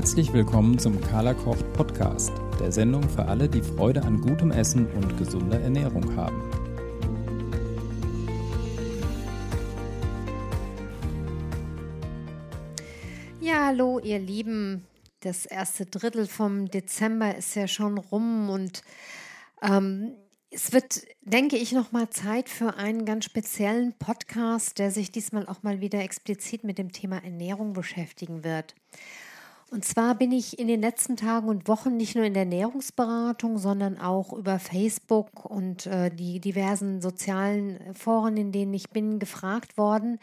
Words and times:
Herzlich 0.00 0.32
willkommen 0.32 0.78
zum 0.78 0.98
Carla 0.98 1.34
Kocht 1.34 1.74
Podcast, 1.74 2.32
der 2.58 2.72
Sendung 2.72 3.06
für 3.06 3.26
alle, 3.26 3.50
die 3.50 3.60
Freude 3.60 4.02
an 4.02 4.18
gutem 4.22 4.50
Essen 4.50 4.86
und 4.86 5.18
gesunder 5.18 5.60
Ernährung 5.60 6.16
haben. 6.16 6.40
Ja, 13.42 13.66
hallo 13.66 13.98
ihr 13.98 14.18
Lieben. 14.18 14.86
Das 15.20 15.44
erste 15.44 15.84
Drittel 15.84 16.26
vom 16.26 16.70
Dezember 16.70 17.36
ist 17.36 17.54
ja 17.54 17.68
schon 17.68 17.98
rum 17.98 18.48
und 18.48 18.82
ähm, 19.60 20.12
es 20.48 20.72
wird, 20.72 21.02
denke 21.20 21.58
ich, 21.58 21.72
noch 21.72 21.92
mal 21.92 22.08
Zeit 22.08 22.48
für 22.48 22.76
einen 22.76 23.04
ganz 23.04 23.26
speziellen 23.26 23.92
Podcast, 23.98 24.78
der 24.78 24.92
sich 24.92 25.12
diesmal 25.12 25.46
auch 25.46 25.62
mal 25.62 25.82
wieder 25.82 26.00
explizit 26.00 26.64
mit 26.64 26.78
dem 26.78 26.90
Thema 26.90 27.22
Ernährung 27.22 27.74
beschäftigen 27.74 28.44
wird. 28.44 28.74
Und 29.70 29.84
zwar 29.84 30.16
bin 30.16 30.32
ich 30.32 30.58
in 30.58 30.66
den 30.66 30.80
letzten 30.80 31.16
Tagen 31.16 31.48
und 31.48 31.68
Wochen 31.68 31.96
nicht 31.96 32.16
nur 32.16 32.24
in 32.24 32.34
der 32.34 32.42
Ernährungsberatung, 32.42 33.56
sondern 33.56 33.98
auch 34.00 34.32
über 34.32 34.58
Facebook 34.58 35.44
und 35.44 35.86
äh, 35.86 36.10
die 36.10 36.40
diversen 36.40 37.00
sozialen 37.00 37.94
Foren, 37.94 38.36
in 38.36 38.50
denen 38.50 38.74
ich 38.74 38.90
bin, 38.90 39.20
gefragt 39.20 39.78
worden, 39.78 40.18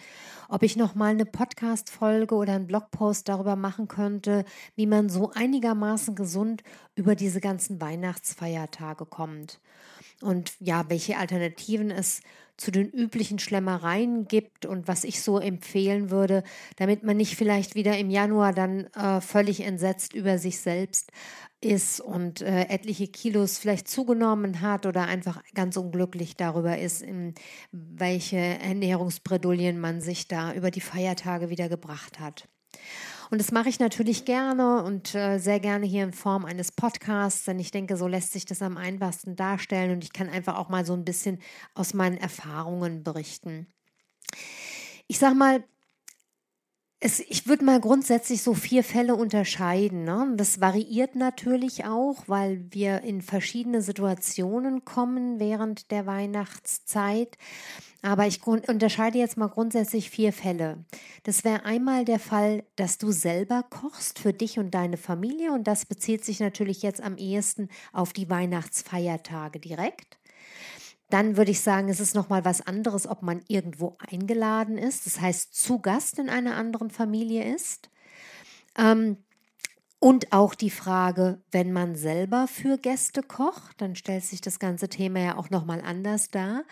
ob 0.49 0.63
ich 0.63 0.75
noch 0.75 0.95
mal 0.95 1.11
eine 1.11 1.25
Podcast-Folge 1.25 2.35
oder 2.35 2.55
einen 2.55 2.67
Blogpost 2.67 3.29
darüber 3.29 3.55
machen 3.55 3.87
könnte, 3.87 4.43
wie 4.75 4.85
man 4.85 5.07
so 5.07 5.31
einigermaßen 5.33 6.13
gesund 6.15 6.61
über 6.95 7.15
diese 7.15 7.39
ganzen 7.39 7.79
Weihnachtsfeiertage 7.79 9.05
kommt. 9.05 9.61
Und 10.21 10.53
ja, 10.59 10.89
welche 10.89 11.17
Alternativen 11.17 11.89
es 11.89 12.19
zu 12.57 12.71
den 12.71 12.89
üblichen 12.89 13.39
Schlemmereien 13.39 14.27
gibt 14.27 14.65
und 14.65 14.87
was 14.87 15.03
ich 15.03 15.21
so 15.21 15.39
empfehlen 15.39 16.09
würde, 16.09 16.43
damit 16.77 17.03
man 17.03 17.17
nicht 17.17 17.35
vielleicht 17.35 17.75
wieder 17.75 17.97
im 17.97 18.09
Januar 18.09 18.51
dann 18.53 18.87
äh, 18.95 19.21
völlig 19.21 19.61
entsetzt 19.61 20.13
über 20.13 20.39
sich 20.39 20.59
selbst 20.59 21.11
ist 21.61 21.99
und 21.99 22.41
äh, 22.41 22.63
etliche 22.69 23.07
Kilos 23.07 23.57
vielleicht 23.57 23.87
zugenommen 23.87 24.61
hat 24.61 24.85
oder 24.85 25.03
einfach 25.03 25.41
ganz 25.53 25.77
unglücklich 25.77 26.35
darüber 26.35 26.77
ist, 26.77 27.01
in 27.01 27.33
welche 27.71 28.37
Ernährungsbredouillen 28.37 29.79
man 29.79 30.01
sich 30.01 30.27
da 30.27 30.53
über 30.53 30.71
die 30.71 30.81
Feiertage 30.81 31.49
wieder 31.49 31.69
gebracht 31.69 32.19
hat. 32.19 32.47
Und 33.29 33.39
das 33.39 33.51
mache 33.51 33.69
ich 33.69 33.79
natürlich 33.79 34.25
gerne 34.25 34.83
und 34.83 35.13
äh, 35.13 35.37
sehr 35.37 35.59
gerne 35.59 35.85
hier 35.85 36.03
in 36.03 36.13
Form 36.13 36.45
eines 36.45 36.71
Podcasts, 36.71 37.45
denn 37.45 37.59
ich 37.59 37.71
denke, 37.71 37.97
so 37.97 38.07
lässt 38.07 38.31
sich 38.31 38.45
das 38.45 38.61
am 38.61 38.77
einfachsten 38.77 39.35
darstellen 39.35 39.91
und 39.91 40.03
ich 40.03 40.13
kann 40.13 40.29
einfach 40.29 40.57
auch 40.57 40.69
mal 40.69 40.85
so 40.85 40.93
ein 40.93 41.03
bisschen 41.05 41.39
aus 41.73 41.93
meinen 41.93 42.17
Erfahrungen 42.17 43.03
berichten. 43.03 43.67
Ich 45.07 45.19
sage 45.19 45.35
mal, 45.35 45.63
es, 46.99 47.19
ich 47.19 47.47
würde 47.47 47.63
mal 47.63 47.79
grundsätzlich 47.79 48.41
so 48.41 48.55
vier 48.55 48.83
Fälle 48.83 49.15
unterscheiden. 49.15 50.03
Ne? 50.03 50.33
Das 50.35 50.61
variiert 50.61 51.15
natürlich 51.15 51.85
auch, 51.85 52.23
weil 52.27 52.65
wir 52.71 53.01
in 53.01 53.21
verschiedene 53.21 53.83
Situationen 53.83 54.83
kommen 54.83 55.39
während 55.39 55.91
der 55.91 56.07
Weihnachtszeit. 56.07 57.37
Aber 58.01 58.25
ich 58.25 58.45
unterscheide 58.45 59.19
jetzt 59.19 59.37
mal 59.37 59.47
grundsätzlich 59.49 60.09
vier 60.09 60.33
Fälle. 60.33 60.85
Das 61.23 61.43
wäre 61.43 61.65
einmal 61.65 62.03
der 62.05 62.19
Fall, 62.19 62.63
dass 62.75 62.97
du 62.97 63.11
selber 63.11 63.63
kochst 63.69 64.17
für 64.17 64.33
dich 64.33 64.57
und 64.57 64.71
deine 64.71 64.97
Familie. 64.97 65.51
Und 65.51 65.67
das 65.67 65.85
bezieht 65.85 66.25
sich 66.25 66.39
natürlich 66.39 66.81
jetzt 66.81 67.01
am 67.01 67.17
ehesten 67.17 67.69
auf 67.93 68.11
die 68.13 68.29
Weihnachtsfeiertage 68.29 69.59
direkt. 69.59 70.17
Dann 71.09 71.37
würde 71.37 71.51
ich 71.51 71.61
sagen, 71.61 71.89
es 71.89 71.99
ist 71.99 72.15
nochmal 72.15 72.43
was 72.45 72.61
anderes, 72.61 73.07
ob 73.07 73.21
man 73.21 73.41
irgendwo 73.47 73.95
eingeladen 73.99 74.77
ist, 74.77 75.05
das 75.05 75.21
heißt 75.21 75.55
zu 75.55 75.79
Gast 75.79 76.19
in 76.19 76.29
einer 76.29 76.55
anderen 76.55 76.89
Familie 76.89 77.53
ist. 77.53 77.89
Ähm, 78.77 79.17
und 79.99 80.31
auch 80.31 80.53
die 80.53 80.69
Frage, 80.69 81.41
wenn 81.51 81.73
man 81.73 81.95
selber 81.95 82.47
für 82.47 82.77
Gäste 82.77 83.23
kocht, 83.23 83.81
dann 83.81 83.95
stellt 83.95 84.23
sich 84.23 84.41
das 84.41 84.59
ganze 84.59 84.89
Thema 84.89 85.19
ja 85.19 85.37
auch 85.37 85.49
nochmal 85.49 85.81
anders 85.81 86.29
dar. 86.29 86.63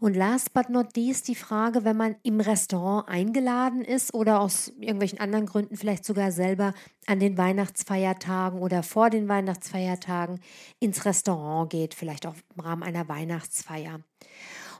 Und 0.00 0.14
last 0.14 0.52
but 0.52 0.68
not 0.70 0.96
least 0.96 1.26
die 1.28 1.34
Frage, 1.34 1.84
wenn 1.84 1.96
man 1.96 2.16
im 2.22 2.40
Restaurant 2.40 3.08
eingeladen 3.08 3.82
ist 3.82 4.14
oder 4.14 4.40
aus 4.40 4.68
irgendwelchen 4.80 5.18
anderen 5.18 5.46
Gründen 5.46 5.76
vielleicht 5.76 6.04
sogar 6.04 6.30
selber 6.30 6.72
an 7.06 7.18
den 7.18 7.36
Weihnachtsfeiertagen 7.36 8.60
oder 8.60 8.82
vor 8.82 9.10
den 9.10 9.28
Weihnachtsfeiertagen 9.28 10.40
ins 10.78 11.04
Restaurant 11.04 11.70
geht, 11.70 11.94
vielleicht 11.94 12.26
auch 12.26 12.36
im 12.54 12.60
Rahmen 12.60 12.82
einer 12.82 13.08
Weihnachtsfeier. 13.08 14.00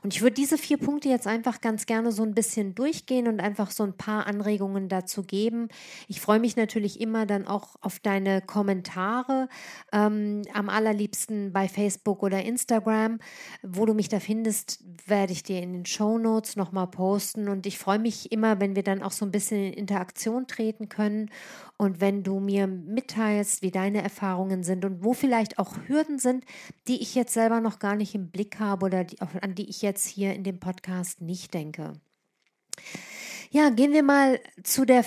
Und 0.01 0.13
ich 0.13 0.21
würde 0.21 0.35
diese 0.35 0.57
vier 0.57 0.77
Punkte 0.77 1.09
jetzt 1.09 1.27
einfach 1.27 1.59
ganz 1.59 1.85
gerne 1.85 2.11
so 2.11 2.23
ein 2.23 2.33
bisschen 2.33 2.75
durchgehen 2.75 3.27
und 3.27 3.39
einfach 3.39 3.71
so 3.71 3.83
ein 3.83 3.97
paar 3.97 4.25
Anregungen 4.27 4.87
dazu 4.87 5.23
geben. 5.23 5.67
Ich 6.07 6.21
freue 6.21 6.39
mich 6.39 6.55
natürlich 6.55 7.01
immer 7.01 7.25
dann 7.25 7.45
auch 7.45 7.75
auf 7.81 7.99
deine 7.99 8.41
Kommentare, 8.41 9.49
ähm, 9.91 10.43
am 10.53 10.69
allerliebsten 10.69 11.51
bei 11.51 11.67
Facebook 11.67 12.23
oder 12.23 12.41
Instagram. 12.43 13.19
Wo 13.61 13.85
du 13.85 13.93
mich 13.93 14.07
da 14.07 14.19
findest, 14.19 14.83
werde 15.05 15.33
ich 15.33 15.43
dir 15.43 15.61
in 15.61 15.73
den 15.73 15.85
Show 15.85 16.17
Notes 16.17 16.55
nochmal 16.55 16.87
posten. 16.87 17.49
Und 17.49 17.65
ich 17.65 17.77
freue 17.77 17.99
mich 17.99 18.31
immer, 18.31 18.61
wenn 18.61 18.75
wir 18.75 18.83
dann 18.83 19.03
auch 19.03 19.11
so 19.11 19.25
ein 19.25 19.31
bisschen 19.31 19.73
in 19.73 19.89
Interaktion 19.89 20.45
treten 20.45 20.87
können 20.87 21.31
und 21.77 21.99
wenn 21.99 22.21
du 22.21 22.39
mir 22.39 22.67
mitteilst, 22.67 23.63
wie 23.63 23.71
deine 23.71 24.03
Erfahrungen 24.03 24.63
sind 24.63 24.85
und 24.85 25.03
wo 25.03 25.13
vielleicht 25.13 25.57
auch 25.57 25.75
Hürden 25.87 26.19
sind, 26.19 26.45
die 26.87 27.01
ich 27.01 27.15
jetzt 27.15 27.33
selber 27.33 27.59
noch 27.59 27.79
gar 27.79 27.95
nicht 27.95 28.13
im 28.13 28.29
Blick 28.29 28.59
habe 28.59 28.85
oder 28.85 29.03
die, 29.03 29.17
an 29.19 29.55
die 29.55 29.67
ich 29.67 29.81
jetzt 29.81 29.88
hier 30.05 30.33
in 30.33 30.43
dem 30.43 30.59
Podcast 30.59 31.21
nicht 31.21 31.53
denke. 31.53 31.93
Ja, 33.51 33.71
gehen 33.71 33.93
wir 33.93 34.03
mal 34.03 34.39
zu 34.63 34.85
der, 34.85 35.03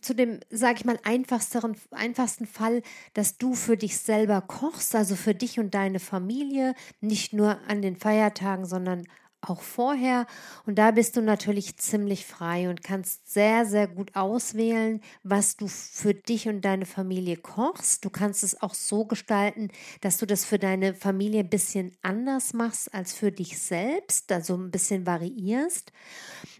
zu 0.00 0.14
dem, 0.14 0.38
sag 0.48 0.76
ich 0.78 0.84
mal, 0.84 0.98
einfachsten, 1.02 1.76
einfachsten 1.90 2.46
Fall, 2.46 2.82
dass 3.14 3.36
du 3.36 3.54
für 3.54 3.76
dich 3.76 3.98
selber 3.98 4.42
kochst, 4.42 4.94
also 4.94 5.16
für 5.16 5.34
dich 5.34 5.58
und 5.58 5.74
deine 5.74 5.98
Familie, 5.98 6.74
nicht 7.00 7.32
nur 7.32 7.58
an 7.66 7.82
den 7.82 7.96
Feiertagen, 7.96 8.64
sondern 8.64 9.08
auch 9.48 9.62
vorher. 9.62 10.26
Und 10.66 10.78
da 10.78 10.90
bist 10.90 11.16
du 11.16 11.22
natürlich 11.22 11.76
ziemlich 11.76 12.26
frei 12.26 12.68
und 12.68 12.82
kannst 12.82 13.32
sehr, 13.32 13.66
sehr 13.66 13.86
gut 13.86 14.14
auswählen, 14.14 15.00
was 15.22 15.56
du 15.56 15.68
für 15.68 16.14
dich 16.14 16.48
und 16.48 16.62
deine 16.62 16.86
Familie 16.86 17.36
kochst. 17.36 18.04
Du 18.04 18.10
kannst 18.10 18.42
es 18.42 18.60
auch 18.62 18.74
so 18.74 19.04
gestalten, 19.04 19.68
dass 20.00 20.18
du 20.18 20.26
das 20.26 20.44
für 20.44 20.58
deine 20.58 20.94
Familie 20.94 21.40
ein 21.40 21.50
bisschen 21.50 21.96
anders 22.02 22.52
machst 22.52 22.92
als 22.94 23.12
für 23.12 23.32
dich 23.32 23.58
selbst, 23.58 24.32
also 24.32 24.56
ein 24.56 24.70
bisschen 24.70 25.06
variierst. 25.06 25.92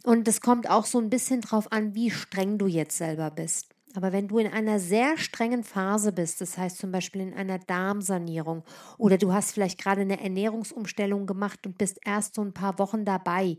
Und 0.05 0.29
es 0.29 0.41
kommt 0.41 0.69
auch 0.69 0.87
so 0.87 0.99
ein 0.99 1.11
bisschen 1.11 1.41
drauf 1.41 1.73
an, 1.73 1.95
wie 1.95 2.11
streng 2.11 2.59
du 2.59 2.67
jetzt 2.67 2.97
selber 2.97 3.31
bist. 3.31 3.74
Aber 3.97 4.13
wenn 4.13 4.27
du 4.27 4.39
in 4.39 4.49
einer 4.49 4.81
sehr 4.81 5.17
strengen 5.19 5.63
Phase 5.63 6.13
bist, 6.13 6.41
das 6.41 6.59
heißt 6.59 6.79
zum 6.79 6.91
Beispiel 6.91 7.21
in 7.21 7.33
einer 7.33 7.61
Darmsanierung 7.61 8.65
oder 8.99 9.19
du 9.19 9.33
hast 9.33 9.53
vielleicht 9.53 9.81
gerade 9.81 10.01
eine 10.01 10.21
Ernährungsumstellung 10.21 11.27
gemacht 11.27 11.65
und 11.65 11.79
bist 11.79 12.01
erst 12.05 12.35
so 12.35 12.43
ein 12.43 12.53
paar 12.53 12.79
Wochen 12.81 13.05
dabei, 13.05 13.57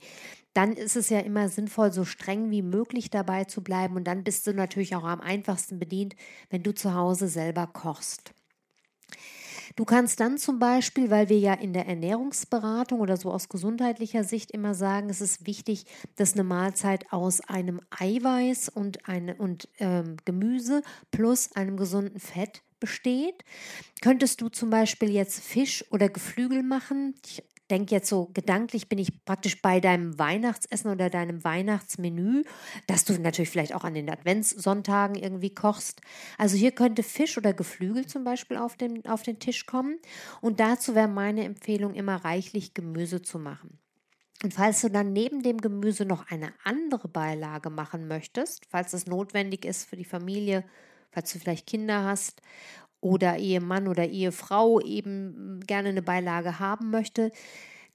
dann 0.54 0.74
ist 0.74 0.98
es 0.98 1.10
ja 1.10 1.20
immer 1.20 1.48
sinnvoll, 1.48 1.92
so 1.94 2.04
streng 2.04 2.52
wie 2.52 2.62
möglich 2.62 3.10
dabei 3.10 3.46
zu 3.46 3.64
bleiben. 3.64 3.96
Und 3.96 4.06
dann 4.06 4.24
bist 4.26 4.46
du 4.46 4.54
natürlich 4.54 4.96
auch 4.96 5.06
am 5.06 5.22
einfachsten 5.22 5.80
bedient, 5.80 6.16
wenn 6.50 6.64
du 6.64 6.74
zu 6.74 6.94
Hause 6.94 7.30
selber 7.30 7.68
kochst. 7.68 8.34
Du 9.76 9.86
kannst 9.86 10.20
dann 10.20 10.38
zum 10.38 10.60
Beispiel, 10.60 11.10
weil 11.10 11.30
wir 11.30 11.40
ja 11.40 11.54
in 11.54 11.74
der 11.74 11.88
Ernährungsberatung 11.88 13.00
oder 13.00 13.18
so 13.18 13.32
aus 13.32 13.50
gesundheitlicher 13.50 14.24
Sicht 14.24 14.52
immer 14.52 14.74
sagen, 14.74 15.10
es 15.10 15.22
ist 15.22 15.46
wichtig, 15.48 15.86
dass 16.16 16.34
eine 16.34 16.44
Mahlzeit 16.44 17.12
aus 17.12 17.42
einem 17.42 17.82
Eiweiß 17.90 18.70
und, 18.70 19.08
eine, 19.08 19.36
und 19.36 19.68
ähm, 19.80 20.18
Gemüse 20.26 20.82
plus 21.12 21.56
einem 21.56 21.78
gesunden 21.78 22.20
Fett 22.20 22.62
besteht. 22.80 23.44
Könntest 24.02 24.42
du 24.42 24.50
zum 24.50 24.70
Beispiel 24.70 25.10
jetzt 25.10 25.40
Fisch 25.40 25.84
oder 25.92 26.10
Geflügel 26.10 26.62
machen? 26.62 27.16
Ich 27.26 27.44
denke 27.72 27.96
jetzt 27.96 28.10
so 28.10 28.30
gedanklich 28.34 28.90
bin 28.90 29.00
ich 29.00 29.26
praktisch 29.26 29.62
bei 29.62 29.80
deinem 29.80 30.18
Weihnachtsessen 30.20 30.92
oder 30.92 31.10
deinem 31.10 31.44
Weihnachtsmenü, 31.44 32.44
dass 32.88 33.06
du 33.06 33.14
natürlich 33.20 33.50
vielleicht 33.50 33.74
auch 33.74 33.84
an 33.84 33.94
den 33.94 34.10
Adventssonntagen 34.10 35.16
irgendwie 35.16 35.54
kochst. 35.54 36.02
Also 36.38 36.58
hier 36.58 36.72
könnte 36.72 37.04
Fisch 37.04 37.38
oder 37.38 37.54
Geflügel 37.54 38.06
zum 38.06 38.24
Beispiel 38.24 38.58
auf 38.58 38.76
den, 38.76 39.06
auf 39.06 39.24
den 39.24 39.40
Tisch 39.40 39.66
kommen. 39.66 40.00
Und 40.42 40.60
dazu 40.60 40.96
wäre 40.96 41.08
meine 41.08 41.44
Empfehlung 41.44 41.94
immer 41.94 42.18
reichlich 42.24 42.74
Gemüse 42.74 43.22
zu 43.22 43.40
machen. 43.40 43.80
Und 44.44 44.54
falls 44.54 44.82
du 44.82 44.90
dann 44.90 45.14
neben 45.14 45.42
dem 45.42 45.60
Gemüse 45.60 46.06
noch 46.06 46.30
eine 46.30 46.54
andere 46.64 47.08
Beilage 47.08 47.70
machen 47.70 48.08
möchtest, 48.08 48.66
falls 48.70 48.94
es 48.94 49.08
notwendig 49.08 49.66
ist 49.66 49.90
für 49.90 49.96
die 49.96 50.06
Familie, 50.06 50.64
falls 51.12 51.32
du 51.32 51.40
vielleicht 51.40 51.66
Kinder 51.66 52.04
hast 52.04 52.42
oder 53.06 53.38
Ehemann 53.38 53.88
oder 53.88 54.08
Ehefrau 54.08 54.80
eben 54.80 55.60
gerne 55.68 55.90
eine 55.90 56.02
Beilage 56.02 56.58
haben 56.58 56.90
möchte, 56.90 57.32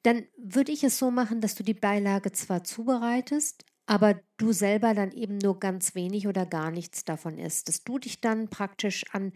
dann 0.04 0.22
würde 0.38 0.70
ich 0.70 0.84
es 0.84 0.98
so 0.98 1.10
machen, 1.10 1.40
dass 1.40 1.56
du 1.56 1.64
die 1.64 1.74
Beilage 1.74 2.30
zwar 2.30 2.62
zubereitest, 2.62 3.64
aber 3.86 4.20
du 4.36 4.52
selber 4.52 4.94
dann 4.94 5.10
eben 5.10 5.38
nur 5.38 5.58
ganz 5.58 5.96
wenig 5.96 6.28
oder 6.28 6.46
gar 6.46 6.70
nichts 6.70 7.04
davon 7.04 7.38
isst. 7.38 7.68
Dass 7.68 7.82
du 7.82 7.98
dich 7.98 8.20
dann 8.20 8.50
praktisch 8.50 9.04
an 9.10 9.32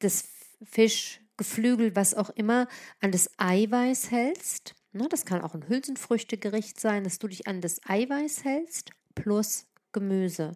das 0.00 0.28
Fisch, 0.62 1.22
Geflügel, 1.38 1.96
was 1.96 2.12
auch 2.12 2.28
immer, 2.28 2.68
an 3.00 3.10
das 3.10 3.30
Eiweiß 3.38 4.10
hältst. 4.10 4.74
Ne, 4.92 5.08
das 5.08 5.24
kann 5.24 5.40
auch 5.40 5.54
ein 5.54 5.66
Hülsenfrüchtegericht 5.66 6.78
sein, 6.78 7.04
dass 7.04 7.18
du 7.18 7.28
dich 7.28 7.48
an 7.48 7.62
das 7.62 7.80
Eiweiß 7.86 8.44
hältst 8.44 8.90
plus 9.14 9.66
Gemüse. 9.92 10.52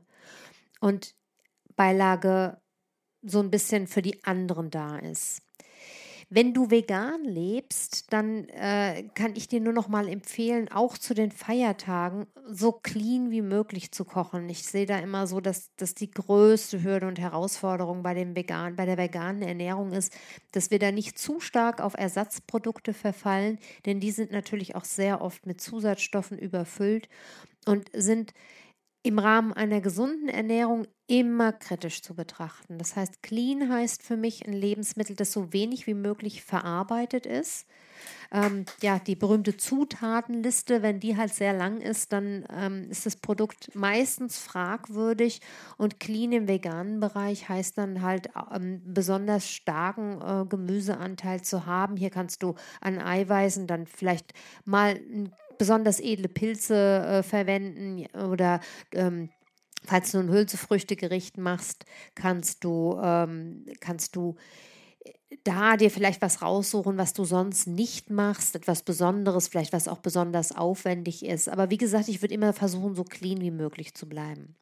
Und 0.80 1.14
Beilage 1.76 2.60
so 3.22 3.40
ein 3.40 3.50
bisschen 3.50 3.86
für 3.86 4.02
die 4.02 4.24
anderen 4.24 4.70
da 4.70 4.98
ist. 4.98 5.42
Wenn 6.32 6.54
du 6.54 6.70
vegan 6.70 7.24
lebst, 7.24 8.12
dann 8.12 8.48
äh, 8.50 9.02
kann 9.16 9.34
ich 9.34 9.48
dir 9.48 9.60
nur 9.60 9.72
noch 9.72 9.88
mal 9.88 10.08
empfehlen, 10.08 10.70
auch 10.70 10.96
zu 10.96 11.12
den 11.12 11.32
Feiertagen 11.32 12.28
so 12.46 12.70
clean 12.70 13.32
wie 13.32 13.42
möglich 13.42 13.90
zu 13.90 14.04
kochen. 14.04 14.48
Ich 14.48 14.62
sehe 14.62 14.86
da 14.86 15.00
immer 15.00 15.26
so, 15.26 15.40
dass, 15.40 15.74
dass 15.74 15.96
die 15.96 16.08
größte 16.08 16.84
Hürde 16.84 17.08
und 17.08 17.18
Herausforderung 17.18 18.04
bei, 18.04 18.14
dem 18.14 18.36
vegan, 18.36 18.76
bei 18.76 18.86
der 18.86 18.96
veganen 18.96 19.42
Ernährung 19.42 19.90
ist, 19.90 20.16
dass 20.52 20.70
wir 20.70 20.78
da 20.78 20.92
nicht 20.92 21.18
zu 21.18 21.40
stark 21.40 21.80
auf 21.80 21.94
Ersatzprodukte 21.94 22.94
verfallen, 22.94 23.58
denn 23.84 23.98
die 23.98 24.12
sind 24.12 24.30
natürlich 24.30 24.76
auch 24.76 24.84
sehr 24.84 25.22
oft 25.22 25.46
mit 25.46 25.60
Zusatzstoffen 25.60 26.38
überfüllt 26.38 27.08
und 27.66 27.90
sind 27.92 28.34
im 29.02 29.18
Rahmen 29.18 29.52
einer 29.52 29.80
gesunden 29.80 30.28
Ernährung 30.28 30.86
immer 31.06 31.52
kritisch 31.52 32.02
zu 32.02 32.14
betrachten. 32.14 32.78
Das 32.78 32.96
heißt, 32.96 33.22
clean 33.22 33.72
heißt 33.72 34.02
für 34.02 34.16
mich 34.16 34.46
ein 34.46 34.52
Lebensmittel, 34.52 35.16
das 35.16 35.32
so 35.32 35.52
wenig 35.52 35.86
wie 35.86 35.94
möglich 35.94 36.42
verarbeitet 36.42 37.26
ist. 37.26 37.66
Ähm, 38.32 38.64
ja, 38.80 38.98
die 38.98 39.16
berühmte 39.16 39.56
Zutatenliste, 39.56 40.82
wenn 40.82 41.00
die 41.00 41.16
halt 41.16 41.34
sehr 41.34 41.52
lang 41.52 41.80
ist, 41.80 42.12
dann 42.12 42.44
ähm, 42.54 42.88
ist 42.90 43.06
das 43.06 43.16
Produkt 43.16 43.74
meistens 43.74 44.38
fragwürdig 44.38 45.40
und 45.78 45.98
clean 45.98 46.32
im 46.32 46.46
veganen 46.46 47.00
Bereich 47.00 47.48
heißt 47.48 47.76
dann 47.78 48.02
halt 48.02 48.30
ähm, 48.54 48.82
besonders 48.84 49.50
starken 49.50 50.20
äh, 50.20 50.46
Gemüseanteil 50.46 51.42
zu 51.42 51.66
haben. 51.66 51.96
Hier 51.96 52.10
kannst 52.10 52.42
du 52.42 52.54
an 52.80 53.00
Eiweißen 53.00 53.66
dann 53.66 53.86
vielleicht 53.86 54.32
mal 54.64 54.94
ein 54.94 55.32
besonders 55.60 56.00
edle 56.00 56.28
Pilze 56.28 56.74
äh, 56.74 57.22
verwenden 57.22 58.06
oder 58.16 58.60
ähm, 58.94 59.28
falls 59.84 60.10
du 60.10 60.18
ein 60.18 60.30
Hülsefrüchtegericht 60.30 61.36
machst, 61.36 61.84
kannst 62.14 62.64
du, 62.64 62.98
ähm, 63.02 63.66
kannst 63.78 64.16
du 64.16 64.36
äh, 65.04 65.12
da 65.44 65.76
dir 65.76 65.90
vielleicht 65.90 66.22
was 66.22 66.40
raussuchen, 66.40 66.96
was 66.96 67.12
du 67.12 67.24
sonst 67.24 67.66
nicht 67.66 68.08
machst, 68.08 68.56
etwas 68.56 68.82
Besonderes, 68.82 69.48
vielleicht 69.48 69.74
was 69.74 69.86
auch 69.86 69.98
besonders 69.98 70.56
aufwendig 70.56 71.26
ist. 71.26 71.50
Aber 71.50 71.68
wie 71.68 71.76
gesagt, 71.76 72.08
ich 72.08 72.22
würde 72.22 72.32
immer 72.32 72.54
versuchen, 72.54 72.94
so 72.94 73.04
clean 73.04 73.42
wie 73.42 73.50
möglich 73.50 73.92
zu 73.92 74.08
bleiben. 74.08 74.56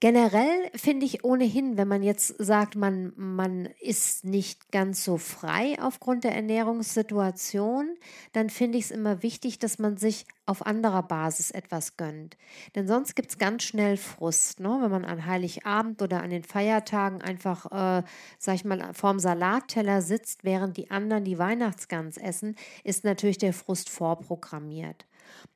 Generell 0.00 0.70
finde 0.74 1.04
ich 1.04 1.24
ohnehin, 1.24 1.76
wenn 1.76 1.86
man 1.86 2.02
jetzt 2.02 2.34
sagt, 2.38 2.74
man, 2.74 3.12
man 3.16 3.66
ist 3.80 4.24
nicht 4.24 4.72
ganz 4.72 5.04
so 5.04 5.18
frei 5.18 5.76
aufgrund 5.78 6.24
der 6.24 6.34
Ernährungssituation, 6.34 7.98
dann 8.32 8.48
finde 8.48 8.78
ich 8.78 8.84
es 8.84 8.90
immer 8.92 9.22
wichtig, 9.22 9.58
dass 9.58 9.78
man 9.78 9.98
sich 9.98 10.24
auf 10.46 10.64
anderer 10.64 11.02
Basis 11.02 11.50
etwas 11.50 11.98
gönnt. 11.98 12.38
Denn 12.74 12.88
sonst 12.88 13.14
gibt 13.14 13.28
es 13.28 13.36
ganz 13.36 13.62
schnell 13.62 13.98
Frust, 13.98 14.58
ne? 14.58 14.78
wenn 14.80 14.90
man 14.90 15.04
an 15.04 15.26
Heiligabend 15.26 16.00
oder 16.00 16.22
an 16.22 16.30
den 16.30 16.44
Feiertagen 16.44 17.20
einfach, 17.20 17.66
äh, 17.66 18.02
sag 18.38 18.54
ich 18.54 18.64
mal, 18.64 18.94
vorm 18.94 19.18
Salatteller 19.18 20.00
sitzt, 20.00 20.44
während 20.44 20.78
die 20.78 20.90
anderen 20.90 21.24
die 21.24 21.38
Weihnachtsgans 21.38 22.16
essen, 22.16 22.56
ist 22.84 23.04
natürlich 23.04 23.36
der 23.36 23.52
Frust 23.52 23.90
vorprogrammiert. 23.90 25.04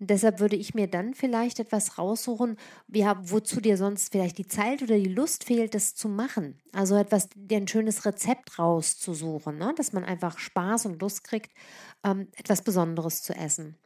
Und 0.00 0.10
deshalb 0.10 0.40
würde 0.40 0.56
ich 0.56 0.74
mir 0.74 0.86
dann 0.86 1.14
vielleicht 1.14 1.60
etwas 1.60 1.98
raussuchen, 1.98 2.56
ja, 2.92 3.16
wozu 3.22 3.60
dir 3.60 3.76
sonst 3.76 4.12
vielleicht 4.12 4.38
die 4.38 4.46
Zeit 4.46 4.82
oder 4.82 4.96
die 4.96 5.12
Lust 5.12 5.44
fehlt, 5.44 5.74
das 5.74 5.94
zu 5.94 6.08
machen. 6.08 6.58
Also 6.72 6.96
etwas, 6.96 7.28
dir 7.34 7.58
ein 7.58 7.68
schönes 7.68 8.04
Rezept 8.04 8.58
rauszusuchen, 8.58 9.58
ne? 9.58 9.72
dass 9.76 9.92
man 9.92 10.04
einfach 10.04 10.38
Spaß 10.38 10.86
und 10.86 11.00
Lust 11.00 11.24
kriegt, 11.24 11.52
ähm, 12.04 12.28
etwas 12.36 12.62
Besonderes 12.62 13.22
zu 13.22 13.34
essen. 13.34 13.76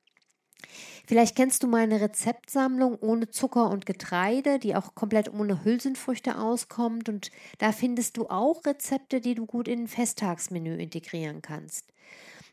Vielleicht 1.07 1.37
kennst 1.37 1.63
du 1.63 1.69
meine 1.69 2.01
Rezeptsammlung 2.01 2.97
ohne 3.01 3.31
Zucker 3.31 3.71
und 3.71 3.87
Getreide, 3.87 4.59
die 4.59 4.77
auch 4.77 4.95
komplett 4.95 5.33
ohne 5.33 5.65
Hülsenfrüchte 5.65 6.39
auskommt. 6.39 7.09
Und 7.09 7.31
da 7.59 7.73
findest 7.73 8.17
du 8.17 8.29
auch 8.29 8.65
Rezepte, 8.67 9.21
die 9.21 9.35
du 9.35 9.47
gut 9.47 9.69
in 9.69 9.85
ein 9.85 9.89
Festtagsmenü 9.89 10.77
integrieren 10.77 11.41
kannst. 11.41 11.87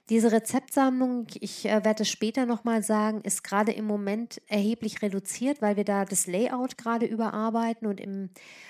Diese 0.10 0.32
Rezeptsammlung, 0.32 1.26
ich 1.40 1.66
äh, 1.66 1.84
werde 1.84 2.04
es 2.04 2.10
später 2.10 2.46
nochmal 2.46 2.84
sagen, 2.84 3.22
ist 3.22 3.44
gerade 3.44 3.72
im 3.72 3.86
Moment 3.86 4.40
erheblich 4.46 5.02
reduziert, 5.02 5.64
weil 5.64 5.78
wir 5.78 5.84
da 5.84 6.06
das 6.06 6.28
Layout 6.28 6.78
gerade 6.78 7.08
überarbeiten 7.08 7.88
und 7.88 8.00
im 8.00 8.30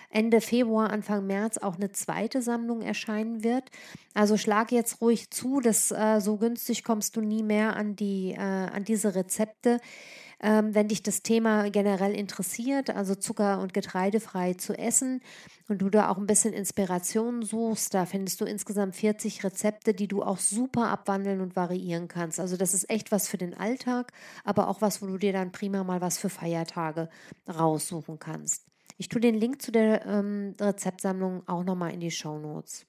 Ende 0.10 0.40
Februar, 0.40 0.92
Anfang 0.92 1.28
März 1.28 1.58
auch 1.58 1.76
eine 1.76 1.92
zweite 1.92 2.42
Sammlung 2.42 2.82
erscheinen 2.82 3.44
wird. 3.44 3.70
Also 4.14 4.38
schlag 4.38 4.72
jetzt 4.72 5.02
ruhig 5.02 5.30
zu, 5.30 5.60
dass 5.60 5.92
äh, 5.92 6.22
so 6.22 6.38
günstig 6.38 6.86
kommst 6.86 7.18
du 7.18 7.22
nie 7.22 7.44
mehr 7.44 7.76
an 7.76 7.98
die 7.98 8.32
äh, 8.32 8.40
an 8.40 8.86
diese 8.86 9.14
Rezepte. 9.14 9.82
Ähm, 10.46 10.76
wenn 10.76 10.90
dich 10.90 11.02
das 11.02 11.24
Thema 11.24 11.72
generell 11.72 12.14
interessiert, 12.14 12.92
also 12.92 13.16
Zucker- 13.16 13.60
und 13.60 13.74
Getreidefrei 13.74 14.54
zu 14.54 14.78
essen 14.78 15.24
und 15.68 15.80
du 15.82 15.90
da 15.90 16.12
auch 16.12 16.20
ein 16.20 16.28
bisschen 16.28 16.54
Inspiration 16.54 17.42
suchst, 17.42 17.96
da 17.96 18.06
findest 18.06 18.42
du 18.42 18.46
insgesamt 18.46 18.96
40 18.96 19.44
Rezepte, 19.44 19.96
die 19.96 20.08
du 20.08 20.22
auch 20.22 20.38
super 20.38 20.90
abwandeln 20.90 21.42
und 21.42 21.56
variieren 21.56 22.08
kannst. 22.08 22.40
Also 22.40 22.58
das 22.58 22.76
ist 22.76 22.92
echt 22.92 23.12
was 23.12 23.28
für 23.28 23.40
den 23.40 23.56
Alltag, 23.56 24.12
aber 24.44 24.68
auch 24.68 24.82
was, 24.82 25.02
wo 25.02 25.08
du 25.08 25.18
dir 25.18 25.34
dann 25.34 25.52
prima 25.52 25.84
mal 25.84 26.00
was 26.00 26.20
für 26.20 26.30
Feiertage 26.30 27.10
raussuchen 27.50 28.20
kannst. 28.20 28.68
Ich 29.00 29.10
tue 29.10 29.22
den 29.22 29.34
Link 29.34 29.64
zu 29.64 29.72
der 29.72 30.06
ähm, 30.06 30.54
Rezeptsammlung 30.62 31.42
auch 31.48 31.64
nochmal 31.64 31.92
in 31.92 32.02
die 32.02 32.12
Show 32.12 32.38
Notes. 32.38 32.86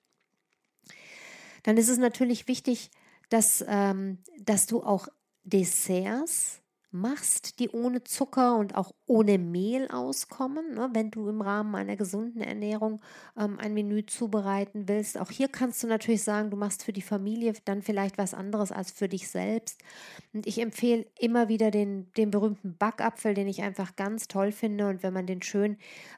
Dann 1.62 1.78
ist 1.78 1.88
es 1.88 1.96
natürlich 1.96 2.48
wichtig, 2.48 2.90
dass, 3.30 3.64
ähm, 3.66 4.18
dass 4.44 4.66
du 4.66 4.82
auch 4.82 5.08
Desserts 5.44 6.60
machst, 7.00 7.58
die 7.60 7.68
ohne 7.70 8.02
Zucker 8.04 8.56
und 8.56 8.74
auch 8.74 8.92
ohne 9.06 9.38
Mehl 9.38 9.88
auskommen, 9.88 10.74
ne, 10.74 10.90
wenn 10.92 11.10
du 11.10 11.28
im 11.28 11.40
Rahmen 11.40 11.74
einer 11.74 11.96
gesunden 11.96 12.40
Ernährung 12.42 13.00
ähm, 13.38 13.58
ein 13.60 13.74
Menü 13.74 14.04
zubereiten 14.06 14.88
willst. 14.88 15.18
Auch 15.18 15.30
hier 15.30 15.48
kannst 15.48 15.82
du 15.82 15.86
natürlich 15.86 16.22
sagen, 16.22 16.50
du 16.50 16.56
machst 16.56 16.82
für 16.82 16.92
die 16.92 17.02
Familie 17.02 17.54
dann 17.64 17.82
vielleicht 17.82 18.18
was 18.18 18.34
anderes 18.34 18.72
als 18.72 18.90
für 18.90 19.08
dich 19.08 19.28
selbst. 19.28 19.80
Und 20.32 20.46
ich 20.46 20.60
empfehle 20.60 21.06
immer 21.18 21.48
wieder 21.48 21.70
den, 21.70 22.12
den 22.16 22.30
berühmten 22.30 22.76
Backapfel, 22.76 23.34
den 23.34 23.48
ich 23.48 23.62
einfach 23.62 23.96
ganz 23.96 24.28
toll 24.28 24.52
finde. 24.52 24.88
Und 24.88 25.02
wenn 25.02 25.12
man 25.12 25.26
den 25.26 25.42
schön 25.42 25.76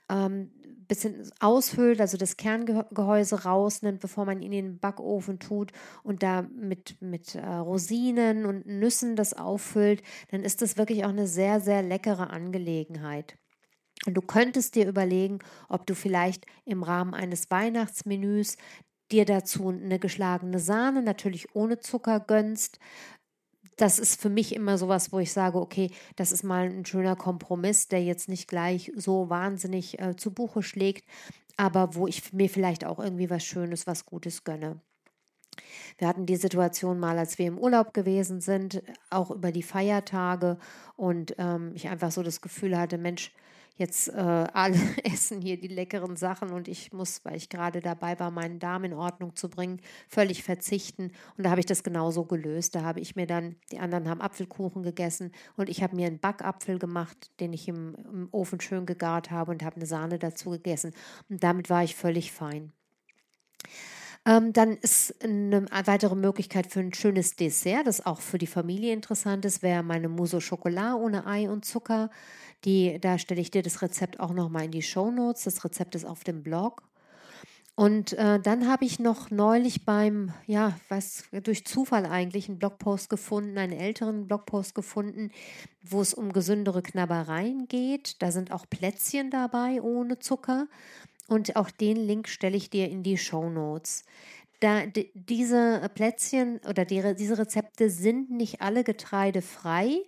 ähm, 0.09 0.51
bisschen 0.88 1.31
aushöhlt, 1.38 2.00
also 2.00 2.17
das 2.17 2.37
Kerngehäuse 2.37 3.44
rausnimmt, 3.44 4.00
bevor 4.00 4.25
man 4.25 4.43
ihn 4.43 4.52
in 4.52 4.64
den 4.64 4.79
Backofen 4.79 5.38
tut 5.38 5.73
und 6.02 6.23
da 6.23 6.43
mit, 6.43 7.00
mit 7.00 7.35
äh, 7.35 7.46
Rosinen 7.46 8.46
und 8.46 8.67
Nüssen 8.67 9.14
das 9.14 9.35
auffüllt, 9.35 10.02
dann 10.31 10.43
ist 10.43 10.62
das 10.62 10.76
wirklich 10.76 11.05
auch 11.05 11.11
eine 11.11 11.26
sehr, 11.26 11.61
sehr 11.61 11.82
leckere 11.82 12.31
Angelegenheit. 12.31 13.37
Und 14.07 14.14
du 14.14 14.23
könntest 14.23 14.75
dir 14.75 14.88
überlegen, 14.88 15.40
ob 15.68 15.87
du 15.87 15.95
vielleicht 15.95 16.47
im 16.64 16.83
Rahmen 16.83 17.14
eines 17.14 17.50
Weihnachtsmenüs 17.50 18.57
dir 19.11 19.25
dazu 19.25 19.68
eine 19.68 19.99
geschlagene 19.99 20.59
Sahne, 20.59 21.02
natürlich 21.02 21.54
ohne 21.54 21.78
Zucker 21.78 22.21
gönnst, 22.21 22.78
das 23.78 23.99
ist 23.99 24.20
für 24.20 24.28
mich 24.28 24.54
immer 24.54 24.76
sowas, 24.76 25.12
wo 25.12 25.18
ich 25.18 25.32
sage, 25.32 25.58
okay, 25.58 25.90
das 26.16 26.32
ist 26.32 26.42
mal 26.42 26.66
ein 26.66 26.85
schöner 26.85 27.16
Kompromiss, 27.16 27.88
der 27.88 28.02
jetzt 28.02 28.28
nicht 28.28 28.49
gleich 28.49 28.92
so 28.97 29.30
wahnsinnig 29.30 29.99
äh, 30.00 30.16
zu 30.16 30.32
Buche 30.32 30.62
schlägt, 30.62 31.08
aber 31.56 31.94
wo 31.94 32.06
ich 32.06 32.32
mir 32.32 32.50
vielleicht 32.50 32.85
auch 32.85 32.99
irgendwie 32.99 33.30
was 33.30 33.44
Schönes, 33.44 33.87
was 33.87 34.04
Gutes 34.04 34.44
gönne. 34.44 34.80
Wir 35.97 36.08
hatten 36.08 36.26
die 36.26 36.37
Situation 36.37 37.00
mal, 37.00 37.18
als 37.18 37.38
wir 37.38 37.47
im 37.47 37.58
Urlaub 37.58 37.94
gewesen 37.94 38.40
sind, 38.40 38.82
auch 39.11 39.30
über 39.30 39.50
die 39.52 39.62
Feiertage 39.62 40.58
und 40.97 41.35
ähm, 41.38 41.73
ich 41.75 41.88
einfach 41.88 42.12
so 42.12 42.23
das 42.23 42.40
Gefühl 42.40 42.78
hatte, 42.78 42.99
Mensch, 42.99 43.32
jetzt 43.78 44.08
äh, 44.08 44.12
alle 44.12 44.76
essen 45.04 45.40
hier 45.40 45.58
die 45.58 45.68
leckeren 45.68 46.16
Sachen 46.16 46.50
und 46.50 46.68
ich 46.68 46.92
muss, 46.92 47.25
weil 47.25 47.37
ich 47.37 47.49
gerade 47.49 47.80
dabei 47.80 48.18
war, 48.18 48.30
meinen 48.30 48.58
Darm 48.58 48.85
in 48.85 48.92
Ordnung 48.92 49.37
zu 49.37 49.49
bringen, 49.49 49.80
völlig 50.08 50.42
verzichten. 50.42 51.12
Und 51.37 51.44
da 51.44 51.50
habe 51.50 51.61
ich 51.61 51.66
das 51.66 51.82
genauso 51.82 52.25
gelöst. 52.25 52.75
Da 52.75 52.82
habe 52.82 53.00
ich 53.00 53.16
mir 53.16 53.26
dann, 53.26 53.56
die 53.73 53.78
anderen 53.78 54.08
haben 54.08 54.20
Apfelkuchen 54.20 54.82
gegessen 54.82 55.32
und 55.56 55.68
ich 55.68 55.82
habe 55.82 55.97
mir 55.97 56.08
einen 56.08 56.18
Backapfel 56.18 56.78
gemacht, 56.78 57.30
den 57.40 57.52
ich 57.52 57.68
im, 57.68 57.94
im 58.12 58.28
Ofen 58.32 58.61
schön 58.61 58.85
gegart 58.85 59.30
habe 59.30 59.52
und 59.52 59.62
habe 59.62 59.76
eine 59.76 59.87
Sahne 59.87 60.18
dazu 60.18 60.50
gegessen. 60.50 60.92
Und 61.28 61.42
damit 61.42 61.70
war 61.70 61.85
ich 61.85 61.94
völlig 61.94 62.32
fein. 62.32 62.73
Ähm, 64.28 64.52
dann 64.52 64.76
ist 64.76 65.25
eine 65.25 65.64
weitere 65.87 66.14
Möglichkeit 66.14 66.66
für 66.66 66.80
ein 66.80 66.92
schönes 66.92 67.37
Dessert, 67.37 67.87
das 67.87 68.04
auch 68.04 68.20
für 68.20 68.37
die 68.37 68.47
Familie 68.47 68.92
interessant 68.92 69.47
ist, 69.47 69.62
wäre 69.62 69.82
meine 69.82 70.11
Mousse 70.11 70.37
au 70.37 70.40
Chocolat 70.40 70.97
ohne 70.97 71.26
Ei 71.26 71.49
und 71.49 71.64
Zucker. 71.64 72.11
Die, 72.65 72.99
da 73.00 73.19
stelle 73.19 73.41
ich 73.41 73.50
dir 73.50 73.62
das 73.62 73.83
Rezept 73.83 74.21
auch 74.21 74.33
nochmal 74.33 74.65
in 74.65 74.71
die 74.71 74.83
Show 74.83 75.11
Notes. 75.11 75.45
Das 75.45 75.65
Rezept 75.65 75.95
ist 75.95 76.05
auf 76.05 76.25
dem 76.25 76.43
Blog. 76.43 76.83
Und 77.79 78.15
äh, 78.15 78.41
dann 78.41 78.67
habe 78.67 78.85
ich 78.85 78.99
noch 78.99 79.31
neulich 79.31 79.85
beim, 79.85 80.33
ja, 80.47 80.77
was 80.88 81.29
durch 81.45 81.65
Zufall 81.65 82.07
eigentlich 82.07 82.49
einen 82.49 82.59
Blogpost 82.59 83.09
gefunden, 83.09 83.57
einen 83.57 83.73
älteren 83.73 84.27
Blogpost 84.27 84.75
gefunden, 84.75 85.31
wo 85.83 86.00
es 86.00 86.12
um 86.12 86.33
gesündere 86.33 86.83
Knabbereien 86.83 87.69
geht. 87.69 88.21
Da 88.21 88.33
sind 88.33 88.50
auch 88.50 88.67
Plätzchen 88.69 89.31
dabei 89.31 89.81
ohne 89.81 90.19
Zucker. 90.19 90.67
Und 91.29 91.55
auch 91.55 91.71
den 91.71 91.97
Link 91.97 92.27
stelle 92.27 92.57
ich 92.57 92.69
dir 92.69 92.88
in 92.88 93.05
die 93.05 93.17
Show 93.17 93.49
Notes. 93.49 94.05
Da, 94.59 94.83
diese 95.15 95.88
Plätzchen 95.95 96.61
oder 96.69 96.85
die, 96.85 97.15
diese 97.15 97.38
Rezepte 97.38 97.91
sind 97.91 98.29
nicht 98.29 98.61
alle 98.61 98.83
getreidefrei, 98.83 100.03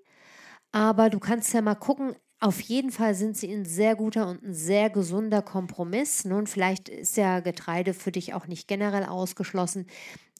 aber 0.72 1.08
du 1.08 1.20
kannst 1.20 1.54
ja 1.54 1.62
mal 1.62 1.76
gucken, 1.76 2.16
auf 2.40 2.60
jeden 2.60 2.90
Fall 2.90 3.14
sind 3.14 3.36
sie 3.36 3.52
ein 3.52 3.64
sehr 3.66 3.94
guter 3.96 4.26
und 4.28 4.42
ein 4.42 4.54
sehr 4.54 4.88
gesunder 4.90 5.42
Kompromiss. 5.42 6.24
Nun, 6.24 6.46
vielleicht 6.46 6.88
ist 6.88 7.16
ja 7.16 7.40
Getreide 7.40 7.92
für 7.94 8.12
dich 8.12 8.32
auch 8.34 8.46
nicht 8.46 8.66
generell 8.66 9.04
ausgeschlossen. 9.04 9.86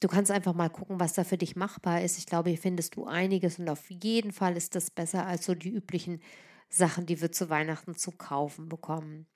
Du 0.01 0.07
kannst 0.07 0.31
einfach 0.31 0.53
mal 0.55 0.69
gucken, 0.69 0.99
was 0.99 1.13
da 1.13 1.23
für 1.23 1.37
dich 1.37 1.55
machbar 1.55 2.01
ist. 2.01 2.17
Ich 2.17 2.25
glaube, 2.25 2.49
hier 2.49 2.57
findest 2.57 2.95
du 2.95 3.05
einiges 3.05 3.59
und 3.59 3.69
auf 3.69 3.89
jeden 3.91 4.31
Fall 4.31 4.57
ist 4.57 4.75
das 4.75 4.89
besser 4.89 5.27
als 5.27 5.45
so 5.45 5.53
die 5.53 5.69
üblichen 5.69 6.21
Sachen, 6.69 7.05
die 7.05 7.21
wir 7.21 7.31
zu 7.31 7.49
Weihnachten 7.49 7.95
zu 7.95 8.11
kaufen 8.11 8.67
bekommen. 8.67 9.27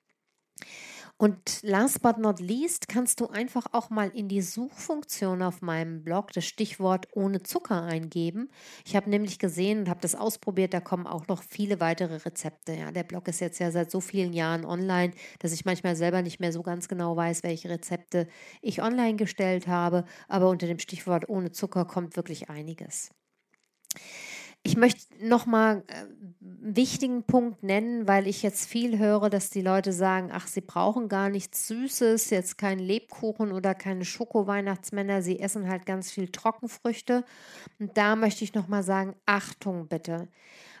Und 1.18 1.62
last 1.62 2.02
but 2.02 2.18
not 2.18 2.40
least 2.40 2.88
kannst 2.88 3.20
du 3.20 3.28
einfach 3.28 3.66
auch 3.72 3.88
mal 3.88 4.10
in 4.10 4.28
die 4.28 4.42
Suchfunktion 4.42 5.42
auf 5.42 5.62
meinem 5.62 6.04
Blog 6.04 6.30
das 6.32 6.44
Stichwort 6.44 7.08
ohne 7.14 7.42
Zucker 7.42 7.82
eingeben. 7.82 8.50
Ich 8.84 8.94
habe 8.96 9.08
nämlich 9.08 9.38
gesehen 9.38 9.78
und 9.80 9.88
habe 9.88 10.00
das 10.00 10.14
ausprobiert, 10.14 10.74
da 10.74 10.80
kommen 10.80 11.06
auch 11.06 11.26
noch 11.26 11.42
viele 11.42 11.80
weitere 11.80 12.16
Rezepte. 12.16 12.74
Ja, 12.74 12.92
der 12.92 13.04
Blog 13.04 13.28
ist 13.28 13.40
jetzt 13.40 13.58
ja 13.60 13.70
seit 13.70 13.90
so 13.90 14.02
vielen 14.02 14.34
Jahren 14.34 14.66
online, 14.66 15.14
dass 15.38 15.52
ich 15.52 15.64
manchmal 15.64 15.96
selber 15.96 16.20
nicht 16.20 16.38
mehr 16.38 16.52
so 16.52 16.62
ganz 16.62 16.86
genau 16.86 17.16
weiß, 17.16 17.42
welche 17.44 17.70
Rezepte 17.70 18.28
ich 18.60 18.82
online 18.82 19.16
gestellt 19.16 19.68
habe. 19.68 20.04
Aber 20.28 20.50
unter 20.50 20.66
dem 20.66 20.78
Stichwort 20.78 21.30
ohne 21.30 21.50
Zucker 21.50 21.86
kommt 21.86 22.16
wirklich 22.16 22.50
einiges. 22.50 23.10
Ich 24.66 24.76
möchte 24.76 25.06
nochmal 25.24 25.84
einen 25.86 26.10
äh, 26.10 26.76
wichtigen 26.76 27.22
Punkt 27.22 27.62
nennen, 27.62 28.08
weil 28.08 28.26
ich 28.26 28.42
jetzt 28.42 28.68
viel 28.68 28.98
höre, 28.98 29.30
dass 29.30 29.48
die 29.48 29.62
Leute 29.62 29.92
sagen, 29.92 30.30
ach, 30.32 30.48
sie 30.48 30.60
brauchen 30.60 31.08
gar 31.08 31.28
nichts 31.28 31.68
Süßes, 31.68 32.30
jetzt 32.30 32.58
keinen 32.58 32.80
Lebkuchen 32.80 33.52
oder 33.52 33.76
keine 33.76 34.04
Schoko-Weihnachtsmänner, 34.04 35.22
sie 35.22 35.38
essen 35.38 35.68
halt 35.68 35.86
ganz 35.86 36.10
viel 36.10 36.32
Trockenfrüchte. 36.32 37.24
Und 37.78 37.96
da 37.96 38.16
möchte 38.16 38.42
ich 38.42 38.54
nochmal 38.54 38.82
sagen, 38.82 39.14
Achtung 39.24 39.86
bitte. 39.86 40.26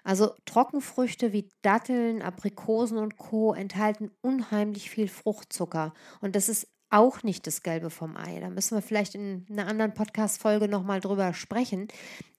Also 0.02 0.32
Trockenfrüchte 0.46 1.32
wie 1.32 1.48
Datteln, 1.62 2.22
Aprikosen 2.22 2.98
und 2.98 3.18
Co. 3.18 3.54
enthalten 3.54 4.10
unheimlich 4.20 4.90
viel 4.90 5.06
Fruchtzucker. 5.06 5.94
Und 6.20 6.34
das 6.34 6.48
ist 6.48 6.66
auch 6.90 7.22
nicht 7.22 7.46
das 7.46 7.62
Gelbe 7.62 7.90
vom 7.90 8.16
Ei. 8.16 8.38
Da 8.40 8.48
müssen 8.48 8.76
wir 8.76 8.82
vielleicht 8.82 9.14
in 9.14 9.44
einer 9.50 9.66
anderen 9.66 9.94
Podcast-Folge 9.94 10.68
nochmal 10.68 11.00
drüber 11.00 11.34
sprechen. 11.34 11.88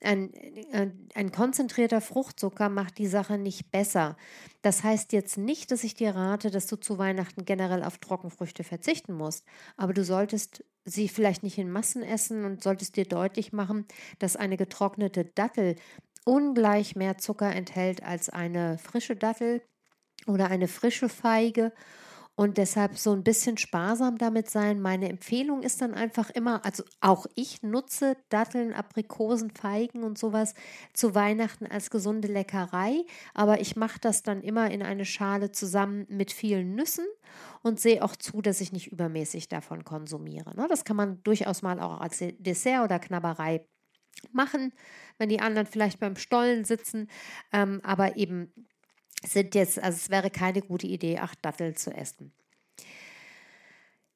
Ein, 0.01 0.34
äh, 0.72 0.89
ein, 1.16 1.32
konzentrierter 1.32 2.00
Fruchtzucker 2.00 2.70
macht 2.70 2.98
die 2.98 3.08
Sache 3.08 3.38
nicht 3.38 3.72
besser. 3.72 4.16
Das 4.62 4.84
heißt 4.84 5.12
jetzt 5.12 5.38
nicht, 5.38 5.72
dass 5.72 5.84
ich 5.84 5.96
dir 5.96 6.16
rate, 6.16 6.50
dass 6.50 6.68
du 6.68 6.77
zu 6.77 6.98
Weihnachten 6.98 7.46
generell 7.46 7.84
auf 7.84 7.98
Trockenfrüchte 7.98 8.63
verzichten 8.63 9.13
musst. 9.13 9.46
Aber 9.75 9.94
du 9.94 10.04
solltest 10.04 10.63
sie 10.86 11.10
vielleicht 11.10 11.44
nicht 11.44 11.58
in 11.58 11.70
Massen 11.70 12.01
essen 12.01 12.46
und 12.46 12.63
solltest 12.63 12.96
dir 12.96 13.06
deutlich 13.06 13.51
machen, 13.51 13.86
dass 14.20 14.38
eine 14.38 14.56
getrocknete 14.56 15.25
Dattel 15.25 15.75
ungleich 16.24 16.96
mehr 16.96 17.18
Zucker 17.18 17.54
enthält 17.54 18.04
als 18.04 18.30
eine 18.30 18.77
frische 18.77 19.16
Dattel 19.16 19.62
oder 20.25 20.50
eine 20.50 20.68
frische 20.68 21.10
Feige 21.10 21.74
und 22.38 22.60
deshalb 22.60 23.00
so 23.00 23.13
ein 23.13 23.24
bisschen 23.24 23.58
sparsam 23.58 24.20
damit 24.20 24.48
sein. 24.48 24.79
Meine 24.79 25.10
Empfehlung 25.10 25.63
ist 25.63 25.82
dann 25.82 25.96
einfach 25.96 26.29
immer, 26.29 26.63
also 26.63 26.84
auch 27.01 27.25
ich 27.34 27.63
nutze 27.63 28.15
Datteln, 28.29 28.74
Aprikosen, 28.74 29.50
Feigen 29.50 30.03
und 30.03 30.20
sowas 30.20 30.53
zu 30.94 31.15
Weihnachten 31.15 31.65
als 31.65 31.89
gesunde 31.89 32.27
Leckerei, 32.27 33.03
aber 33.34 33.60
ich 33.60 33.75
mache 33.75 34.00
das 34.00 34.22
dann 34.22 34.41
immer 34.41 34.70
in 34.70 34.84
eine 34.84 35.03
Schale 35.03 35.51
zusammen 35.51 36.06
mit 36.10 36.32
vielen 36.32 36.75
Nüssen 36.75 37.06
und 37.63 37.79
sehe 37.79 38.03
auch 38.03 38.15
zu, 38.15 38.44
dass 38.44 38.62
ich 38.62 38.72
nicht 38.72 38.91
übermäßig 38.91 39.50
davon 39.50 39.84
konsumiere. 39.84 40.56
Ne? 40.56 40.67
Das 40.70 40.86
kann 40.86 40.96
man 40.96 41.24
durchaus 41.24 41.63
mal 41.63 41.79
auch 41.79 42.00
als 42.00 42.24
Dessert 42.38 42.84
oder 42.84 43.00
Knabberei 43.00 43.65
machen, 44.32 44.74
wenn 45.17 45.29
die 45.29 45.39
anderen 45.39 45.65
vielleicht 45.65 46.00
beim 46.00 46.15
Stollen 46.15 46.65
sitzen, 46.65 47.10
ähm, 47.51 47.82
aber 47.84 48.15
eben 48.15 48.53
sind 49.26 49.56
jetzt, 49.56 49.82
also 49.82 49.96
es 49.96 50.10
wäre 50.10 50.30
keine 50.30 50.62
gute 50.62 50.88
Idee, 50.88 51.20
acht 51.20 51.44
Datteln 51.44 51.76
zu 51.76 51.92
essen. 51.92 52.32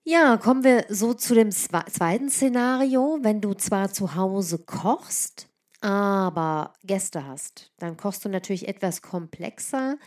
Ja, 0.03 0.38
kommen 0.38 0.63
wir 0.63 0.86
so 0.89 1.13
zu 1.13 1.36
dem 1.36 1.51
zweiten 1.51 2.29
Szenario. 2.29 3.20
Wenn 3.22 3.39
du 3.39 3.53
zwar 3.53 3.93
zu 3.93 4.15
Hause 4.15 4.58
kochst, 4.58 5.48
aber 5.79 6.74
Gäste 6.84 7.25
hast, 7.27 7.72
dann 7.77 7.98
kochst 7.98 8.25
du 8.25 8.29
natürlich 8.29 8.67
etwas 8.67 9.01
komplexer. 9.01 9.98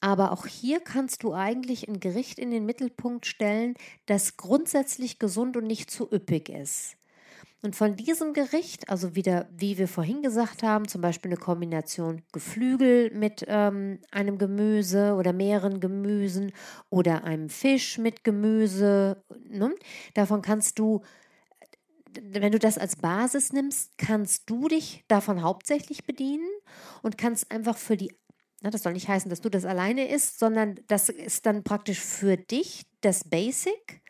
Aber 0.00 0.32
auch 0.32 0.46
hier 0.46 0.80
kannst 0.80 1.22
du 1.22 1.34
eigentlich 1.34 1.88
ein 1.88 2.00
Gericht 2.00 2.38
in 2.38 2.50
den 2.50 2.64
Mittelpunkt 2.66 3.26
stellen, 3.26 3.74
das 4.06 4.36
grundsätzlich 4.36 5.18
gesund 5.18 5.56
und 5.56 5.66
nicht 5.66 5.90
zu 5.90 6.08
üppig 6.12 6.48
ist. 6.48 6.96
Und 7.60 7.74
von 7.74 7.96
diesem 7.96 8.34
Gericht, 8.34 8.88
also 8.88 9.16
wieder, 9.16 9.48
wie 9.50 9.78
wir 9.78 9.88
vorhin 9.88 10.22
gesagt 10.22 10.62
haben, 10.62 10.86
zum 10.86 11.00
Beispiel 11.00 11.30
eine 11.30 11.40
Kombination 11.40 12.22
Geflügel 12.32 13.10
mit 13.10 13.44
ähm, 13.48 13.98
einem 14.12 14.38
Gemüse 14.38 15.14
oder 15.14 15.32
mehreren 15.32 15.80
Gemüsen 15.80 16.52
oder 16.88 17.24
einem 17.24 17.48
Fisch 17.48 17.98
mit 17.98 18.22
Gemüse, 18.22 19.24
ne? 19.48 19.74
davon 20.14 20.40
kannst 20.40 20.78
du, 20.78 21.02
wenn 22.22 22.52
du 22.52 22.60
das 22.60 22.78
als 22.78 22.94
Basis 22.94 23.52
nimmst, 23.52 23.98
kannst 23.98 24.48
du 24.48 24.68
dich 24.68 25.04
davon 25.08 25.42
hauptsächlich 25.42 26.04
bedienen 26.04 26.48
und 27.02 27.18
kannst 27.18 27.50
einfach 27.50 27.76
für 27.76 27.96
die 27.96 28.12
na, 28.60 28.70
das 28.70 28.82
soll 28.82 28.92
nicht 28.92 29.08
heißen, 29.08 29.30
dass 29.30 29.40
du 29.40 29.50
das 29.50 29.64
alleine 29.64 30.08
isst, 30.08 30.40
sondern 30.40 30.80
das 30.88 31.08
ist 31.08 31.46
dann 31.46 31.62
praktisch 31.62 32.00
für 32.00 32.36
dich 32.36 32.86
das 33.02 33.22
Basic 33.22 34.02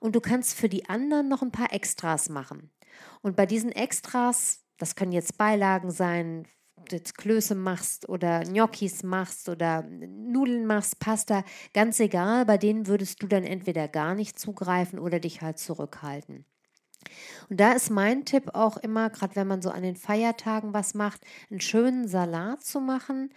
und 0.00 0.14
du 0.14 0.20
kannst 0.20 0.54
für 0.54 0.68
die 0.68 0.88
anderen 0.88 1.28
noch 1.28 1.40
ein 1.40 1.50
paar 1.50 1.72
Extras 1.72 2.28
machen. 2.28 2.70
Und 3.22 3.36
bei 3.36 3.46
diesen 3.46 3.72
Extras, 3.72 4.64
das 4.78 4.94
können 4.94 5.12
jetzt 5.12 5.38
Beilagen 5.38 5.90
sein, 5.90 6.46
jetzt 6.90 7.16
Klöße 7.16 7.54
machst 7.54 8.08
oder 8.08 8.40
Gnocchis 8.40 9.02
machst 9.02 9.48
oder 9.48 9.82
Nudeln 9.82 10.66
machst, 10.66 11.00
Pasta, 11.00 11.44
ganz 11.74 11.98
egal, 12.00 12.44
bei 12.46 12.58
denen 12.58 12.86
würdest 12.86 13.22
du 13.22 13.26
dann 13.26 13.44
entweder 13.44 13.88
gar 13.88 14.14
nicht 14.14 14.38
zugreifen 14.38 14.98
oder 14.98 15.20
dich 15.20 15.42
halt 15.42 15.58
zurückhalten. 15.58 16.44
Und 17.48 17.60
da 17.60 17.72
ist 17.72 17.90
mein 17.90 18.24
Tipp 18.24 18.50
auch 18.54 18.76
immer, 18.76 19.10
gerade 19.10 19.36
wenn 19.36 19.46
man 19.46 19.62
so 19.62 19.70
an 19.70 19.82
den 19.82 19.96
Feiertagen 19.96 20.74
was 20.74 20.94
macht, 20.94 21.20
einen 21.50 21.60
schönen 21.60 22.08
Salat 22.08 22.64
zu 22.64 22.80
machen. 22.80 23.30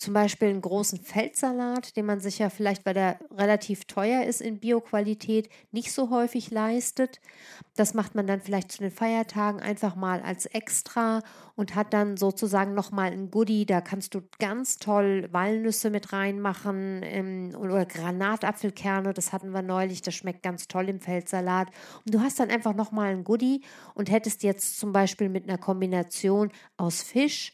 Zum 0.00 0.14
Beispiel 0.14 0.48
einen 0.48 0.62
großen 0.62 0.98
Feldsalat, 0.98 1.94
den 1.94 2.06
man 2.06 2.20
sich 2.20 2.38
ja 2.38 2.48
vielleicht, 2.48 2.86
weil 2.86 2.94
der 2.94 3.18
relativ 3.36 3.84
teuer 3.84 4.24
ist 4.24 4.40
in 4.40 4.58
Bioqualität, 4.58 5.50
nicht 5.72 5.92
so 5.92 6.08
häufig 6.08 6.50
leistet. 6.50 7.20
Das 7.76 7.92
macht 7.92 8.14
man 8.14 8.26
dann 8.26 8.40
vielleicht 8.40 8.72
zu 8.72 8.78
den 8.78 8.92
Feiertagen 8.92 9.60
einfach 9.60 9.96
mal 9.96 10.22
als 10.22 10.46
extra 10.46 11.20
und 11.54 11.74
hat 11.74 11.92
dann 11.92 12.16
sozusagen 12.16 12.72
nochmal 12.72 13.12
ein 13.12 13.30
Goodie. 13.30 13.66
Da 13.66 13.82
kannst 13.82 14.14
du 14.14 14.22
ganz 14.38 14.78
toll 14.78 15.28
Walnüsse 15.32 15.90
mit 15.90 16.14
reinmachen 16.14 17.02
ähm, 17.04 17.54
oder 17.58 17.84
Granatapfelkerne. 17.84 19.12
Das 19.12 19.34
hatten 19.34 19.50
wir 19.50 19.60
neulich. 19.60 20.00
Das 20.00 20.14
schmeckt 20.14 20.42
ganz 20.42 20.66
toll 20.66 20.88
im 20.88 21.00
Feldsalat. 21.00 21.68
Und 22.06 22.14
du 22.14 22.20
hast 22.20 22.40
dann 22.40 22.48
einfach 22.48 22.74
nochmal 22.74 23.10
ein 23.10 23.22
Goodie 23.22 23.60
und 23.92 24.10
hättest 24.10 24.44
jetzt 24.44 24.80
zum 24.80 24.94
Beispiel 24.94 25.28
mit 25.28 25.46
einer 25.46 25.58
Kombination 25.58 26.50
aus 26.78 27.02
Fisch, 27.02 27.52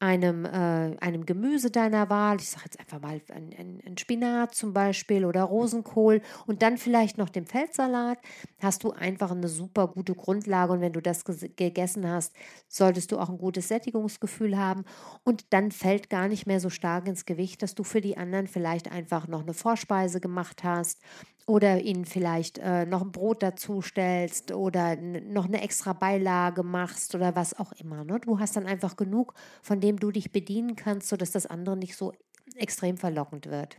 einem, 0.00 0.46
äh, 0.46 0.48
einem 0.48 1.26
Gemüse 1.26 1.70
deiner 1.70 2.08
Wahl, 2.08 2.36
ich 2.40 2.48
sage 2.48 2.64
jetzt 2.64 2.80
einfach 2.80 3.00
mal 3.00 3.20
ein, 3.28 3.54
ein, 3.56 3.82
ein, 3.86 3.98
Spinat 3.98 4.54
zum 4.54 4.72
Beispiel 4.72 5.26
oder 5.26 5.42
Rosenkohl 5.42 6.22
und 6.46 6.62
dann 6.62 6.78
vielleicht 6.78 7.18
noch 7.18 7.28
dem 7.28 7.44
Feldsalat, 7.44 8.18
hast 8.60 8.82
du 8.82 8.92
einfach 8.92 9.30
eine 9.30 9.48
super 9.48 9.88
gute 9.88 10.14
Grundlage 10.14 10.72
und 10.72 10.80
wenn 10.80 10.94
du 10.94 11.02
das 11.02 11.24
gegessen 11.24 12.08
hast, 12.08 12.32
solltest 12.66 13.12
du 13.12 13.18
auch 13.18 13.28
ein 13.28 13.36
gutes 13.36 13.68
Sättigungsgefühl 13.68 14.56
haben 14.56 14.84
und 15.22 15.44
dann 15.50 15.70
fällt 15.70 16.08
gar 16.08 16.28
nicht 16.28 16.46
mehr 16.46 16.60
so 16.60 16.70
stark 16.70 17.06
ins 17.06 17.26
Gewicht, 17.26 17.62
dass 17.62 17.74
du 17.74 17.84
für 17.84 18.00
die 18.00 18.16
anderen 18.16 18.46
vielleicht 18.46 18.90
einfach 18.90 19.28
noch 19.28 19.42
eine 19.42 19.52
Vorspeise 19.52 20.20
gemacht 20.20 20.64
hast 20.64 20.98
oder 21.46 21.80
ihnen 21.80 22.04
vielleicht 22.04 22.58
äh, 22.58 22.86
noch 22.86 23.02
ein 23.02 23.12
Brot 23.12 23.42
dazu 23.42 23.82
stellst 23.82 24.52
oder 24.52 24.96
noch 24.96 25.46
eine 25.46 25.62
extra 25.62 25.92
Beilage 25.92 26.62
machst 26.62 27.14
oder 27.14 27.34
was 27.34 27.58
auch 27.58 27.72
immer. 27.72 28.04
Ne? 28.04 28.20
Du 28.20 28.38
hast 28.38 28.56
dann 28.56 28.66
einfach 28.66 28.96
genug, 28.96 29.34
von 29.62 29.80
dem 29.80 29.98
du 29.98 30.10
dich 30.10 30.32
bedienen 30.32 30.76
kannst, 30.76 31.08
sodass 31.08 31.30
das 31.30 31.46
andere 31.46 31.76
nicht 31.76 31.96
so 31.96 32.12
extrem 32.56 32.96
verlockend 32.96 33.46
wird. 33.46 33.78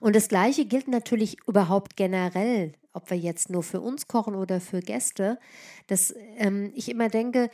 Und 0.00 0.16
das 0.16 0.28
Gleiche 0.28 0.66
gilt 0.66 0.88
natürlich 0.88 1.38
überhaupt 1.46 1.96
generell, 1.96 2.72
ob 2.92 3.10
wir 3.10 3.16
jetzt 3.18 3.50
nur 3.50 3.62
für 3.62 3.80
uns 3.80 4.08
kochen 4.08 4.34
oder 4.34 4.60
für 4.60 4.80
Gäste, 4.80 5.38
dass 5.86 6.14
ähm, 6.36 6.72
ich 6.74 6.90
immer 6.90 7.08
denke, 7.08 7.50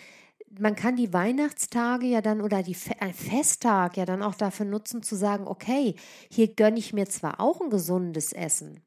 man 0.59 0.77
kann 0.77 0.97
die 0.97 1.13
Weihnachtstage 1.13 2.07
ja 2.07 2.21
dann 2.21 2.41
oder 2.41 2.63
die 2.63 2.75
Fe 2.75 2.95
ein 3.01 3.15
Festtag 3.15 3.97
ja 3.97 4.05
dann 4.05 4.23
auch 4.23 4.35
dafür 4.35 4.67
nutzen 4.67 5.03
zu 5.03 5.17
sagen, 5.17 5.47
okay, 5.47 5.95
hier 6.31 6.55
gönne 6.55 6.79
ich 6.79 6.93
mir 6.93 7.09
zwar 7.09 7.41
auch 7.41 7.61
ein 7.61 7.71
gesundes 7.71 8.33
Essen, 8.33 8.83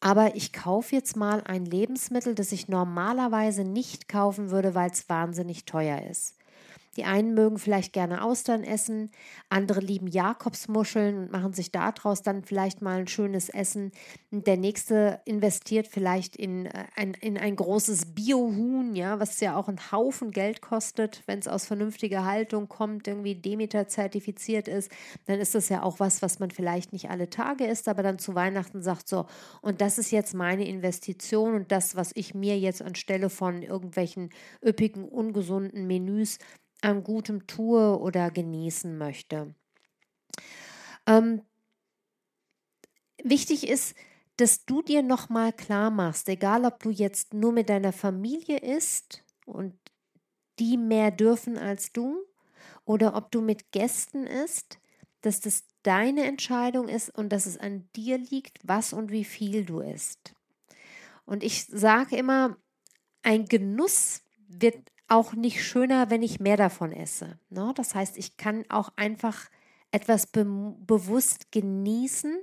aber 0.00 0.36
ich 0.36 0.52
kaufe 0.52 0.94
jetzt 0.94 1.16
mal 1.16 1.42
ein 1.44 1.64
Lebensmittel, 1.66 2.34
das 2.34 2.52
ich 2.52 2.68
normalerweise 2.68 3.64
nicht 3.64 4.08
kaufen 4.08 4.50
würde, 4.50 4.74
weil 4.74 4.90
es 4.90 5.08
wahnsinnig 5.08 5.64
teuer 5.66 6.02
ist. 6.10 6.36
Die 6.96 7.04
einen 7.04 7.34
mögen 7.34 7.58
vielleicht 7.58 7.92
gerne 7.92 8.22
Austern 8.22 8.64
essen, 8.64 9.10
andere 9.48 9.80
lieben 9.80 10.06
Jakobsmuscheln 10.06 11.18
und 11.18 11.32
machen 11.32 11.52
sich 11.52 11.72
daraus 11.72 12.22
dann 12.22 12.44
vielleicht 12.44 12.82
mal 12.82 13.00
ein 13.00 13.08
schönes 13.08 13.48
Essen. 13.48 13.92
Und 14.30 14.46
der 14.46 14.56
nächste 14.56 15.20
investiert 15.24 15.86
vielleicht 15.88 16.36
in 16.36 16.66
äh, 16.66 16.84
ein, 16.96 17.14
in 17.14 17.38
ein 17.38 17.56
großes 17.56 18.14
Biohuhn, 18.14 18.94
ja, 18.94 19.20
was 19.20 19.40
ja 19.40 19.56
auch 19.56 19.68
einen 19.68 19.92
Haufen 19.92 20.30
Geld 20.30 20.60
kostet, 20.60 21.22
wenn 21.26 21.38
es 21.38 21.48
aus 21.48 21.66
vernünftiger 21.66 22.24
Haltung 22.24 22.68
kommt, 22.68 23.08
irgendwie 23.08 23.34
Demeter 23.34 23.88
zertifiziert 23.88 24.68
ist, 24.68 24.90
dann 25.26 25.40
ist 25.40 25.54
das 25.54 25.68
ja 25.68 25.82
auch 25.82 26.00
was, 26.00 26.22
was 26.22 26.38
man 26.38 26.50
vielleicht 26.50 26.92
nicht 26.92 27.10
alle 27.10 27.30
Tage 27.30 27.66
isst, 27.66 27.88
aber 27.88 28.02
dann 28.02 28.18
zu 28.18 28.34
Weihnachten 28.34 28.82
sagt 28.82 29.08
so, 29.08 29.26
und 29.62 29.80
das 29.80 29.98
ist 29.98 30.10
jetzt 30.10 30.34
meine 30.34 30.66
Investition 30.66 31.54
und 31.54 31.72
das, 31.72 31.96
was 31.96 32.12
ich 32.14 32.34
mir 32.34 32.58
jetzt 32.58 32.82
anstelle 32.82 33.30
von 33.30 33.62
irgendwelchen 33.62 34.30
üppigen, 34.64 35.08
ungesunden 35.08 35.86
Menüs 35.86 36.38
an 36.84 37.04
Gutem 37.04 37.46
tue 37.46 37.98
oder 37.98 38.30
genießen 38.30 38.96
möchte. 38.96 39.54
Ähm, 41.06 41.42
wichtig 43.22 43.68
ist, 43.68 43.94
dass 44.36 44.64
du 44.64 44.82
dir 44.82 45.02
nochmal 45.02 45.52
klar 45.52 45.90
machst, 45.90 46.28
egal 46.28 46.64
ob 46.64 46.82
du 46.82 46.90
jetzt 46.90 47.34
nur 47.34 47.52
mit 47.52 47.68
deiner 47.68 47.92
Familie 47.92 48.58
isst 48.58 49.22
und 49.46 49.78
die 50.58 50.76
mehr 50.76 51.10
dürfen 51.10 51.58
als 51.58 51.92
du, 51.92 52.24
oder 52.84 53.14
ob 53.14 53.30
du 53.30 53.40
mit 53.40 53.72
Gästen 53.72 54.26
isst, 54.26 54.78
dass 55.22 55.40
das 55.40 55.64
deine 55.82 56.24
Entscheidung 56.24 56.88
ist 56.88 57.10
und 57.10 57.30
dass 57.30 57.46
es 57.46 57.58
an 57.58 57.88
dir 57.96 58.18
liegt, 58.18 58.58
was 58.62 58.92
und 58.92 59.10
wie 59.10 59.24
viel 59.24 59.64
du 59.64 59.80
isst. 59.80 60.34
Und 61.24 61.42
ich 61.42 61.64
sage 61.64 62.16
immer, 62.16 62.56
ein 63.22 63.46
Genuss 63.46 64.22
wird 64.48 64.76
auch 65.08 65.34
nicht 65.34 65.62
schöner, 65.64 66.10
wenn 66.10 66.22
ich 66.22 66.40
mehr 66.40 66.56
davon 66.56 66.92
esse. 66.92 67.38
Ne? 67.50 67.72
Das 67.76 67.94
heißt, 67.94 68.16
ich 68.16 68.36
kann 68.36 68.64
auch 68.68 68.90
einfach 68.96 69.48
etwas 69.90 70.26
be 70.26 70.44
bewusst 70.86 71.52
genießen 71.52 72.36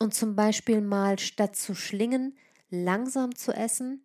und 0.00 0.14
zum 0.14 0.36
Beispiel 0.36 0.80
mal 0.80 1.18
statt 1.18 1.56
zu 1.56 1.74
schlingen, 1.74 2.36
langsam 2.70 3.34
zu 3.34 3.52
essen, 3.52 4.04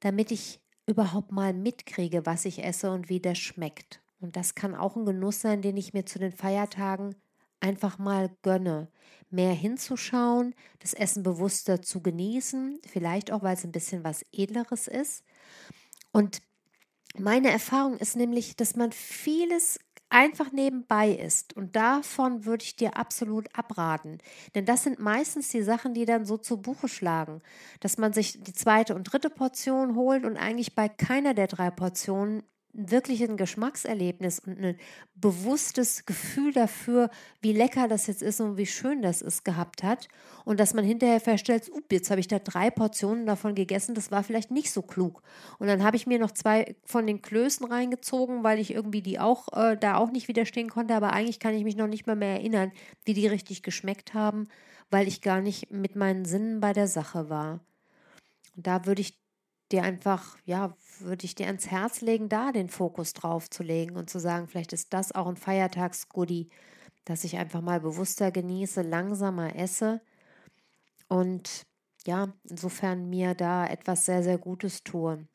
damit 0.00 0.30
ich 0.30 0.60
überhaupt 0.86 1.32
mal 1.32 1.52
mitkriege, 1.52 2.26
was 2.26 2.44
ich 2.44 2.62
esse 2.62 2.90
und 2.90 3.08
wie 3.08 3.20
das 3.20 3.38
schmeckt. 3.38 4.00
Und 4.20 4.36
das 4.36 4.54
kann 4.54 4.74
auch 4.74 4.96
ein 4.96 5.04
Genuss 5.04 5.40
sein, 5.40 5.62
den 5.62 5.76
ich 5.76 5.92
mir 5.92 6.06
zu 6.06 6.18
den 6.18 6.32
Feiertagen 6.32 7.14
einfach 7.60 7.98
mal 7.98 8.30
gönne. 8.42 8.88
Mehr 9.30 9.52
hinzuschauen, 9.52 10.54
das 10.80 10.94
Essen 10.94 11.22
bewusster 11.22 11.82
zu 11.82 12.00
genießen, 12.02 12.78
vielleicht 12.86 13.32
auch, 13.32 13.42
weil 13.42 13.56
es 13.56 13.64
ein 13.64 13.72
bisschen 13.72 14.04
was 14.04 14.24
Edleres 14.32 14.86
ist. 14.86 15.24
Und 16.12 16.40
meine 17.18 17.50
Erfahrung 17.50 17.96
ist 17.98 18.16
nämlich, 18.16 18.56
dass 18.56 18.76
man 18.76 18.92
vieles 18.92 19.78
einfach 20.10 20.52
nebenbei 20.52 21.10
ist. 21.10 21.56
Und 21.56 21.74
davon 21.74 22.44
würde 22.44 22.64
ich 22.64 22.76
dir 22.76 22.96
absolut 22.96 23.48
abraten. 23.56 24.18
Denn 24.54 24.64
das 24.64 24.84
sind 24.84 25.00
meistens 25.00 25.48
die 25.48 25.62
Sachen, 25.62 25.94
die 25.94 26.04
dann 26.04 26.24
so 26.24 26.36
zu 26.36 26.60
Buche 26.62 26.88
schlagen. 26.88 27.42
Dass 27.80 27.98
man 27.98 28.12
sich 28.12 28.42
die 28.42 28.52
zweite 28.52 28.94
und 28.94 29.04
dritte 29.04 29.30
Portion 29.30 29.96
holt 29.96 30.24
und 30.24 30.36
eigentlich 30.36 30.74
bei 30.74 30.88
keiner 30.88 31.34
der 31.34 31.48
drei 31.48 31.70
Portionen 31.70 32.44
wirklich 32.74 33.22
ein 33.22 33.36
Geschmackserlebnis 33.36 34.40
und 34.40 34.58
ein 34.58 34.76
bewusstes 35.14 36.04
Gefühl 36.06 36.52
dafür, 36.52 37.08
wie 37.40 37.52
lecker 37.52 37.86
das 37.86 38.08
jetzt 38.08 38.22
ist 38.22 38.40
und 38.40 38.56
wie 38.56 38.66
schön 38.66 39.00
das 39.00 39.22
ist, 39.22 39.44
gehabt 39.44 39.82
hat. 39.82 40.08
Und 40.44 40.58
dass 40.58 40.74
man 40.74 40.84
hinterher 40.84 41.20
feststellt, 41.20 41.70
up, 41.74 41.84
jetzt 41.90 42.10
habe 42.10 42.20
ich 42.20 42.28
da 42.28 42.40
drei 42.40 42.70
Portionen 42.70 43.26
davon 43.26 43.54
gegessen, 43.54 43.94
das 43.94 44.10
war 44.10 44.24
vielleicht 44.24 44.50
nicht 44.50 44.72
so 44.72 44.82
klug. 44.82 45.22
Und 45.58 45.68
dann 45.68 45.84
habe 45.84 45.96
ich 45.96 46.06
mir 46.06 46.18
noch 46.18 46.32
zwei 46.32 46.74
von 46.84 47.06
den 47.06 47.22
Klößen 47.22 47.64
reingezogen, 47.66 48.42
weil 48.42 48.58
ich 48.58 48.74
irgendwie 48.74 49.02
die 49.02 49.20
auch 49.20 49.48
äh, 49.52 49.76
da 49.76 49.96
auch 49.96 50.10
nicht 50.10 50.28
widerstehen 50.28 50.68
konnte. 50.68 50.94
Aber 50.94 51.12
eigentlich 51.12 51.40
kann 51.40 51.54
ich 51.54 51.64
mich 51.64 51.76
noch 51.76 51.88
nicht 51.88 52.06
mal 52.06 52.16
mehr 52.16 52.32
erinnern, 52.32 52.72
wie 53.04 53.14
die 53.14 53.28
richtig 53.28 53.62
geschmeckt 53.62 54.14
haben, 54.14 54.48
weil 54.90 55.06
ich 55.06 55.22
gar 55.22 55.40
nicht 55.40 55.70
mit 55.70 55.94
meinen 55.94 56.24
Sinnen 56.24 56.60
bei 56.60 56.72
der 56.72 56.88
Sache 56.88 57.30
war. 57.30 57.60
Und 58.56 58.66
da 58.66 58.84
würde 58.84 59.00
ich 59.00 59.23
dir 59.72 59.82
einfach, 59.82 60.36
ja, 60.44 60.76
würde 61.00 61.24
ich 61.24 61.34
dir 61.34 61.46
ans 61.46 61.68
Herz 61.68 62.00
legen, 62.00 62.28
da 62.28 62.52
den 62.52 62.68
Fokus 62.68 63.12
drauf 63.12 63.50
zu 63.50 63.62
legen 63.62 63.96
und 63.96 64.10
zu 64.10 64.18
sagen, 64.18 64.48
vielleicht 64.48 64.72
ist 64.72 64.92
das 64.92 65.12
auch 65.12 65.26
ein 65.26 65.36
Feiertagsgoodie, 65.36 66.48
dass 67.04 67.24
ich 67.24 67.36
einfach 67.36 67.60
mal 67.60 67.80
bewusster 67.80 68.30
genieße, 68.30 68.82
langsamer 68.82 69.56
esse 69.56 70.00
und 71.08 71.66
ja, 72.06 72.32
insofern 72.48 73.08
mir 73.08 73.34
da 73.34 73.66
etwas 73.66 74.04
sehr, 74.04 74.22
sehr 74.22 74.38
Gutes 74.38 74.84
tue. 74.84 75.26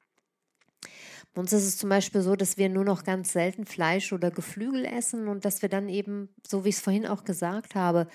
Bei 1.33 1.41
uns 1.41 1.53
ist 1.53 1.65
es 1.65 1.77
zum 1.77 1.89
Beispiel 1.89 2.21
so, 2.21 2.35
dass 2.35 2.57
wir 2.57 2.69
nur 2.69 2.85
noch 2.85 3.03
ganz 3.03 3.33
selten 3.33 3.65
Fleisch 3.65 4.13
oder 4.13 4.31
Geflügel 4.31 4.85
essen 4.85 5.27
und 5.27 5.45
dass 5.45 5.61
wir 5.61 5.69
dann 5.69 5.89
eben, 5.89 6.29
so 6.45 6.63
wie 6.63 6.69
ich 6.69 6.75
es 6.75 6.81
vorhin 6.81 7.05
auch 7.05 7.23
gesagt 7.23 7.75
habe, 7.75 8.07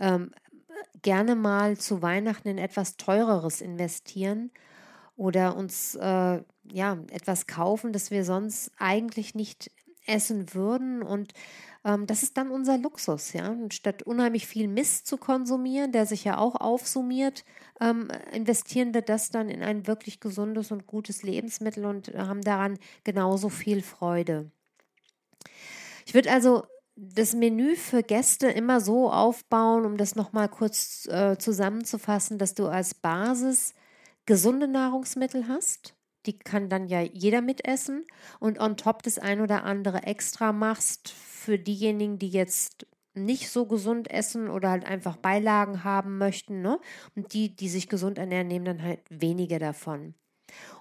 ähm, 0.00 0.32
gerne 1.02 1.34
mal 1.34 1.76
zu 1.78 2.02
Weihnachten 2.02 2.48
in 2.48 2.58
etwas 2.58 2.96
teureres 2.96 3.60
investieren 3.60 4.50
oder 5.16 5.56
uns 5.56 5.94
äh, 5.94 6.42
ja 6.72 6.98
etwas 7.10 7.46
kaufen, 7.46 7.92
das 7.92 8.10
wir 8.10 8.24
sonst 8.24 8.70
eigentlich 8.78 9.34
nicht 9.34 9.70
essen 10.06 10.54
würden 10.54 11.02
und 11.02 11.32
ähm, 11.84 12.06
das 12.06 12.22
ist 12.22 12.36
dann 12.36 12.50
unser 12.50 12.78
Luxus, 12.78 13.32
ja. 13.32 13.48
Und 13.48 13.74
statt 13.74 14.02
unheimlich 14.02 14.46
viel 14.46 14.68
Mist 14.68 15.06
zu 15.06 15.16
konsumieren, 15.16 15.92
der 15.92 16.06
sich 16.06 16.24
ja 16.24 16.38
auch 16.38 16.56
aufsummiert, 16.56 17.44
ähm, 17.80 18.08
investieren 18.32 18.94
wir 18.94 19.02
das 19.02 19.30
dann 19.30 19.48
in 19.48 19.62
ein 19.62 19.86
wirklich 19.86 20.20
gesundes 20.20 20.70
und 20.70 20.86
gutes 20.86 21.22
Lebensmittel 21.22 21.84
und 21.84 22.08
haben 22.14 22.42
daran 22.42 22.78
genauso 23.04 23.48
viel 23.48 23.82
Freude. 23.82 24.50
Ich 26.06 26.14
würde 26.14 26.30
also 26.30 26.64
das 26.94 27.34
Menü 27.34 27.74
für 27.74 28.02
Gäste 28.02 28.48
immer 28.48 28.80
so 28.80 29.10
aufbauen, 29.10 29.86
um 29.86 29.96
das 29.96 30.14
nochmal 30.14 30.48
kurz 30.48 31.06
äh, 31.06 31.36
zusammenzufassen, 31.38 32.38
dass 32.38 32.54
du 32.54 32.66
als 32.66 32.94
Basis 32.94 33.74
gesunde 34.26 34.68
Nahrungsmittel 34.68 35.48
hast, 35.48 35.96
die 36.26 36.38
kann 36.38 36.68
dann 36.68 36.86
ja 36.86 37.00
jeder 37.00 37.40
mitessen 37.40 38.04
und 38.40 38.60
on 38.60 38.76
top 38.76 39.02
das 39.02 39.18
ein 39.18 39.40
oder 39.40 39.64
andere 39.64 40.04
extra 40.04 40.52
machst 40.52 41.10
für 41.10 41.58
diejenigen, 41.58 42.18
die 42.18 42.28
jetzt 42.30 42.86
nicht 43.14 43.50
so 43.50 43.66
gesund 43.66 44.10
essen 44.10 44.48
oder 44.48 44.70
halt 44.70 44.86
einfach 44.86 45.16
Beilagen 45.16 45.84
haben 45.84 46.16
möchten, 46.18 46.62
ne? 46.62 46.78
Und 47.14 47.34
die, 47.34 47.54
die 47.54 47.68
sich 47.68 47.88
gesund 47.88 48.16
ernähren, 48.18 48.48
nehmen 48.48 48.64
dann 48.64 48.82
halt 48.82 49.00
weniger 49.10 49.58
davon. 49.58 50.14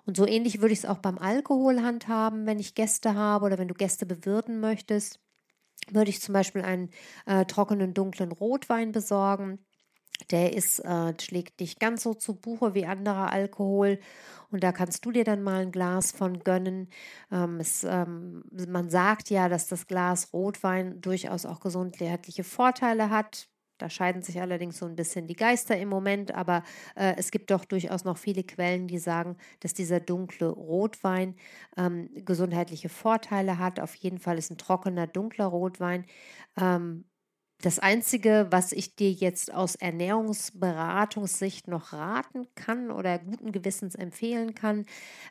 Und 0.06 0.17
so 0.17 0.25
ähnlich 0.27 0.62
würde 0.62 0.73
ich 0.73 0.80
es 0.80 0.86
auch 0.86 0.99
beim 0.99 1.17
Alkohol 1.17 1.82
handhaben, 1.82 2.45
wenn 2.45 2.60
ich 2.60 2.75
Gäste 2.75 3.15
habe 3.15 3.45
oder 3.45 3.58
wenn 3.58 3.67
du 3.67 3.73
Gäste 3.73 4.06
bewirten 4.06 4.60
möchtest, 4.60 5.19
würde 5.91 6.10
ich 6.10 6.21
zum 6.21 6.34
Beispiel 6.34 6.62
einen 6.63 6.89
äh, 7.25 7.45
trockenen 7.45 7.93
dunklen 7.93 8.32
Rotwein 8.32 8.91
besorgen 8.91 9.60
der 10.29 10.53
ist, 10.53 10.79
äh, 10.79 11.13
schlägt 11.19 11.60
nicht 11.60 11.79
ganz 11.79 12.03
so 12.03 12.13
zu 12.13 12.36
Buche 12.36 12.73
wie 12.73 12.86
anderer 12.86 13.31
Alkohol. 13.31 13.99
Und 14.51 14.63
da 14.63 14.71
kannst 14.71 15.05
du 15.05 15.12
dir 15.12 15.23
dann 15.23 15.41
mal 15.43 15.62
ein 15.62 15.71
Glas 15.71 16.12
von 16.12 16.39
gönnen. 16.43 16.89
Ähm, 17.31 17.60
es, 17.60 17.84
ähm, 17.84 18.43
man 18.67 18.89
sagt 18.89 19.29
ja, 19.29 19.49
dass 19.49 19.67
das 19.67 19.88
Glas 19.88 20.34
Rotwein 20.34 21.01
durchaus 21.01 21.45
auch 21.45 21.60
gesundheitliche 21.62 22.43
Vorteile 22.43 23.10
hat. 23.10 23.47
Da 23.81 23.89
scheiden 23.89 24.21
sich 24.21 24.39
allerdings 24.39 24.77
so 24.77 24.86
ein 24.86 24.95
bisschen 24.95 25.25
die 25.25 25.36
Geister 25.36 25.75
im 25.75 25.89
Moment, 25.89 26.36
aber 26.36 26.63
äh, 26.95 27.15
es 27.17 27.31
gibt 27.31 27.49
doch 27.49 27.65
durchaus 27.65 28.03
noch 28.03 28.17
viele 28.17 28.43
Quellen, 28.43 28.88
die 28.88 28.99
sagen, 28.99 29.38
dass 29.62 29.73
dieser 29.73 29.99
dunkle 29.99 30.49
Rotwein 30.49 31.36
ähm, 31.77 32.10
gesundheitliche 32.13 32.89
Vorteile 32.89 33.57
hat. 33.57 33.79
Auf 33.79 33.95
jeden 33.95 34.19
Fall 34.19 34.38
ist 34.38 34.51
ein 34.51 34.60
trockener, 34.60 35.07
dunkler 35.07 35.47
Rotwein 35.47 36.05
ähm, 36.60 37.05
das 37.62 37.80
Einzige, 37.80 38.47
was 38.50 38.71
ich 38.71 38.95
dir 38.95 39.12
jetzt 39.12 39.54
aus 39.54 39.76
Ernährungsberatungssicht 39.76 41.67
noch 41.67 41.93
raten 41.93 42.47
kann 42.56 42.91
oder 42.91 43.19
guten 43.19 43.52
Gewissens 43.52 43.95
empfehlen 43.95 44.56
kann, 44.56 44.86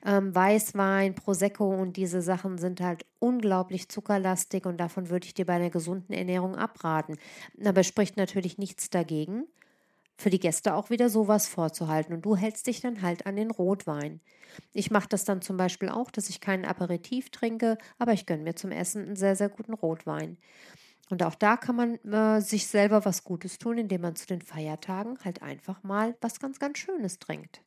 ähm, 0.05 0.35
Weißwein, 0.35 1.15
Prosecco 1.15 1.75
und 1.75 1.97
diese 1.97 2.23
Sachen 2.23 2.59
sind 2.59 2.81
halt 2.81 3.05
unglaublich 3.19 3.89
zuckerlastig 3.89 4.67
und 4.67 4.79
davon 4.79 5.11
würde 5.11 5.27
ich 5.27 5.35
dir 5.35 5.47
bei 5.47 5.55
einer 5.55 5.71
gesunden 5.71 6.13
Ernährung 6.15 6.57
abraten. 6.57 7.17
Aber 7.65 7.83
spricht 7.85 8.17
natürlich 8.17 8.59
nichts 8.59 8.91
dagegen, 8.91 9.45
für 10.17 10.31
die 10.31 10.41
Gäste 10.41 10.75
auch 10.75 10.91
wieder 10.91 11.09
sowas 11.11 11.49
vorzuhalten 11.49 12.13
und 12.15 12.25
du 12.25 12.37
hältst 12.37 12.67
dich 12.67 12.81
dann 12.81 13.03
halt 13.03 13.27
an 13.27 13.37
den 13.37 13.51
Rotwein. 13.51 14.21
Ich 14.73 14.91
mache 14.91 15.09
das 15.09 15.25
dann 15.25 15.43
zum 15.43 15.57
Beispiel 15.57 15.89
auch, 15.89 16.11
dass 16.11 16.29
ich 16.29 16.41
keinen 16.41 16.65
Aperitif 16.67 17.31
trinke, 17.31 17.79
aber 17.99 18.13
ich 18.13 18.27
gönne 18.27 18.43
mir 18.43 18.55
zum 18.57 18.71
Essen 18.73 19.05
einen 19.07 19.17
sehr, 19.17 19.37
sehr 19.37 19.49
guten 19.49 19.75
Rotwein. 19.75 20.37
Und 21.11 21.23
auch 21.23 21.35
da 21.35 21.57
kann 21.57 21.77
man 21.77 21.95
äh, 22.05 22.41
sich 22.41 22.67
selber 22.67 23.05
was 23.05 23.25
Gutes 23.25 23.59
tun, 23.59 23.79
indem 23.79 24.03
man 24.03 24.17
zu 24.17 24.27
den 24.27 24.41
Feiertagen 24.41 25.19
halt 25.25 25.43
einfach 25.43 25.83
mal 25.83 26.17
was 26.21 26.41
ganz, 26.41 26.59
ganz 26.59 26.79
Schönes 26.79 27.19
trinkt. 27.19 27.63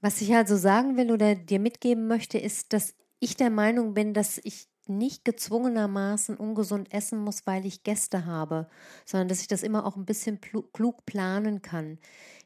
Was 0.00 0.20
ich 0.20 0.34
also 0.34 0.56
sagen 0.56 0.96
will 0.96 1.12
oder 1.12 1.34
dir 1.34 1.60
mitgeben 1.60 2.08
möchte, 2.08 2.38
ist, 2.38 2.72
dass 2.72 2.94
ich 3.20 3.36
der 3.36 3.50
Meinung 3.50 3.94
bin, 3.94 4.14
dass 4.14 4.38
ich 4.42 4.68
nicht 4.86 5.24
gezwungenermaßen 5.24 6.36
ungesund 6.36 6.92
essen 6.92 7.20
muss, 7.20 7.46
weil 7.46 7.64
ich 7.64 7.84
Gäste 7.84 8.26
habe, 8.26 8.68
sondern 9.04 9.28
dass 9.28 9.40
ich 9.40 9.46
das 9.46 9.62
immer 9.62 9.86
auch 9.86 9.96
ein 9.96 10.06
bisschen 10.06 10.40
klug 10.40 11.06
planen 11.06 11.62
kann. 11.62 11.98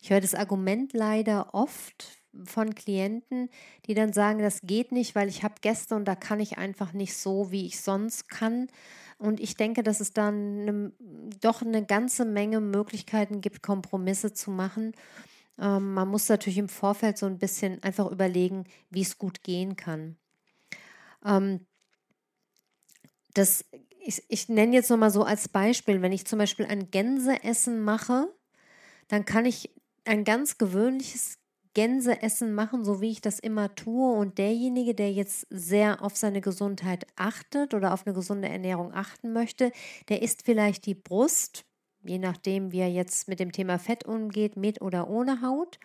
Ich 0.03 0.11
höre 0.11 0.21
das 0.21 0.35
Argument 0.35 0.93
leider 0.93 1.55
oft, 1.55 2.19
von 2.45 2.75
Klienten, 2.75 3.49
die 3.87 3.95
dann 3.95 4.12
sagen, 4.12 4.40
das 4.40 4.61
geht 4.62 4.93
nicht, 4.93 5.14
weil 5.14 5.29
ich 5.29 5.43
habe 5.43 5.55
Gäste 5.61 5.95
und 5.95 6.07
da 6.07 6.14
kann 6.14 6.40
ich 6.40 6.59
einfach 6.59 6.93
nicht 6.93 7.17
so, 7.17 7.51
wie 7.51 7.67
ich 7.67 7.81
sonst 7.81 8.29
kann. 8.29 8.69
Und 9.25 9.41
ich 9.41 9.57
denke, 9.57 9.83
dass 9.83 10.01
es 10.01 10.13
dann 10.13 10.61
eine, 10.61 10.93
doch 11.41 11.63
eine 11.63 11.83
ganze 11.87 12.27
Menge 12.27 12.61
Möglichkeiten 12.61 13.41
gibt, 13.41 13.63
Kompromisse 13.63 14.35
zu 14.35 14.51
machen. 14.51 14.93
Ähm, 15.59 15.95
man 15.95 16.09
muss 16.09 16.29
natürlich 16.29 16.59
im 16.59 16.69
Vorfeld 16.69 17.17
so 17.17 17.25
ein 17.25 17.39
bisschen 17.39 17.83
einfach 17.83 18.11
überlegen, 18.11 18.67
wie 18.91 19.01
es 19.01 19.17
gut 19.17 19.43
gehen 19.43 19.77
kann. 19.77 20.19
Ähm, 21.25 21.65
das, 23.33 23.65
ich, 24.05 24.23
ich 24.29 24.51
nenne 24.51 24.75
jetzt 24.75 24.91
nochmal 24.91 25.11
so 25.11 25.23
als 25.25 25.49
Beispiel, 25.49 26.03
wenn 26.03 26.13
ich 26.13 26.27
zum 26.27 26.39
Beispiel 26.39 26.67
ein 26.67 26.91
Gänseessen 26.91 27.81
mache, 27.81 28.29
dann 29.09 29.25
kann 29.25 29.47
ich 29.47 29.71
ein 30.05 30.25
ganz 30.25 30.59
gewöhnliches 30.59 31.39
Gänseessen 31.75 32.55
machen, 32.55 32.85
so 32.85 33.01
wie 33.01 33.11
ich 33.11 33.21
das 33.21 33.39
immer 33.39 33.75
tue. 33.75 34.13
Und 34.17 34.39
derjenige, 34.39 34.95
der 34.95 35.13
jetzt 35.13 35.47
sehr 35.51 36.03
auf 36.03 36.17
seine 36.17 36.41
Gesundheit 36.41 37.07
achtet 37.17 37.75
oder 37.75 37.93
auf 37.93 38.07
eine 38.07 38.15
gesunde 38.15 38.49
Ernährung 38.49 38.93
achten 38.95 39.33
möchte, 39.33 39.73
der 40.09 40.23
isst 40.23 40.43
vielleicht 40.45 40.87
die 40.87 40.95
Brust, 40.95 41.65
je 42.03 42.19
nachdem, 42.19 42.73
wie 42.73 42.81
er 42.81 42.91
jetzt 42.91 43.29
mit 43.29 43.41
dem 43.41 43.53
Thema 43.53 43.79
Fett 43.79 44.05
umgeht, 44.05 44.57
mit 44.57 44.81
oder 44.81 45.09
ohne 45.09 45.43
Haut. 45.43 45.79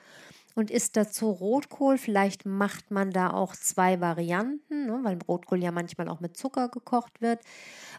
Und 0.55 0.71
isst 0.71 0.97
dazu 0.97 1.29
Rotkohl. 1.29 1.97
Vielleicht 1.97 2.45
macht 2.45 2.91
man 2.91 3.11
da 3.11 3.31
auch 3.31 3.55
zwei 3.55 4.01
Varianten, 4.01 4.87
ne, 4.87 4.99
weil 5.03 5.17
Rotkohl 5.27 5.63
ja 5.63 5.71
manchmal 5.71 6.09
auch 6.09 6.19
mit 6.19 6.35
Zucker 6.35 6.69
gekocht 6.69 7.21
wird. 7.21 7.39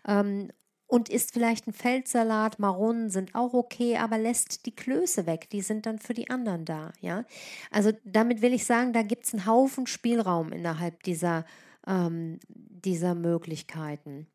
Ähm, 0.06 0.50
und 0.90 1.08
isst 1.08 1.32
vielleicht 1.32 1.66
einen 1.66 1.74
Feldsalat, 1.74 2.58
Maronen 2.58 3.10
sind 3.10 3.34
auch 3.34 3.54
okay, 3.54 3.96
aber 3.96 4.18
lässt 4.18 4.66
die 4.66 4.74
Klöße 4.74 5.26
weg, 5.26 5.48
die 5.50 5.62
sind 5.62 5.86
dann 5.86 5.98
für 5.98 6.14
die 6.14 6.30
anderen 6.30 6.64
da, 6.64 6.92
ja. 7.00 7.24
Also 7.70 7.92
damit 8.04 8.42
will 8.42 8.52
ich 8.52 8.66
sagen, 8.66 8.92
da 8.92 9.02
gibt 9.02 9.24
es 9.24 9.32
einen 9.32 9.46
Haufen 9.46 9.86
Spielraum 9.86 10.52
innerhalb 10.52 11.02
dieser, 11.04 11.44
ähm, 11.86 12.40
dieser 12.48 13.14
Möglichkeiten. 13.14 14.26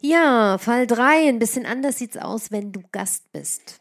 Ja, 0.00 0.58
Fall 0.58 0.86
3, 0.86 1.28
ein 1.28 1.38
bisschen 1.38 1.64
anders 1.64 1.98
sieht 1.98 2.16
es 2.16 2.22
aus, 2.22 2.52
wenn 2.52 2.72
du 2.72 2.82
Gast 2.92 3.32
bist. 3.32 3.80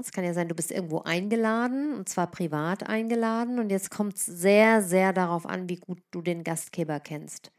Es 0.00 0.10
kann 0.10 0.24
ja 0.24 0.34
sein, 0.34 0.48
du 0.48 0.54
bist 0.54 0.72
irgendwo 0.72 1.02
eingeladen, 1.02 1.94
und 1.94 2.08
zwar 2.08 2.28
privat 2.28 2.88
eingeladen, 2.88 3.60
und 3.60 3.70
jetzt 3.70 3.90
kommt 3.90 4.16
es 4.16 4.26
sehr, 4.26 4.82
sehr 4.82 5.12
darauf 5.12 5.46
an, 5.46 5.68
wie 5.68 5.76
gut 5.76 6.00
du 6.10 6.22
den 6.22 6.42
Gastgeber 6.42 6.98
kennst. 6.98 7.52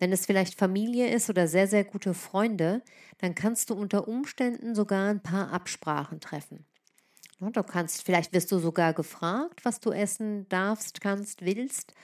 Wenn 0.00 0.12
es 0.12 0.26
vielleicht 0.26 0.58
Familie 0.58 1.14
ist 1.14 1.30
oder 1.30 1.46
sehr, 1.46 1.68
sehr 1.68 1.84
gute 1.84 2.14
Freunde, 2.14 2.82
dann 3.18 3.36
kannst 3.36 3.70
du 3.70 3.74
unter 3.74 4.08
Umständen 4.08 4.74
sogar 4.74 5.10
ein 5.10 5.22
paar 5.22 5.52
Absprachen 5.52 6.20
treffen. 6.20 6.66
Du 7.40 7.62
kannst, 7.62 8.02
vielleicht 8.02 8.34
wirst 8.34 8.52
du 8.52 8.58
sogar 8.58 8.92
gefragt, 8.92 9.64
was 9.64 9.80
du 9.80 9.92
essen 9.92 10.46
darfst, 10.50 11.00
kannst, 11.00 11.42
willst. 11.42 11.94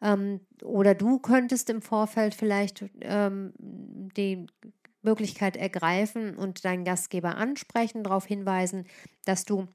Ähm, 0.00 0.40
oder 0.62 0.94
du 0.94 1.18
könntest 1.18 1.68
im 1.70 1.82
Vorfeld 1.82 2.34
vielleicht 2.34 2.84
ähm, 3.00 3.52
die 3.58 4.46
Möglichkeit 5.02 5.56
ergreifen 5.56 6.36
und 6.36 6.64
deinen 6.64 6.84
Gastgeber 6.84 7.36
ansprechen, 7.36 8.04
darauf 8.04 8.26
hinweisen, 8.26 8.86
dass 9.24 9.44
du 9.44 9.68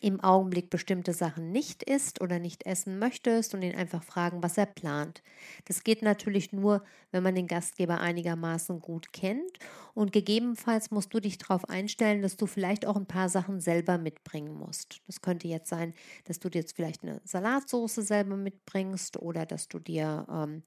im 0.00 0.20
Augenblick 0.20 0.70
bestimmte 0.70 1.12
Sachen 1.12 1.52
nicht 1.52 1.82
isst 1.82 2.20
oder 2.20 2.38
nicht 2.38 2.66
essen 2.66 2.98
möchtest 2.98 3.54
und 3.54 3.62
ihn 3.62 3.74
einfach 3.74 4.02
fragen, 4.02 4.42
was 4.42 4.58
er 4.58 4.66
plant. 4.66 5.22
Das 5.66 5.84
geht 5.84 6.02
natürlich 6.02 6.52
nur, 6.52 6.84
wenn 7.12 7.22
man 7.22 7.34
den 7.34 7.46
Gastgeber 7.46 8.00
einigermaßen 8.00 8.80
gut 8.80 9.12
kennt 9.12 9.58
und 9.94 10.12
gegebenenfalls 10.12 10.90
musst 10.90 11.14
du 11.14 11.20
dich 11.20 11.38
darauf 11.38 11.68
einstellen, 11.68 12.22
dass 12.22 12.36
du 12.36 12.46
vielleicht 12.46 12.86
auch 12.86 12.96
ein 12.96 13.06
paar 13.06 13.28
Sachen 13.28 13.60
selber 13.60 13.98
mitbringen 13.98 14.54
musst. 14.54 15.00
Das 15.06 15.20
könnte 15.20 15.48
jetzt 15.48 15.68
sein, 15.68 15.94
dass 16.24 16.40
du 16.40 16.48
dir 16.50 16.60
jetzt 16.60 16.74
vielleicht 16.76 17.02
eine 17.02 17.20
Salatsauce 17.24 17.94
selber 17.94 18.36
mitbringst 18.36 19.16
oder 19.18 19.46
dass 19.46 19.68
du 19.68 19.78
dir 19.78 20.26
ähm, 20.30 20.62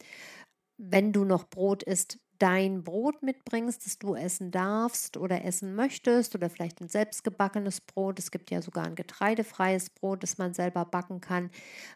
wenn 0.78 1.12
du 1.14 1.24
noch 1.26 1.50
Brot 1.50 1.84
isst, 1.84 2.20
dein 2.40 2.84
Brot 2.84 3.24
mitbringst, 3.24 3.86
das 3.86 4.00
du 4.00 4.16
essen 4.16 4.52
darfst 4.52 5.18
oder 5.18 5.44
essen 5.44 5.76
möchtest 5.76 6.36
oder 6.36 6.50
vielleicht 6.50 6.82
ein 6.82 6.90
selbstgebackenes 6.90 7.82
Brot. 7.82 8.20
Es 8.20 8.32
gibt 8.32 8.52
ja 8.52 8.62
sogar 8.62 8.86
ein 8.86 8.96
getreidefreies 8.96 9.90
Brot, 9.90 10.24
das 10.24 10.38
man 10.38 10.54
selber 10.54 10.86
backen 10.86 11.22
kann. 11.22 11.52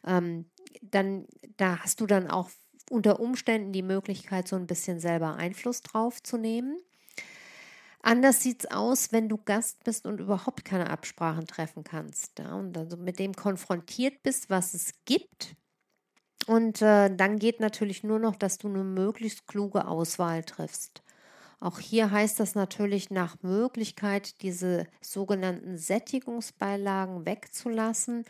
Ähm, 0.06 0.46
dann 0.82 1.26
da 1.58 1.80
hast 1.80 2.02
du 2.02 2.06
dann 2.06 2.30
auch 2.30 2.50
unter 2.90 3.20
Umständen 3.20 3.72
die 3.72 3.84
Möglichkeit, 3.84 4.48
so 4.48 4.56
ein 4.56 4.68
bisschen 4.68 5.00
selber 5.00 5.36
Einfluss 5.36 5.82
drauf 5.82 6.22
zu 6.22 6.38
nehmen. 6.38 6.78
Anders 8.02 8.42
sieht 8.42 8.66
es 8.66 8.72
aus, 8.72 9.12
wenn 9.12 9.30
du 9.30 9.38
Gast 9.38 9.84
bist 9.84 10.06
und 10.06 10.20
überhaupt 10.20 10.66
keine 10.66 10.90
Absprachen 10.90 11.46
treffen 11.46 11.84
kannst. 11.84 12.40
Ja, 12.40 12.56
und 12.56 12.76
also 12.78 12.98
mit 12.98 13.20
dem 13.20 13.34
konfrontiert 13.34 14.24
bist, 14.24 14.50
was 14.50 14.74
es 14.74 14.94
gibt 15.06 15.56
und 16.48 16.82
äh, 16.82 17.16
dann 17.16 17.40
geht 17.40 17.60
natürlich 17.60 18.04
nur 18.04 18.20
noch, 18.20 18.36
dass 18.36 18.58
du 18.58 18.68
eine 18.68 18.84
möglichst 18.84 19.48
kluge 19.48 19.88
Auswahl 19.88 20.44
triffst. 20.44 21.04
Auch 21.60 21.78
hier 21.78 22.10
heißt 22.10 22.40
das 22.40 22.56
natürlich 22.56 23.12
nach 23.12 23.38
Möglichkeit, 23.44 24.42
diese 24.42 24.88
sogenannten 25.00 25.78
Sättigungsbeilagen 25.78 27.28
wegzulassen. 27.28 28.26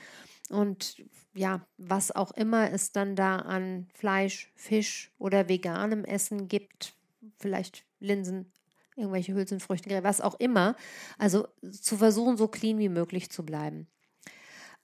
Und 0.50 1.02
ja, 1.34 1.65
was 1.78 2.12
auch 2.12 2.32
immer 2.32 2.71
es 2.71 2.91
dann 2.91 3.15
da 3.15 3.38
an 3.38 3.88
Fleisch, 3.93 4.52
Fisch 4.56 5.13
oder 5.17 5.47
veganem 5.47 6.04
Essen 6.04 6.50
gibt, 6.50 6.93
vielleicht 7.39 7.86
Linsen, 8.02 8.52
irgendwelche 8.97 9.34
Hülsenfrüchte, 9.34 10.04
was 10.04 10.19
auch 10.19 10.38
immer. 10.39 10.76
Also 11.17 11.47
zu 11.62 11.95
versuchen, 11.95 12.36
so 12.36 12.50
clean 12.50 12.80
wie 12.80 12.89
möglich 12.89 13.30
zu 13.30 13.45
bleiben. 13.45 13.88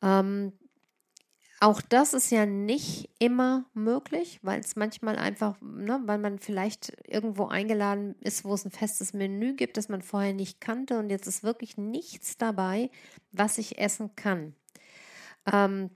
Ähm, 0.02 0.54
auch 1.60 1.82
das 1.82 2.14
ist 2.14 2.32
ja 2.32 2.46
nicht 2.46 3.10
immer 3.20 3.66
möglich, 3.74 4.40
weil 4.44 4.60
es 4.60 4.76
manchmal 4.76 5.18
einfach, 5.18 5.60
ne, 5.62 6.00
weil 6.06 6.20
man 6.20 6.40
vielleicht 6.40 6.94
irgendwo 7.08 7.48
eingeladen 7.48 8.16
ist, 8.22 8.46
wo 8.46 8.54
es 8.54 8.66
ein 8.66 8.72
festes 8.72 9.14
Menü 9.14 9.54
gibt, 9.56 9.78
das 9.78 9.90
man 9.90 10.02
vorher 10.04 10.34
nicht 10.34 10.62
kannte 10.62 11.00
und 11.00 11.10
jetzt 11.10 11.28
ist 11.28 11.44
wirklich 11.44 11.78
nichts 11.78 12.38
dabei, 12.38 12.92
was 13.32 13.58
ich 13.58 13.80
essen 13.80 14.16
kann. 14.16 14.54
Ähm, 15.52 15.92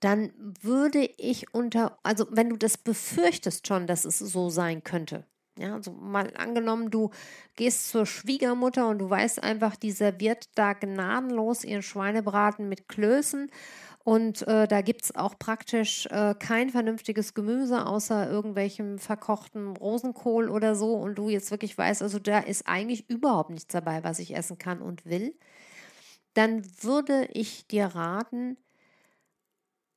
dann 0.00 0.32
würde 0.62 1.10
ich 1.18 1.52
unter, 1.54 1.98
also 2.02 2.26
wenn 2.30 2.50
du 2.50 2.56
das 2.56 2.78
befürchtest 2.78 3.66
schon, 3.66 3.86
dass 3.86 4.04
es 4.04 4.18
so 4.18 4.50
sein 4.50 4.84
könnte, 4.84 5.24
ja, 5.58 5.74
also 5.74 5.90
mal 5.92 6.32
angenommen, 6.36 6.90
du 6.90 7.10
gehst 7.56 7.88
zur 7.88 8.06
Schwiegermutter 8.06 8.88
und 8.88 8.98
du 8.98 9.10
weißt 9.10 9.42
einfach, 9.42 9.74
die 9.74 9.90
serviert 9.90 10.48
da 10.54 10.72
gnadenlos 10.72 11.64
ihren 11.64 11.82
Schweinebraten 11.82 12.68
mit 12.68 12.88
Klößen 12.88 13.50
und 14.04 14.46
äh, 14.48 14.66
da 14.66 14.80
gibt 14.80 15.04
es 15.04 15.14
auch 15.14 15.38
praktisch 15.38 16.06
äh, 16.06 16.34
kein 16.38 16.70
vernünftiges 16.70 17.34
Gemüse 17.34 17.86
außer 17.86 18.30
irgendwelchem 18.30 18.98
verkochten 18.98 19.76
Rosenkohl 19.76 20.48
oder 20.48 20.74
so. 20.74 20.94
Und 20.94 21.16
du 21.16 21.28
jetzt 21.28 21.50
wirklich 21.50 21.76
weißt, 21.76 22.02
also 22.02 22.18
da 22.18 22.38
ist 22.38 22.66
eigentlich 22.66 23.10
überhaupt 23.10 23.50
nichts 23.50 23.72
dabei, 23.72 24.04
was 24.04 24.18
ich 24.18 24.34
essen 24.34 24.56
kann 24.56 24.80
und 24.80 25.04
will. 25.04 25.36
Dann 26.32 26.64
würde 26.82 27.28
ich 27.32 27.66
dir 27.66 27.86
raten, 27.86 28.56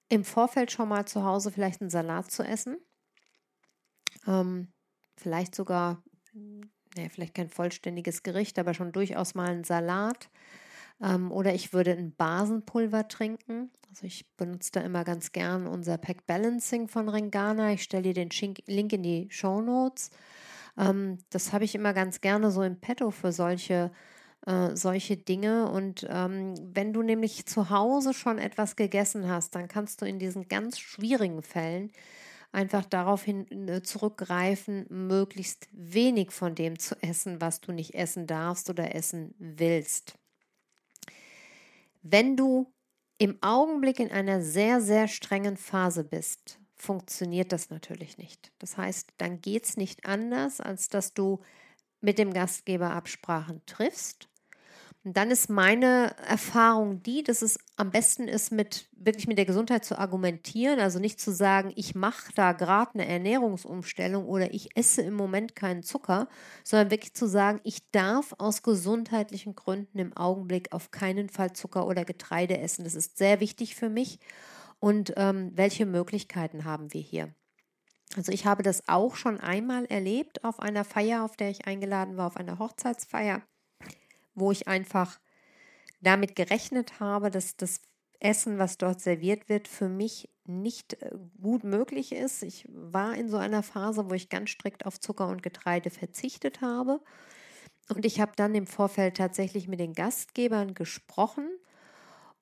im 0.10 0.26
Vorfeld 0.26 0.72
schon 0.72 0.90
mal 0.90 1.06
zu 1.06 1.24
Hause 1.24 1.52
vielleicht 1.52 1.80
einen 1.80 1.90
Salat 1.90 2.32
zu 2.32 2.44
essen. 2.44 2.78
Ähm, 4.28 4.74
vielleicht 5.16 5.56
sogar, 5.56 6.04
naja, 6.34 7.08
vielleicht 7.10 7.34
kein 7.34 7.48
vollständiges 7.48 8.22
Gericht, 8.24 8.60
aber 8.60 8.74
schon 8.74 8.92
durchaus 8.92 9.36
mal 9.36 9.50
einen 9.50 9.64
Salat. 9.64 10.30
Ähm, 11.02 11.32
oder 11.32 11.54
ich 11.54 11.72
würde 11.72 11.92
ein 11.92 12.14
Basenpulver 12.14 13.08
trinken. 13.08 13.72
Also 13.92 14.08
ich 14.08 14.26
benutze 14.38 14.72
da 14.72 14.80
immer 14.82 15.04
ganz 15.04 15.34
gern 15.34 15.68
unser 15.68 15.98
Pack 15.98 16.26
Balancing 16.26 16.88
von 16.88 17.10
Ringana. 17.10 17.74
Ich 17.74 17.84
stelle 17.84 18.14
dir 18.14 18.14
den 18.14 18.30
Link 18.66 18.94
in 18.94 19.04
die 19.04 19.28
Show 19.30 19.60
Notes. 19.60 20.12
Ähm, 20.78 21.18
das 21.30 21.52
habe 21.52 21.66
ich 21.66 21.76
immer 21.76 21.94
ganz 21.94 22.22
gerne 22.22 22.52
so 22.52 22.64
im 22.64 22.80
Petto 22.80 23.12
für 23.12 23.34
solche 23.34 23.92
äh, 24.46 24.78
solche 24.78 25.18
Dinge. 25.18 25.70
Und 25.70 26.08
ähm, 26.10 26.54
wenn 26.74 26.94
du 26.94 27.02
nämlich 27.02 27.46
zu 27.46 27.70
Hause 27.70 28.14
schon 28.14 28.38
etwas 28.38 28.78
gegessen 28.78 29.28
hast, 29.28 29.56
dann 29.56 29.68
kannst 29.68 30.02
du 30.02 30.06
in 30.06 30.20
diesen 30.20 30.48
ganz 30.48 30.80
schwierigen 30.80 31.42
Fällen 31.42 31.92
einfach 32.54 32.86
darauf 32.86 33.24
hin 33.24 33.68
äh, 33.68 33.84
zurückgreifen, 33.84 34.86
möglichst 34.90 35.68
wenig 35.74 36.32
von 36.32 36.56
dem 36.56 36.80
zu 36.80 36.96
essen, 37.04 37.42
was 37.42 37.60
du 37.60 37.74
nicht 37.74 37.94
essen 37.94 38.26
darfst 38.26 38.70
oder 38.70 38.96
essen 38.96 39.36
willst. 39.38 40.18
Wenn 42.04 42.38
du 42.38 42.72
im 43.22 43.38
Augenblick 43.42 44.00
in 44.00 44.10
einer 44.10 44.42
sehr, 44.42 44.82
sehr 44.82 45.08
strengen 45.08 45.56
Phase 45.56 46.04
bist, 46.04 46.60
funktioniert 46.76 47.52
das 47.52 47.70
natürlich 47.70 48.18
nicht. 48.18 48.52
Das 48.58 48.78
heißt, 48.78 49.10
dann 49.20 49.42
geht 49.42 49.66
es 49.66 49.78
nicht 49.78 50.08
anders, 50.08 50.60
als 50.60 50.90
dass 50.90 51.14
du 51.14 51.40
mit 52.00 52.18
dem 52.18 52.34
Gastgeber 52.34 52.90
Absprachen 52.90 53.62
triffst 53.68 54.28
Und 55.04 55.18
dann 55.18 55.32
ist 55.32 55.50
meine 55.50 56.16
Erfahrung 56.28 57.02
die, 57.02 57.24
dass 57.24 57.42
es 57.42 57.58
am 57.76 57.90
besten 57.90 58.28
ist, 58.28 58.52
mit 58.52 58.88
wirklich 58.92 59.26
mit 59.28 59.40
der 59.40 59.46
Gesundheit 59.46 59.84
zu 59.84 59.98
argumentieren, 59.98 60.80
also 60.80 61.00
nicht 61.00 61.20
zu 61.20 61.32
sagen, 61.32 61.74
ich 61.76 61.96
mache 61.96 62.32
da 62.36 62.52
gerade 62.52 62.94
eine 62.94 63.08
Ernährungsumstellung 63.08 64.26
oder 64.26 64.54
ich 64.54 64.78
esse 64.78 65.02
im 65.02 65.16
Moment 65.16 65.56
keinen 65.56 65.82
Zucker, 65.82 66.28
sondern 66.64 66.92
wirklich 66.92 67.16
zu 67.16 67.26
sagen, 67.26 67.60
ich 67.64 67.90
darf 67.90 68.36
aus 68.38 68.62
gesundheitlichen 68.62 69.56
Gründen 69.56 69.98
im 69.98 70.16
Augenblick 70.16 70.72
auf 70.72 70.92
keinen 70.92 71.30
Fall 71.30 71.54
Zucker 71.54 71.88
oder 71.88 72.06
Getreide 72.06 72.60
essen. 72.60 72.84
Das 72.84 72.94
ist 72.94 73.18
sehr 73.18 73.40
wichtig 73.40 73.74
für 73.74 73.90
mich. 73.90 74.20
Und 74.80 75.14
ähm, 75.18 75.52
welche 75.56 75.88
Möglichkeiten 75.88 76.64
haben 76.64 76.94
wir 76.94 77.02
hier? 77.02 77.34
Also 78.16 78.32
ich 78.32 78.46
habe 78.46 78.62
das 78.62 78.88
auch 78.88 79.16
schon 79.16 79.40
einmal 79.40 79.86
erlebt 79.86 80.44
auf 80.44 80.60
einer 80.60 80.84
Feier, 80.84 81.24
auf 81.24 81.38
der 81.38 81.50
ich 81.50 81.66
eingeladen 81.66 82.18
war, 82.18 82.28
auf 82.28 82.38
einer 82.38 82.60
Hochzeitsfeier 82.60 83.42
wo 84.36 84.52
ich 84.52 84.68
einfach 84.68 85.20
damit 86.02 86.36
gerechnet 86.36 87.00
habe, 87.00 87.30
dass 87.30 87.56
das 87.56 87.82
Essen, 88.20 88.60
was 88.60 88.78
dort 88.78 89.02
serviert 89.02 89.50
wird, 89.50 89.68
für 89.68 89.90
mich 89.90 90.30
nicht 90.46 91.02
äh, 91.02 91.12
gut 91.42 91.64
möglich 91.64 92.12
ist. 92.12 92.44
Ich 92.44 92.66
war 92.70 93.16
in 93.16 93.30
so 93.30 93.38
einer 93.38 93.64
Phase, 93.64 94.10
wo 94.10 94.14
ich 94.14 94.30
ganz 94.30 94.52
strikt 94.52 94.86
auf 94.86 95.00
Zucker 95.00 95.28
und 95.28 95.44
Getreide 95.44 95.90
verzichtet 95.90 96.62
habe. 96.62 97.02
Und 97.90 98.06
ich 98.06 98.22
habe 98.22 98.34
dann 98.36 98.56
im 98.56 98.68
Vorfeld 98.68 99.18
tatsächlich 99.18 99.68
mit 99.68 99.80
den 99.80 99.94
Gastgebern 99.94 100.74
gesprochen 100.74 101.50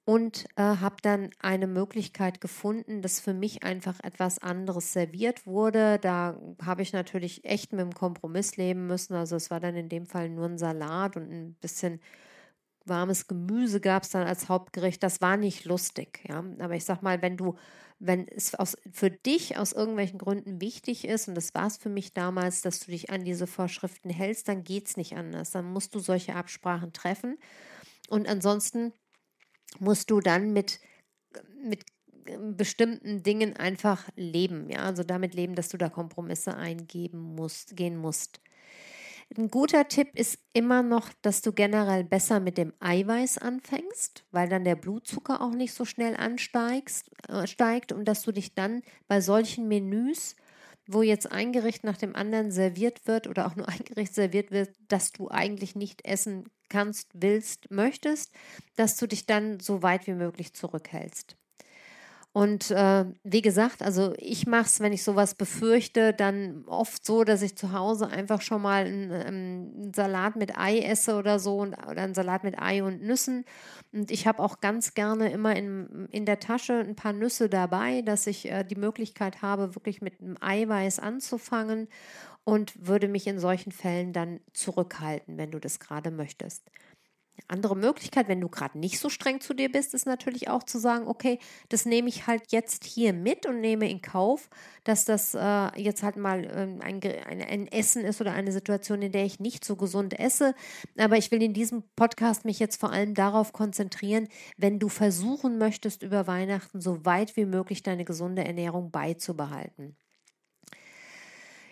und 0.10 0.46
äh, 0.56 0.64
habe 0.64 0.96
dann 1.04 1.30
eine 1.38 1.68
Möglichkeit 1.68 2.42
gefunden, 2.42 3.04
dass 3.04 3.20
für 3.20 3.36
mich 3.36 3.62
einfach 3.62 4.00
etwas 4.02 4.40
anderes 4.40 4.92
serviert 4.92 5.46
wurde. 5.46 6.00
Da 6.00 6.36
habe 6.66 6.82
ich 6.82 6.94
natürlich 6.94 7.46
echt 7.46 7.74
mit 7.74 7.82
dem 7.82 7.94
Kompromiss 7.94 8.58
leben 8.58 8.88
müssen. 8.88 9.14
Also 9.14 9.36
es 9.36 9.52
war 9.52 9.60
dann 9.60 9.76
in 9.76 9.88
dem 9.88 10.08
Fall 10.08 10.30
nur 10.30 10.48
ein 10.48 10.58
Salat 10.58 11.16
und 11.16 11.30
ein 11.30 11.54
bisschen 11.62 12.00
warmes 12.86 13.28
Gemüse 13.28 13.82
gab 13.82 14.02
es 14.02 14.10
dann 14.10 14.26
als 14.26 14.50
Hauptgericht. 14.50 15.04
Das 15.04 15.22
war 15.22 15.38
nicht 15.38 15.66
lustig, 15.66 16.22
ja. 16.28 16.44
Aber 16.58 16.74
ich 16.74 16.86
sag 16.86 17.04
mal, 17.04 17.22
wenn 17.22 17.38
du, 17.38 17.54
wenn 18.00 18.28
es 18.30 18.56
aus, 18.56 18.78
für 18.92 19.12
dich 19.12 19.58
aus 19.58 19.74
irgendwelchen 19.74 20.18
Gründen 20.18 20.60
wichtig 20.60 21.06
ist, 21.08 21.28
und 21.28 21.36
das 21.36 21.54
war 21.54 21.68
es 21.68 21.78
für 21.78 21.90
mich 21.90 22.16
damals, 22.16 22.64
dass 22.64 22.80
du 22.80 22.90
dich 22.90 23.12
an 23.12 23.26
diese 23.26 23.46
Vorschriften 23.46 24.10
hältst, 24.10 24.48
dann 24.48 24.64
geht 24.64 24.88
es 24.88 24.98
nicht 24.98 25.16
anders. 25.16 25.52
Dann 25.52 25.72
musst 25.72 25.94
du 25.94 26.00
solche 26.00 26.34
Absprachen 26.34 26.94
treffen. 26.94 27.38
Und 28.10 28.28
ansonsten 28.28 28.92
musst 29.80 30.10
du 30.10 30.20
dann 30.20 30.54
mit, 30.54 30.80
mit 31.64 31.86
bestimmten 32.56 33.24
Dingen 33.24 33.56
einfach 33.56 34.10
leben, 34.16 34.70
ja, 34.70 34.80
also 34.80 35.04
damit 35.04 35.34
leben, 35.34 35.56
dass 35.56 35.70
du 35.70 35.78
da 35.78 35.90
Kompromisse 35.90 36.56
eingeben 36.56 37.36
musst, 37.36 37.76
gehen 37.76 37.98
musst. 37.98 38.40
Ein 39.38 39.50
guter 39.50 39.88
Tipp 39.88 40.10
ist 40.16 40.40
immer 40.54 40.82
noch, 40.82 41.10
dass 41.22 41.44
du 41.44 41.54
generell 41.54 42.04
besser 42.04 42.40
mit 42.40 42.58
dem 42.58 42.74
Eiweiß 42.80 43.38
anfängst, 43.38 44.26
weil 44.32 44.50
dann 44.50 44.64
der 44.64 44.76
Blutzucker 44.76 45.42
auch 45.42 45.54
nicht 45.54 45.74
so 45.74 45.86
schnell 45.86 46.16
ansteigt 46.16 47.04
äh, 47.28 47.46
steigt 47.46 47.92
und 47.92 48.06
dass 48.06 48.24
du 48.24 48.32
dich 48.32 48.56
dann 48.56 48.82
bei 49.08 49.22
solchen 49.22 49.68
Menüs 49.68 50.36
wo 50.92 51.04
jetzt 51.04 51.32
ein 51.32 51.52
Gericht 51.52 51.84
nach 51.84 51.98
dem 51.98 52.16
anderen 52.16 52.52
serviert 52.52 53.06
wird 53.06 53.28
oder 53.28 53.46
auch 53.46 53.56
nur 53.56 53.70
ein 53.70 53.80
Gericht 53.86 54.16
serviert 54.16 54.52
wird, 54.52 54.76
das 54.88 55.12
du 55.12 55.30
eigentlich 55.30 55.76
nicht 55.76 56.04
essen 56.06 56.50
kannst, 56.68 57.10
willst, 57.14 57.70
möchtest, 57.72 58.32
dass 58.76 58.98
du 58.98 59.08
dich 59.08 59.26
dann 59.26 59.60
so 59.60 59.84
weit 59.84 60.08
wie 60.08 60.14
möglich 60.14 60.54
zurückhältst. 60.54 61.38
Und 62.40 62.72
äh, 62.72 63.04
wie 63.26 63.42
gesagt, 63.42 63.82
also 63.82 64.14
ich 64.16 64.48
mache 64.48 64.64
es, 64.64 64.80
wenn 64.80 64.94
ich 64.94 65.04
sowas 65.04 65.36
befürchte, 65.36 66.14
dann 66.14 66.64
oft 66.68 67.06
so, 67.06 67.26
dass 67.26 67.42
ich 67.42 67.58
zu 67.58 67.74
Hause 67.74 68.08
einfach 68.08 68.40
schon 68.40 68.62
mal 68.62 68.86
einen, 68.86 69.12
ähm, 69.12 69.74
einen 69.76 69.94
Salat 69.94 70.38
mit 70.38 70.58
Ei 70.58 70.80
esse 70.80 71.18
oder 71.18 71.38
so 71.38 71.58
und, 71.58 71.74
oder 71.74 72.02
einen 72.02 72.14
Salat 72.14 72.46
mit 72.46 72.58
Ei 72.58 72.82
und 72.82 73.02
Nüssen. 73.02 73.44
Und 73.92 74.10
ich 74.10 74.26
habe 74.26 74.42
auch 74.42 74.62
ganz 74.62 74.94
gerne 74.94 75.30
immer 75.34 75.54
in, 75.54 76.08
in 76.12 76.26
der 76.26 76.40
Tasche 76.40 76.76
ein 76.80 76.96
paar 76.96 77.12
Nüsse 77.12 77.50
dabei, 77.50 78.04
dass 78.04 78.26
ich 78.26 78.50
äh, 78.50 78.64
die 78.64 78.80
Möglichkeit 78.80 79.42
habe, 79.42 79.76
wirklich 79.76 80.02
mit 80.02 80.22
einem 80.22 80.38
Eiweiß 80.40 81.00
anzufangen 81.00 81.90
und 82.46 82.88
würde 82.88 83.10
mich 83.10 83.28
in 83.28 83.40
solchen 83.40 83.74
Fällen 83.74 84.14
dann 84.14 84.40
zurückhalten, 84.54 85.38
wenn 85.38 85.52
du 85.52 85.60
das 85.60 85.82
gerade 85.82 86.10
möchtest. 86.10 86.72
Andere 87.48 87.76
Möglichkeit, 87.76 88.28
wenn 88.28 88.42
du 88.42 88.50
gerade 88.50 88.78
nicht 88.78 89.00
so 89.00 89.10
streng 89.10 89.42
zu 89.42 89.54
dir 89.54 89.72
bist, 89.72 89.94
ist 89.94 90.06
natürlich 90.06 90.50
auch 90.50 90.64
zu 90.64 90.80
sagen, 90.80 91.08
okay, 91.08 91.40
das 91.70 91.86
nehme 91.86 92.10
ich 92.10 92.28
halt 92.28 92.52
jetzt 92.52 92.84
hier 92.84 93.14
mit 93.14 93.46
und 93.46 93.62
nehme 93.62 93.90
in 93.90 94.02
Kauf, 94.02 94.50
dass 94.84 95.06
das 95.06 95.34
äh, 95.34 95.82
jetzt 95.82 96.04
halt 96.04 96.18
mal 96.18 96.44
äh, 96.46 96.84
ein, 96.84 97.02
ein, 97.02 97.42
ein, 97.42 97.68
Essen 97.68 98.04
ist 98.04 98.22
oder 98.22 98.34
eine 98.34 98.52
Situation, 98.52 99.02
in 99.02 99.12
der 99.12 99.26
ich 99.26 99.40
nicht 99.40 99.64
so 99.64 99.76
gesund 99.76 100.20
esse. 100.20 100.56
Aber 100.98 101.18
ich 101.18 101.32
will 101.32 101.42
in 101.42 101.54
diesem 101.54 101.84
Podcast 101.96 102.46
mich 102.46 102.60
jetzt 102.60 102.80
vor 102.80 102.92
allem 102.92 103.14
darauf 103.14 103.54
konzentrieren, 103.54 104.28
wenn 104.58 104.80
du 104.80 104.90
versuchen 104.90 105.58
möchtest, 105.58 106.04
über 106.04 106.28
Weihnachten 106.28 106.82
so 106.82 107.06
weit 107.06 107.36
wie 107.38 107.46
möglich 107.46 107.84
deine 107.84 108.06
gesunde 108.06 108.44
Ernährung 108.44 108.92
beizubehalten. 108.92 109.96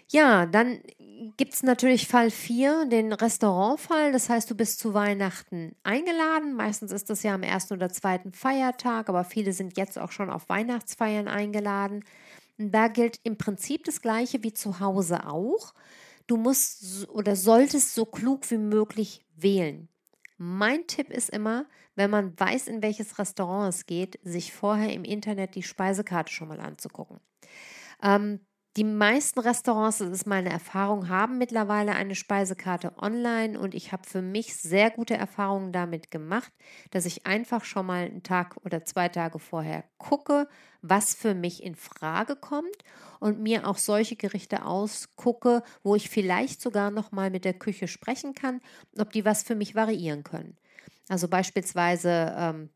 Ja, 0.09 0.45
dann 0.45 0.79
gibt 1.35 1.53
es 1.53 1.63
natürlich 1.63 2.07
Fall 2.07 2.31
4, 2.31 2.85
den 2.85 3.11
Restaurantfall. 3.11 4.11
Das 4.13 4.29
heißt, 4.29 4.49
du 4.49 4.55
bist 4.55 4.79
zu 4.79 4.93
Weihnachten 4.93 5.75
eingeladen. 5.83 6.53
Meistens 6.53 6.91
ist 6.91 7.09
das 7.09 7.23
ja 7.23 7.33
am 7.35 7.43
ersten 7.43 7.73
oder 7.73 7.89
zweiten 7.89 8.31
Feiertag, 8.31 9.09
aber 9.09 9.23
viele 9.25 9.51
sind 9.51 9.77
jetzt 9.77 9.99
auch 9.99 10.11
schon 10.11 10.29
auf 10.29 10.47
Weihnachtsfeiern 10.49 11.27
eingeladen. 11.27 12.05
Da 12.57 12.87
gilt 12.87 13.19
im 13.23 13.37
Prinzip 13.37 13.83
das 13.85 14.01
Gleiche 14.01 14.43
wie 14.43 14.53
zu 14.53 14.79
Hause 14.79 15.27
auch. 15.27 15.73
Du 16.27 16.37
musst 16.37 17.09
oder 17.09 17.35
solltest 17.35 17.93
so 17.95 18.05
klug 18.05 18.49
wie 18.51 18.57
möglich 18.57 19.25
wählen. 19.35 19.89
Mein 20.37 20.87
Tipp 20.87 21.09
ist 21.09 21.29
immer, 21.29 21.65
wenn 21.95 22.11
man 22.11 22.39
weiß, 22.39 22.67
in 22.67 22.81
welches 22.83 23.19
Restaurant 23.19 23.73
es 23.73 23.85
geht, 23.85 24.19
sich 24.23 24.53
vorher 24.53 24.93
im 24.93 25.03
Internet 25.03 25.55
die 25.55 25.63
Speisekarte 25.63 26.31
schon 26.31 26.47
mal 26.49 26.59
anzugucken. 26.59 27.19
Ähm, 28.03 28.39
die 28.77 28.83
meisten 28.83 29.39
Restaurants, 29.39 29.97
das 29.97 30.09
ist 30.09 30.27
meine 30.27 30.51
Erfahrung, 30.51 31.09
haben 31.09 31.39
mittlerweile 31.39 31.93
eine 31.93 32.13
Speisekarte 32.13 32.93
online 32.97 33.59
und 33.59 33.73
ich 33.73 33.91
habe 33.91 34.07
für 34.07 34.21
mich 34.21 34.55
sehr 34.55 34.91
gute 34.91 35.15
Erfahrungen 35.15 35.71
damit 35.73 36.11
gemacht, 36.11 36.53
dass 36.91 37.07
ich 37.07 37.25
einfach 37.25 37.63
schon 37.63 37.87
mal 37.87 38.05
einen 38.05 38.21
Tag 38.21 38.55
oder 38.63 38.85
zwei 38.85 39.09
Tage 39.09 39.39
vorher 39.39 39.83
gucke, 39.97 40.47
was 40.83 41.15
für 41.15 41.33
mich 41.33 41.63
in 41.63 41.73
Frage 41.73 42.35
kommt 42.35 42.77
und 43.19 43.39
mir 43.39 43.67
auch 43.67 43.77
solche 43.77 44.15
Gerichte 44.15 44.63
ausgucke, 44.63 45.63
wo 45.81 45.95
ich 45.95 46.11
vielleicht 46.11 46.61
sogar 46.61 46.91
noch 46.91 47.11
mal 47.11 47.31
mit 47.31 47.45
der 47.45 47.55
Küche 47.55 47.87
sprechen 47.87 48.35
kann, 48.35 48.61
ob 48.99 49.11
die 49.11 49.25
was 49.25 49.41
für 49.41 49.55
mich 49.55 49.73
variieren 49.73 50.23
können. 50.23 50.55
Also 51.09 51.27
beispielsweise 51.27 52.35
ähm, 52.37 52.69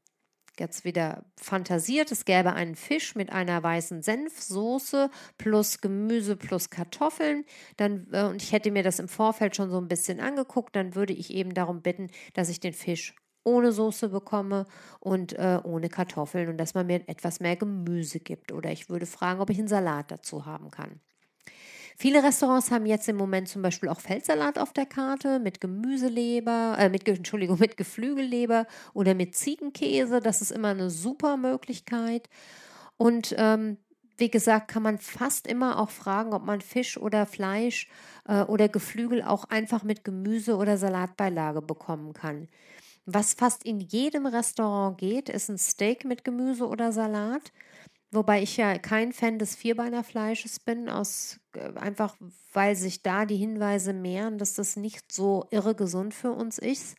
jetzt 0.59 0.85
wieder 0.85 1.25
fantasiert, 1.39 2.11
es 2.11 2.25
gäbe 2.25 2.53
einen 2.53 2.75
Fisch 2.75 3.15
mit 3.15 3.31
einer 3.31 3.61
weißen 3.63 4.01
Senfsoße 4.01 5.09
plus 5.37 5.81
Gemüse 5.81 6.35
plus 6.35 6.69
Kartoffeln, 6.69 7.45
dann 7.77 8.07
äh, 8.11 8.23
und 8.23 8.41
ich 8.41 8.51
hätte 8.51 8.71
mir 8.71 8.83
das 8.83 8.99
im 8.99 9.07
Vorfeld 9.07 9.55
schon 9.55 9.69
so 9.69 9.77
ein 9.77 9.87
bisschen 9.87 10.19
angeguckt, 10.19 10.75
dann 10.75 10.95
würde 10.95 11.13
ich 11.13 11.33
eben 11.33 11.53
darum 11.53 11.81
bitten, 11.81 12.09
dass 12.33 12.49
ich 12.49 12.59
den 12.59 12.73
Fisch 12.73 13.15
ohne 13.43 13.71
Soße 13.71 14.09
bekomme 14.09 14.67
und 14.99 15.33
äh, 15.33 15.59
ohne 15.63 15.89
Kartoffeln 15.89 16.49
und 16.49 16.57
dass 16.57 16.73
man 16.73 16.87
mir 16.87 17.07
etwas 17.07 17.39
mehr 17.39 17.55
Gemüse 17.55 18.19
gibt. 18.19 18.51
Oder 18.51 18.71
ich 18.71 18.89
würde 18.89 19.05
fragen, 19.05 19.41
ob 19.41 19.49
ich 19.49 19.57
einen 19.57 19.67
Salat 19.67 20.11
dazu 20.11 20.45
haben 20.45 20.69
kann. 20.69 20.99
Viele 21.97 22.23
Restaurants 22.23 22.71
haben 22.71 22.85
jetzt 22.85 23.07
im 23.09 23.15
Moment 23.15 23.47
zum 23.47 23.61
Beispiel 23.61 23.89
auch 23.89 23.99
Feldsalat 23.99 24.57
auf 24.57 24.73
der 24.73 24.85
Karte 24.85 25.39
mit 25.39 25.61
Gemüseleber, 25.61 26.75
äh, 26.79 26.89
mit, 26.89 27.07
Entschuldigung, 27.07 27.57
mit 27.59 27.77
Geflügelleber 27.77 28.67
oder 28.93 29.13
mit 29.13 29.35
Ziegenkäse. 29.35 30.19
Das 30.19 30.41
ist 30.41 30.51
immer 30.51 30.69
eine 30.69 30.89
super 30.89 31.37
Möglichkeit. 31.37 32.29
Und 32.97 33.35
ähm, 33.37 33.77
wie 34.17 34.29
gesagt, 34.29 34.67
kann 34.67 34.83
man 34.83 34.99
fast 34.99 35.47
immer 35.47 35.79
auch 35.79 35.89
fragen, 35.89 36.33
ob 36.33 36.45
man 36.45 36.61
Fisch 36.61 36.97
oder 36.97 37.25
Fleisch 37.25 37.89
äh, 38.27 38.43
oder 38.43 38.69
Geflügel 38.69 39.23
auch 39.23 39.45
einfach 39.45 39.83
mit 39.83 40.03
Gemüse 40.03 40.57
oder 40.57 40.77
Salatbeilage 40.77 41.61
bekommen 41.61 42.13
kann. 42.13 42.47
Was 43.05 43.33
fast 43.33 43.65
in 43.65 43.79
jedem 43.79 44.27
Restaurant 44.27 44.97
geht, 44.97 45.27
ist 45.27 45.49
ein 45.49 45.57
Steak 45.57 46.05
mit 46.05 46.23
Gemüse 46.23 46.67
oder 46.67 46.91
Salat. 46.91 47.51
Wobei 48.13 48.41
ich 48.41 48.57
ja 48.57 48.77
kein 48.77 49.13
Fan 49.13 49.39
des 49.39 49.55
Vierbeinerfleisches 49.55 50.59
bin, 50.59 50.89
aus, 50.89 51.39
äh, 51.55 51.73
einfach 51.79 52.17
weil 52.51 52.75
sich 52.75 53.03
da 53.03 53.25
die 53.25 53.37
Hinweise 53.37 53.93
mehren, 53.93 54.37
dass 54.37 54.53
das 54.53 54.75
nicht 54.75 55.11
so 55.11 55.47
irre 55.49 55.75
gesund 55.75 56.13
für 56.13 56.31
uns 56.31 56.57
ist. 56.57 56.95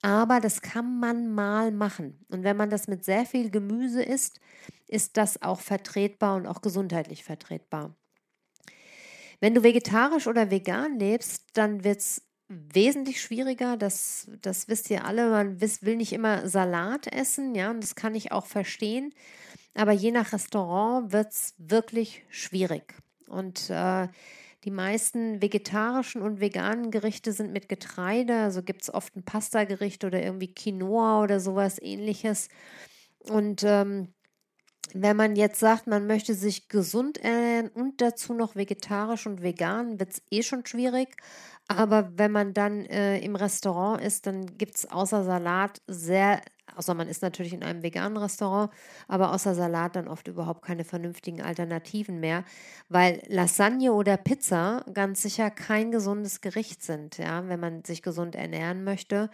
Aber 0.00 0.38
das 0.40 0.62
kann 0.62 1.00
man 1.00 1.34
mal 1.34 1.72
machen. 1.72 2.24
Und 2.28 2.44
wenn 2.44 2.56
man 2.56 2.70
das 2.70 2.88
mit 2.88 3.04
sehr 3.04 3.26
viel 3.26 3.50
Gemüse 3.50 4.02
isst, 4.02 4.38
ist 4.86 5.16
das 5.16 5.42
auch 5.42 5.60
vertretbar 5.60 6.36
und 6.36 6.46
auch 6.46 6.60
gesundheitlich 6.60 7.24
vertretbar. 7.24 7.96
Wenn 9.40 9.54
du 9.54 9.62
vegetarisch 9.62 10.26
oder 10.26 10.50
vegan 10.50 10.98
lebst, 10.98 11.46
dann 11.54 11.84
wird 11.84 12.00
es 12.00 12.22
wesentlich 12.48 13.20
schwieriger. 13.20 13.76
Das, 13.76 14.30
das 14.42 14.68
wisst 14.68 14.90
ihr 14.90 15.04
alle. 15.04 15.30
Man 15.30 15.60
will 15.60 15.96
nicht 15.96 16.12
immer 16.12 16.48
Salat 16.48 17.06
essen, 17.12 17.54
ja, 17.54 17.70
und 17.70 17.82
das 17.82 17.94
kann 17.94 18.14
ich 18.14 18.30
auch 18.30 18.46
verstehen. 18.46 19.12
Aber 19.74 19.92
je 19.92 20.10
nach 20.12 20.32
Restaurant 20.32 21.12
wird 21.12 21.32
es 21.32 21.54
wirklich 21.58 22.24
schwierig. 22.28 22.94
Und 23.28 23.70
äh, 23.70 24.08
Die 24.64 24.70
meisten 24.70 25.42
vegetarischen 25.42 26.22
und 26.22 26.40
veganen 26.40 26.90
Gerichte 26.90 27.32
sind 27.32 27.52
mit 27.52 27.68
Getreide. 27.68 28.36
Also 28.36 28.62
gibt 28.62 28.82
es 28.82 28.92
oft 28.94 29.14
ein 29.16 29.24
Pasta-Gericht 29.24 30.04
oder 30.04 30.22
irgendwie 30.22 30.54
Quinoa 30.54 31.22
oder 31.22 31.38
sowas 31.40 31.78
ähnliches. 31.82 32.48
Und 33.20 33.62
ähm, 33.64 34.14
wenn 34.94 35.16
man 35.16 35.36
jetzt 35.36 35.60
sagt, 35.60 35.86
man 35.86 36.06
möchte 36.06 36.34
sich 36.34 36.68
gesund 36.68 37.18
ernähren 37.18 37.68
und 37.70 38.00
dazu 38.00 38.34
noch 38.34 38.56
vegetarisch 38.56 39.26
und 39.26 39.42
vegan, 39.42 39.98
wird 40.00 40.12
es 40.12 40.22
eh 40.30 40.42
schon 40.42 40.66
schwierig. 40.66 41.16
Aber 41.68 42.10
wenn 42.18 42.30
man 42.30 42.52
dann 42.52 42.84
äh, 42.86 43.18
im 43.20 43.36
Restaurant 43.36 44.02
ist, 44.02 44.26
dann 44.26 44.58
gibt 44.58 44.76
es 44.76 44.90
außer 44.90 45.24
Salat 45.24 45.80
sehr, 45.86 46.42
außer 46.76 46.92
man 46.94 47.08
ist 47.08 47.22
natürlich 47.22 47.54
in 47.54 47.64
einem 47.64 47.82
veganen 47.82 48.18
Restaurant, 48.18 48.70
aber 49.08 49.32
außer 49.32 49.54
Salat 49.54 49.96
dann 49.96 50.06
oft 50.08 50.28
überhaupt 50.28 50.62
keine 50.62 50.84
vernünftigen 50.84 51.40
Alternativen 51.40 52.20
mehr, 52.20 52.44
weil 52.88 53.22
Lasagne 53.28 53.92
oder 53.94 54.18
Pizza 54.18 54.84
ganz 54.92 55.22
sicher 55.22 55.50
kein 55.50 55.90
gesundes 55.90 56.42
Gericht 56.42 56.82
sind, 56.82 57.16
ja, 57.18 57.48
wenn 57.48 57.60
man 57.60 57.82
sich 57.84 58.02
gesund 58.02 58.34
ernähren 58.36 58.84
möchte. 58.84 59.30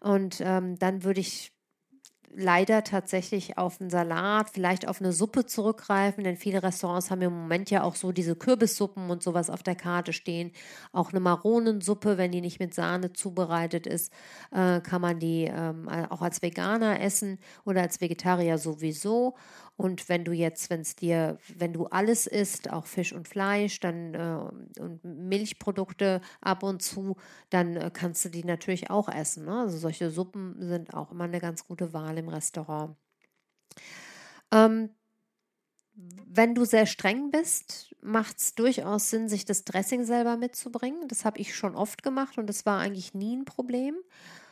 Und 0.00 0.40
ähm, 0.40 0.78
dann 0.78 1.04
würde 1.04 1.20
ich 1.20 1.53
leider 2.36 2.84
tatsächlich 2.84 3.58
auf 3.58 3.80
einen 3.80 3.90
Salat, 3.90 4.50
vielleicht 4.50 4.88
auf 4.88 5.00
eine 5.00 5.12
Suppe 5.12 5.46
zurückgreifen, 5.46 6.24
denn 6.24 6.36
viele 6.36 6.62
Restaurants 6.62 7.10
haben 7.10 7.22
im 7.22 7.32
Moment 7.32 7.70
ja 7.70 7.82
auch 7.82 7.94
so 7.94 8.12
diese 8.12 8.36
Kürbissuppen 8.36 9.10
und 9.10 9.22
sowas 9.22 9.50
auf 9.50 9.62
der 9.62 9.74
Karte 9.74 10.12
stehen. 10.12 10.52
Auch 10.92 11.10
eine 11.10 11.20
Maronensuppe, 11.20 12.18
wenn 12.18 12.32
die 12.32 12.40
nicht 12.40 12.60
mit 12.60 12.74
Sahne 12.74 13.12
zubereitet 13.12 13.86
ist, 13.86 14.12
äh, 14.50 14.80
kann 14.80 15.00
man 15.00 15.18
die 15.18 15.44
ähm, 15.44 15.88
auch 15.88 16.22
als 16.22 16.42
Veganer 16.42 17.00
essen 17.00 17.38
oder 17.64 17.82
als 17.82 18.00
Vegetarier 18.00 18.58
sowieso. 18.58 19.34
Und 19.76 20.08
wenn 20.08 20.24
du 20.24 20.32
jetzt, 20.32 20.70
wenn 20.70 20.82
es 20.82 20.94
dir, 20.94 21.38
wenn 21.56 21.72
du 21.72 21.86
alles 21.86 22.26
isst, 22.26 22.70
auch 22.70 22.86
Fisch 22.86 23.12
und 23.12 23.26
Fleisch, 23.26 23.80
dann 23.80 24.14
äh, 24.14 24.80
und 24.80 25.04
Milchprodukte 25.04 26.20
ab 26.40 26.62
und 26.62 26.80
zu, 26.80 27.16
dann 27.50 27.76
äh, 27.76 27.90
kannst 27.92 28.24
du 28.24 28.28
die 28.28 28.44
natürlich 28.44 28.90
auch 28.90 29.08
essen. 29.08 29.46
Ne? 29.46 29.60
Also 29.60 29.78
solche 29.78 30.10
Suppen 30.10 30.54
sind 30.60 30.94
auch 30.94 31.10
immer 31.10 31.24
eine 31.24 31.40
ganz 31.40 31.66
gute 31.66 31.92
Wahl 31.92 32.16
im 32.18 32.28
Restaurant. 32.28 32.96
Ähm, 34.52 34.90
wenn 35.96 36.54
du 36.54 36.64
sehr 36.64 36.86
streng 36.86 37.30
bist, 37.30 37.94
macht 38.00 38.38
es 38.38 38.54
durchaus 38.54 39.10
Sinn, 39.10 39.28
sich 39.28 39.44
das 39.44 39.64
Dressing 39.64 40.04
selber 40.04 40.36
mitzubringen. 40.36 41.08
Das 41.08 41.24
habe 41.24 41.38
ich 41.38 41.54
schon 41.54 41.76
oft 41.76 42.02
gemacht 42.02 42.38
und 42.38 42.48
das 42.48 42.66
war 42.66 42.80
eigentlich 42.80 43.14
nie 43.14 43.36
ein 43.36 43.44
Problem. 43.44 43.96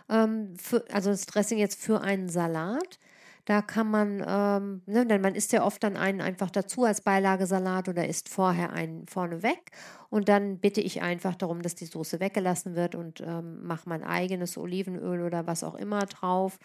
Ähm, 0.09 0.57
für, 0.57 0.85
also 0.93 1.11
das 1.11 1.27
Dressing 1.27 1.59
jetzt 1.59 1.81
für 1.81 2.01
einen 2.01 2.29
Salat. 2.29 2.99
Da 3.44 3.61
kann 3.61 3.90
man, 3.90 4.24
ähm, 4.26 4.83
ne, 4.87 5.05
denn 5.05 5.20
man 5.20 5.35
isst 5.35 5.52
ja 5.52 5.64
oft 5.64 5.83
dann 5.83 5.96
einen 5.96 6.20
einfach 6.20 6.50
dazu 6.50 6.85
als 6.85 7.00
Beilagesalat 7.00 7.88
oder 7.88 8.07
isst 8.07 8.28
vorher 8.28 8.72
einen 8.72 9.07
vorne 9.09 9.42
weg. 9.42 9.72
Und 10.11 10.28
dann 10.28 10.59
bitte 10.61 10.81
ich 10.81 11.02
einfach 11.02 11.35
darum, 11.35 11.62
dass 11.62 11.74
die 11.74 11.87
Soße 11.87 12.20
weggelassen 12.20 12.76
wird 12.76 12.94
und 12.94 13.20
ähm, 13.20 13.64
mache 13.64 13.88
mein 13.88 14.05
eigenes 14.05 14.57
Olivenöl 14.57 15.22
oder 15.22 15.46
was 15.46 15.64
auch 15.64 15.74
immer 15.74 16.07
drauf. 16.07 16.59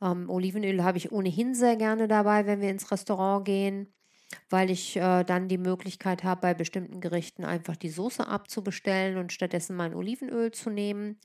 Ähm, 0.00 0.30
Olivenöl 0.30 0.84
habe 0.84 0.98
ich 0.98 1.10
ohnehin 1.10 1.54
sehr 1.54 1.76
gerne 1.76 2.06
dabei, 2.06 2.46
wenn 2.46 2.60
wir 2.60 2.70
ins 2.70 2.90
Restaurant 2.92 3.44
gehen 3.44 3.88
weil 4.48 4.70
ich 4.70 4.96
äh, 4.96 5.24
dann 5.24 5.48
die 5.48 5.58
Möglichkeit 5.58 6.24
habe, 6.24 6.40
bei 6.40 6.54
bestimmten 6.54 7.00
Gerichten 7.00 7.44
einfach 7.44 7.76
die 7.76 7.90
Soße 7.90 8.26
abzubestellen 8.26 9.16
und 9.18 9.32
stattdessen 9.32 9.76
mein 9.76 9.94
Olivenöl 9.94 10.52
zu 10.52 10.70
nehmen. 10.70 11.18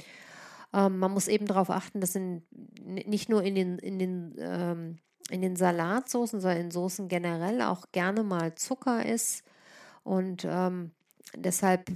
Ähm, 0.75 0.99
man 0.99 1.11
muss 1.11 1.29
eben 1.29 1.45
darauf 1.45 1.69
achten, 1.69 2.01
dass 2.01 2.15
in, 2.15 2.43
nicht 2.83 3.29
nur 3.29 3.41
in 3.41 3.55
den, 3.55 3.79
in 3.79 3.97
den, 3.97 4.35
ähm, 4.37 4.97
in 5.29 5.41
den 5.41 5.55
Salatsoßen, 5.55 6.41
sondern 6.41 6.59
in 6.59 6.71
Soßen 6.71 7.07
generell 7.07 7.61
auch 7.61 7.85
gerne 7.93 8.23
mal 8.23 8.55
Zucker 8.55 9.05
ist. 9.05 9.43
Und 10.03 10.45
ähm, 10.45 10.91
deshalb 11.35 11.89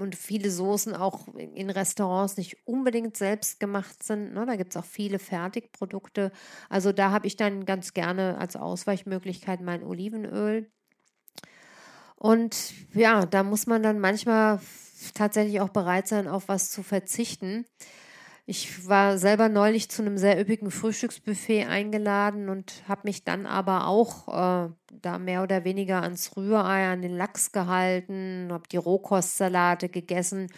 und 0.00 0.14
viele 0.14 0.50
Soßen 0.50 0.94
auch 0.94 1.28
in 1.34 1.70
Restaurants 1.70 2.36
nicht 2.36 2.66
unbedingt 2.66 3.16
selbst 3.16 3.58
gemacht 3.58 4.02
sind. 4.02 4.34
Ne? 4.34 4.44
Da 4.44 4.56
gibt 4.56 4.72
es 4.72 4.76
auch 4.76 4.84
viele 4.84 5.18
Fertigprodukte. 5.18 6.30
Also 6.68 6.92
da 6.92 7.10
habe 7.10 7.26
ich 7.26 7.36
dann 7.36 7.64
ganz 7.64 7.94
gerne 7.94 8.38
als 8.38 8.56
Ausweichmöglichkeit 8.56 9.60
mein 9.60 9.82
Olivenöl. 9.82 10.70
Und 12.16 12.74
ja, 12.92 13.24
da 13.24 13.42
muss 13.42 13.66
man 13.66 13.82
dann 13.82 13.98
manchmal 13.98 14.60
tatsächlich 15.14 15.60
auch 15.60 15.70
bereit 15.70 16.08
sein, 16.08 16.28
auf 16.28 16.48
was 16.48 16.70
zu 16.70 16.82
verzichten. 16.82 17.66
Ich 18.46 18.88
war 18.88 19.18
selber 19.18 19.50
neulich 19.50 19.90
zu 19.90 20.00
einem 20.00 20.16
sehr 20.16 20.40
üppigen 20.40 20.70
Frühstücksbuffet 20.70 21.66
eingeladen 21.66 22.48
und 22.48 22.82
habe 22.88 23.02
mich 23.04 23.22
dann 23.22 23.44
aber 23.44 23.86
auch 23.86 24.28
äh, 24.28 24.70
da 24.90 25.18
mehr 25.18 25.42
oder 25.42 25.64
weniger 25.64 26.02
ans 26.02 26.34
Rührei, 26.34 26.90
an 26.90 27.02
den 27.02 27.14
Lachs 27.14 27.52
gehalten, 27.52 28.48
habe 28.50 28.66
die 28.72 28.78
Rohkostsalate 28.78 29.90
gegessen 29.90 30.48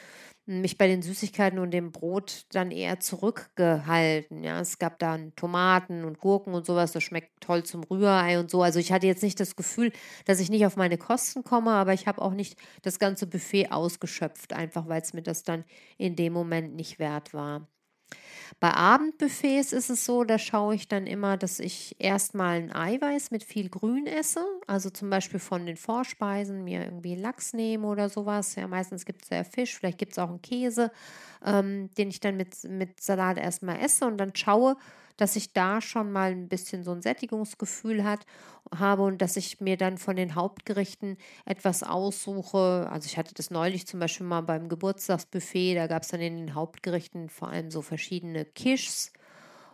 mich 0.51 0.77
bei 0.79 0.89
den 0.89 1.03
Süßigkeiten 1.03 1.59
und 1.59 1.71
dem 1.71 1.93
Brot 1.93 2.47
dann 2.51 2.71
eher 2.71 2.99
zurückgehalten. 3.01 4.43
Ja, 4.43 4.61
es 4.61 4.79
gab 4.79 4.99
dann 4.99 5.35
Tomaten 5.37 6.05
und 6.05 6.19
Gurken 6.19 6.55
und 6.55 6.67
sowas, 6.67 6.93
das 6.93 7.03
schmeckt 7.05 7.41
toll 7.41 7.63
zum 7.65 7.85
Rührei 7.85 8.39
und 8.41 8.51
so. 8.51 8.63
Also 8.63 8.79
ich 8.81 8.93
hatte 8.93 9.07
jetzt 9.07 9.23
nicht 9.23 9.39
das 9.39 9.57
Gefühl, 9.57 9.93
dass 10.27 10.41
ich 10.41 10.51
nicht 10.51 10.67
auf 10.67 10.77
meine 10.77 10.99
Kosten 10.99 11.45
komme, 11.45 11.71
aber 11.73 11.93
ich 11.93 12.07
habe 12.07 12.21
auch 12.23 12.35
nicht 12.35 12.59
das 12.83 12.99
ganze 12.99 13.27
Buffet 13.27 13.71
ausgeschöpft, 13.71 14.53
einfach 14.53 14.89
weil 14.89 15.03
es 15.03 15.13
mir 15.13 15.23
das 15.23 15.45
dann 15.45 15.65
in 15.99 16.17
dem 16.17 16.33
Moment 16.33 16.75
nicht 16.75 16.99
wert 16.99 17.33
war. 17.33 17.69
Bei 18.61 18.75
Abendbuffets 18.75 19.73
ist 19.73 19.89
es 19.89 20.05
so, 20.05 20.23
da 20.23 20.39
schaue 20.39 20.75
ich 20.75 20.87
dann 20.87 21.07
immer, 21.07 21.39
dass 21.39 21.61
ich 21.61 21.97
erstmal 21.99 22.57
ein 22.59 22.75
Eiweiß 22.75 23.31
mit 23.31 23.43
viel 23.43 23.71
Grün 23.71 24.07
esse. 24.07 24.45
Also 24.67 24.91
zum 24.91 25.09
Beispiel 25.09 25.41
von 25.41 25.65
den 25.65 25.79
Vorspeisen 25.79 26.65
mir 26.65 26.85
irgendwie 26.85 27.15
Lachs 27.15 27.55
nehme 27.55 27.87
oder 27.87 28.11
sowas. 28.11 28.57
Ja, 28.57 28.69
meistens 28.69 29.07
gibt 29.07 29.23
es 29.23 29.31
ja 29.31 29.45
Fisch, 29.45 29.77
vielleicht 29.79 29.99
gibt 29.99 30.13
es 30.13 30.19
auch 30.19 30.29
einen 30.29 30.43
Käse, 30.43 30.93
ähm, 31.45 31.89
den 31.97 32.11
ich 32.11 32.21
dann 32.21 32.37
mit, 32.37 32.63
mit 32.65 33.01
Salat 33.01 33.39
erstmal 33.39 33.81
esse 33.81 34.05
und 34.07 34.19
dann 34.19 34.37
schaue, 34.37 34.77
dass 35.21 35.37
ich 35.37 35.53
da 35.53 35.81
schon 35.81 36.13
mal 36.13 36.31
ein 36.31 36.49
bisschen 36.49 36.83
so 36.85 36.93
ein 36.93 37.03
Sättigungsgefühl 37.03 38.05
hat, 38.05 38.27
habe 38.75 39.03
und 39.03 39.21
dass 39.23 39.37
ich 39.37 39.61
mir 39.61 39.77
dann 39.77 39.99
von 39.99 40.17
den 40.17 40.35
Hauptgerichten 40.35 41.17
etwas 41.45 41.83
aussuche. 41.83 42.89
Also 42.91 43.07
ich 43.07 43.19
hatte 43.19 43.35
das 43.35 43.51
neulich 43.51 43.87
zum 43.87 44.01
Beispiel 44.01 44.27
mal 44.27 44.43
beim 44.43 44.69
Geburtstagsbuffet, 44.69 45.75
da 45.75 45.87
gab 45.87 46.03
es 46.03 46.09
dann 46.09 46.21
in 46.21 46.37
den 46.37 46.55
Hauptgerichten 46.55 47.29
vor 47.29 47.49
allem 47.49 47.71
so 47.71 47.83
verschiedene 47.83 48.45
Kischs 48.45 49.13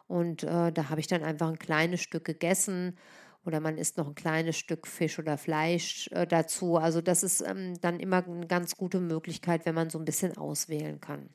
und 0.08 0.42
äh, 0.42 0.72
da 0.72 0.88
habe 0.90 1.00
ich 1.00 1.06
dann 1.06 1.22
einfach 1.22 1.48
ein 1.48 1.58
kleines 1.58 2.00
Stück 2.00 2.24
gegessen 2.24 2.96
oder 3.44 3.60
man 3.60 3.78
isst 3.78 3.96
noch 3.96 4.08
ein 4.08 4.14
kleines 4.14 4.56
Stück 4.56 4.86
Fisch 4.86 5.18
oder 5.18 5.38
Fleisch 5.38 6.08
äh, 6.12 6.26
dazu. 6.26 6.76
Also 6.76 7.00
das 7.00 7.22
ist 7.22 7.40
ähm, 7.42 7.80
dann 7.80 8.00
immer 8.00 8.24
eine 8.24 8.46
ganz 8.46 8.76
gute 8.76 9.00
Möglichkeit, 9.00 9.66
wenn 9.66 9.74
man 9.74 9.90
so 9.90 9.98
ein 9.98 10.04
bisschen 10.04 10.36
auswählen 10.36 11.00
kann. 11.00 11.30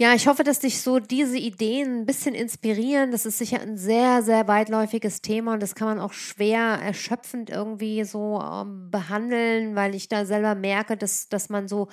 Ja, 0.00 0.14
ich 0.14 0.28
hoffe, 0.28 0.44
dass 0.44 0.60
dich 0.60 0.80
so 0.80 1.00
diese 1.00 1.36
Ideen 1.38 2.02
ein 2.02 2.06
bisschen 2.06 2.32
inspirieren. 2.32 3.10
Das 3.10 3.26
ist 3.26 3.38
sicher 3.38 3.60
ein 3.60 3.76
sehr, 3.76 4.22
sehr 4.22 4.46
weitläufiges 4.46 5.22
Thema 5.22 5.54
und 5.54 5.60
das 5.60 5.74
kann 5.74 5.88
man 5.88 5.98
auch 5.98 6.12
schwer 6.12 6.60
erschöpfend 6.60 7.50
irgendwie 7.50 8.04
so 8.04 8.40
ähm, 8.40 8.92
behandeln, 8.92 9.74
weil 9.74 9.96
ich 9.96 10.08
da 10.08 10.24
selber 10.24 10.54
merke, 10.54 10.96
dass, 10.96 11.28
dass 11.28 11.48
man 11.48 11.66
so 11.66 11.88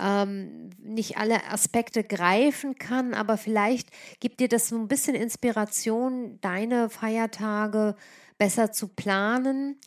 ähm, 0.00 0.70
nicht 0.78 1.18
alle 1.18 1.44
Aspekte 1.50 2.02
greifen 2.04 2.76
kann, 2.76 3.12
aber 3.12 3.36
vielleicht 3.36 3.90
gibt 4.20 4.40
dir 4.40 4.48
das 4.48 4.68
so 4.68 4.76
ein 4.78 4.88
bisschen 4.88 5.14
Inspiration, 5.14 6.38
deine 6.40 6.88
Feiertage 6.88 7.96
besser 8.38 8.72
zu 8.72 8.88
planen. 8.88 9.78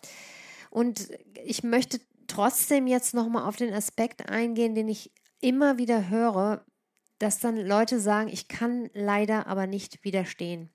Und 0.69 1.09
ich 1.43 1.63
möchte 1.63 1.99
trotzdem 2.27 2.85
jetzt 2.85 3.15
nochmal 3.15 3.45
auf 3.49 3.55
den 3.55 3.73
Aspekt 3.73 4.29
eingehen, 4.29 4.75
den 4.75 4.87
ich 4.87 5.11
immer 5.41 5.79
wieder 5.79 6.09
höre, 6.09 6.63
dass 7.19 7.39
dann 7.39 7.57
Leute 7.57 7.99
sagen, 7.99 8.29
ich 8.29 8.47
kann 8.47 8.89
leider 8.93 9.47
aber 9.47 9.67
nicht 9.67 10.03
widerstehen. 10.03 10.69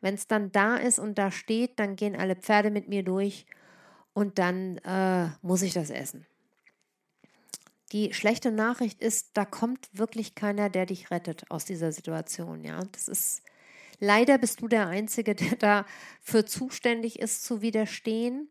Wenn 0.00 0.14
es 0.14 0.26
dann 0.26 0.52
da 0.52 0.76
ist 0.76 0.98
und 0.98 1.16
da 1.18 1.30
steht, 1.30 1.78
dann 1.78 1.96
gehen 1.96 2.16
alle 2.16 2.36
Pferde 2.36 2.70
mit 2.70 2.88
mir 2.88 3.02
durch 3.02 3.46
und 4.12 4.38
dann 4.38 4.78
äh, 4.78 5.28
muss 5.42 5.62
ich 5.62 5.72
das 5.72 5.90
essen. 5.90 6.26
Die 7.92 8.12
schlechte 8.12 8.50
Nachricht 8.50 9.00
ist, 9.00 9.30
da 9.34 9.44
kommt 9.44 9.88
wirklich 9.92 10.34
keiner, 10.34 10.68
der 10.70 10.86
dich 10.86 11.10
rettet 11.10 11.50
aus 11.50 11.64
dieser 11.64 11.92
Situation. 11.92 12.64
Ja, 12.64 12.80
das 12.92 13.08
ist 13.08 13.42
leider 14.00 14.38
bist 14.38 14.60
du 14.60 14.68
der 14.68 14.88
Einzige, 14.88 15.34
der 15.36 15.56
dafür 15.56 16.46
zuständig 16.46 17.18
ist, 17.18 17.44
zu 17.44 17.62
widerstehen. 17.62 18.48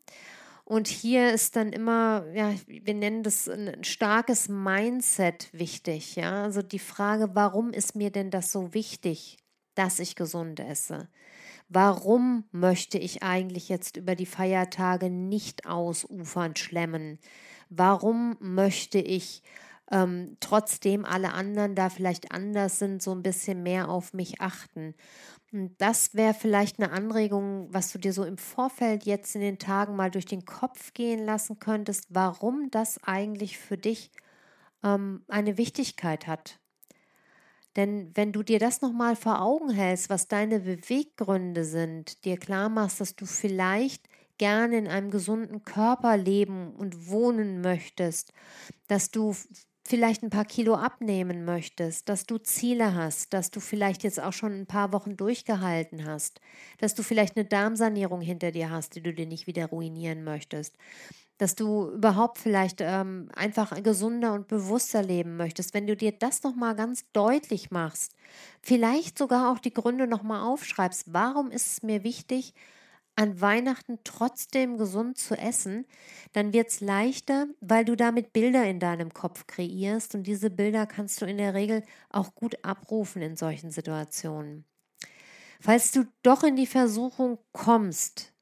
Und 0.67 0.87
hier 0.87 1.31
ist 1.31 1.55
dann 1.55 1.71
immer, 1.71 2.25
ja, 2.33 2.51
wir 2.65 2.95
nennen 2.95 3.21
das 3.21 3.47
ein 3.47 3.83
starkes 3.83 4.49
Mindset 4.49 5.49
wichtig. 5.53 6.15
Ja, 6.15 6.43
also 6.43 6.63
die 6.63 6.79
Frage, 6.79 7.35
warum 7.35 7.71
ist 7.71 7.95
mir 7.95 8.09
denn 8.11 8.31
das 8.31 8.51
so 8.51 8.73
wichtig, 8.73 9.37
dass 9.75 9.99
ich 9.99 10.15
gesund 10.15 10.59
esse? 10.59 11.07
Warum 11.69 12.45
möchte 12.51 12.97
ich 12.97 13.23
eigentlich 13.23 13.69
jetzt 13.69 13.97
über 13.97 14.15
die 14.15 14.25
Feiertage 14.25 15.09
nicht 15.11 15.67
ausufern 15.67 16.55
schlemmen? 16.55 17.19
Warum 17.69 18.37
möchte 18.39 18.99
ich 18.99 19.43
ähm, 19.91 20.37
trotzdem 20.39 21.05
alle 21.05 21.33
anderen 21.33 21.75
da 21.75 21.89
vielleicht 21.89 22.31
anders 22.31 22.79
sind, 22.79 23.03
so 23.03 23.11
ein 23.13 23.23
bisschen 23.23 23.63
mehr 23.63 23.89
auf 23.89 24.13
mich 24.13 24.41
achten? 24.41 24.95
Das 25.77 26.13
wäre 26.13 26.33
vielleicht 26.33 26.79
eine 26.79 26.91
Anregung, 26.91 27.67
was 27.71 27.91
du 27.93 27.97
dir 27.97 28.11
so 28.11 28.25
im 28.25 28.37
Vorfeld 28.37 29.05
jetzt 29.05 29.35
in 29.35 29.41
den 29.41 29.57
Tagen 29.57 29.95
mal 29.95 30.11
durch 30.11 30.25
den 30.25 30.43
Kopf 30.43 30.93
gehen 30.93 31.23
lassen 31.23 31.59
könntest, 31.59 32.07
warum 32.09 32.69
das 32.71 33.01
eigentlich 33.03 33.57
für 33.57 33.77
dich 33.77 34.11
ähm, 34.83 35.23
eine 35.29 35.57
Wichtigkeit 35.57 36.27
hat. 36.27 36.59
Denn 37.77 38.11
wenn 38.15 38.33
du 38.33 38.43
dir 38.43 38.59
das 38.59 38.81
nochmal 38.81 39.15
vor 39.15 39.41
Augen 39.41 39.69
hältst, 39.69 40.09
was 40.09 40.27
deine 40.27 40.59
Beweggründe 40.59 41.63
sind, 41.63 42.25
dir 42.25 42.37
klar 42.37 42.67
machst, 42.67 42.99
dass 42.99 43.15
du 43.15 43.25
vielleicht 43.25 44.09
gerne 44.37 44.77
in 44.77 44.87
einem 44.89 45.09
gesunden 45.09 45.63
Körper 45.63 46.17
leben 46.17 46.73
und 46.73 47.09
wohnen 47.09 47.61
möchtest, 47.61 48.33
dass 48.87 49.09
du 49.09 49.33
vielleicht 49.87 50.23
ein 50.23 50.31
paar 50.31 50.45
Kilo 50.45 50.75
abnehmen 50.75 51.45
möchtest, 51.45 52.09
dass 52.09 52.25
du 52.25 52.39
Ziele 52.39 52.95
hast, 52.95 53.33
dass 53.33 53.51
du 53.51 53.59
vielleicht 53.59 54.03
jetzt 54.03 54.19
auch 54.19 54.33
schon 54.33 54.51
ein 54.51 54.65
paar 54.65 54.91
Wochen 54.91 55.15
durchgehalten 55.15 56.05
hast, 56.05 56.41
dass 56.79 56.95
du 56.95 57.03
vielleicht 57.03 57.37
eine 57.37 57.45
Darmsanierung 57.45 58.19
hinter 58.21 58.51
dir 58.51 58.71
hast, 58.71 58.95
die 58.95 59.01
du 59.01 59.13
dir 59.13 59.27
nicht 59.27 59.45
wieder 59.45 59.67
ruinieren 59.67 60.23
möchtest, 60.23 60.75
dass 61.37 61.53
du 61.53 61.89
überhaupt 61.89 62.39
vielleicht 62.39 62.79
ähm, 62.81 63.29
einfach 63.35 63.81
gesunder 63.83 64.33
und 64.33 64.47
bewusster 64.47 65.03
leben 65.03 65.37
möchtest, 65.37 65.73
wenn 65.75 65.85
du 65.85 65.95
dir 65.95 66.13
das 66.13 66.41
nochmal 66.43 66.75
ganz 66.75 67.05
deutlich 67.13 67.69
machst, 67.69 68.15
vielleicht 68.61 69.19
sogar 69.19 69.51
auch 69.51 69.59
die 69.59 69.73
Gründe 69.73 70.07
nochmal 70.07 70.41
aufschreibst, 70.41 71.13
warum 71.13 71.51
ist 71.51 71.67
es 71.73 71.83
mir 71.83 72.03
wichtig, 72.03 72.53
an 73.15 73.39
Weihnachten 73.41 73.99
trotzdem 74.03 74.77
gesund 74.77 75.17
zu 75.17 75.37
essen, 75.37 75.85
dann 76.33 76.53
wird 76.53 76.69
es 76.69 76.81
leichter, 76.81 77.47
weil 77.61 77.85
du 77.85 77.95
damit 77.95 78.33
Bilder 78.33 78.65
in 78.65 78.79
deinem 78.79 79.13
Kopf 79.13 79.47
kreierst 79.47 80.15
und 80.15 80.23
diese 80.23 80.49
Bilder 80.49 80.85
kannst 80.85 81.21
du 81.21 81.25
in 81.25 81.37
der 81.37 81.53
Regel 81.53 81.83
auch 82.09 82.35
gut 82.35 82.63
abrufen 82.65 83.21
in 83.21 83.37
solchen 83.37 83.71
Situationen. 83.71 84.65
Falls 85.61 85.91
du 85.91 86.05
doch 86.23 86.43
in 86.43 86.55
die 86.57 86.67
Versuchung 86.67 87.39
kommst, 87.53 88.33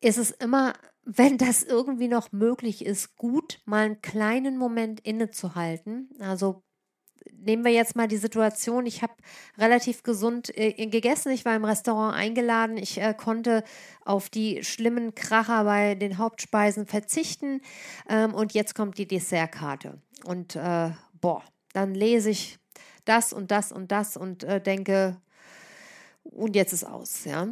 ist 0.00 0.18
es 0.18 0.30
immer, 0.32 0.74
wenn 1.06 1.38
das 1.38 1.62
irgendwie 1.62 2.08
noch 2.08 2.32
möglich 2.32 2.84
ist, 2.84 3.16
gut, 3.16 3.60
mal 3.66 3.86
einen 3.86 4.02
kleinen 4.02 4.58
Moment 4.58 5.00
innezuhalten. 5.00 6.10
Also 6.18 6.63
nehmen 7.44 7.64
wir 7.64 7.72
jetzt 7.72 7.96
mal 7.96 8.08
die 8.08 8.16
Situation, 8.16 8.86
ich 8.86 9.02
habe 9.02 9.14
relativ 9.58 10.02
gesund 10.02 10.56
äh, 10.56 10.86
gegessen, 10.86 11.32
ich 11.32 11.44
war 11.44 11.54
im 11.54 11.64
Restaurant 11.64 12.14
eingeladen, 12.16 12.76
ich 12.76 13.00
äh, 13.00 13.14
konnte 13.14 13.64
auf 14.04 14.28
die 14.28 14.64
schlimmen 14.64 15.14
Kracher 15.14 15.64
bei 15.64 15.94
den 15.94 16.18
Hauptspeisen 16.18 16.86
verzichten. 16.86 17.60
Ähm, 18.08 18.34
und 18.34 18.54
jetzt 18.54 18.74
kommt 18.74 18.98
die 18.98 19.06
Dessertkarte. 19.06 20.00
Und 20.24 20.56
äh, 20.56 20.90
boah, 21.20 21.42
dann 21.72 21.94
lese 21.94 22.30
ich 22.30 22.58
das 23.04 23.32
und 23.32 23.50
das 23.50 23.72
und 23.72 23.92
das 23.92 24.16
und 24.16 24.44
äh, 24.44 24.60
denke, 24.60 25.20
und 26.22 26.56
jetzt 26.56 26.72
ist 26.72 26.84
aus, 26.84 27.24
ja. 27.24 27.48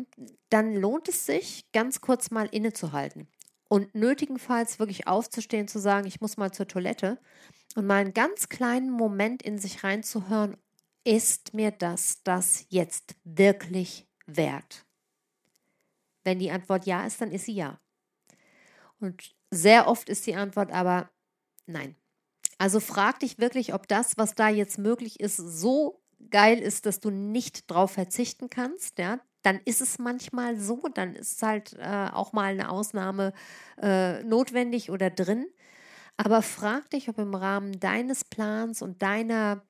Dann 0.49 0.75
lohnt 0.75 1.09
es 1.09 1.27
sich, 1.27 1.71
ganz 1.73 2.01
kurz 2.01 2.31
mal 2.31 2.47
innezuhalten 2.47 3.29
und 3.73 3.95
nötigenfalls 3.95 4.79
wirklich 4.79 5.07
aufzustehen, 5.07 5.67
zu 5.67 5.79
sagen, 5.79 6.07
ich 6.07 6.21
muss 6.21 6.37
mal 6.37 6.53
zur 6.53 6.69
Toilette 6.69 7.19
und 7.75 7.87
mal 7.87 8.03
einen 8.03 8.13
ganz 8.13 8.51
kleinen 8.51 8.91
Moment 8.91 9.43
in 9.43 9.57
sich 9.57 9.83
reinzuhören, 9.83 10.59
ist 11.05 11.55
mir 11.55 11.71
das 11.71 12.23
das 12.23 12.67
jetzt 12.69 13.15
wirklich 13.25 14.07
wert? 14.27 14.85
Wenn 16.23 16.39
die 16.39 16.51
Antwort 16.51 16.85
ja 16.85 17.07
ist, 17.07 17.23
dann 17.23 17.33
ist 17.33 17.47
sie 17.47 17.55
ja. 17.55 17.81
Und 19.01 19.35
sehr 19.51 19.89
oft 19.89 20.11
ist 20.11 20.27
die 20.27 20.35
Antwort 20.35 20.71
aber 20.71 21.09
nein. 21.65 21.97
Also 22.59 22.79
frag 22.79 23.21
dich 23.21 23.39
wirklich, 23.39 23.73
ob 23.73 23.89
das, 23.89 24.19
was 24.19 24.35
da 24.35 24.51
jetzt 24.51 24.77
möglich 24.77 25.19
ist, 25.19 25.39
so 25.39 26.03
geil 26.29 26.59
ist, 26.59 26.85
dass 26.85 27.01
du 27.01 27.09
nicht 27.09 27.71
drauf 27.71 27.93
verzichten 27.93 28.51
kannst. 28.51 28.99
Ja, 28.99 29.19
dann 29.43 29.61
ist 29.65 29.81
es 29.81 29.99
manchmal 29.99 30.59
so, 30.59 30.89
dann 30.95 31.15
ist 31.15 31.43
halt 31.43 31.75
äh, 31.79 32.09
auch 32.13 32.33
mal 32.33 32.53
eine 32.53 32.71
Ausnahme 32.71 33.33
äh, 33.81 34.23
notwendig 34.23 34.91
oder 34.91 35.11
drin. 35.11 35.47
Aber 36.17 36.43
frag 36.43 36.91
dich, 36.91 37.09
ob 37.09 37.19
im 37.19 37.35
Rahmen 37.35 37.81
deines 37.81 38.25
Plans 38.25 38.83
und 38.83 39.03
deiner, 39.03 39.63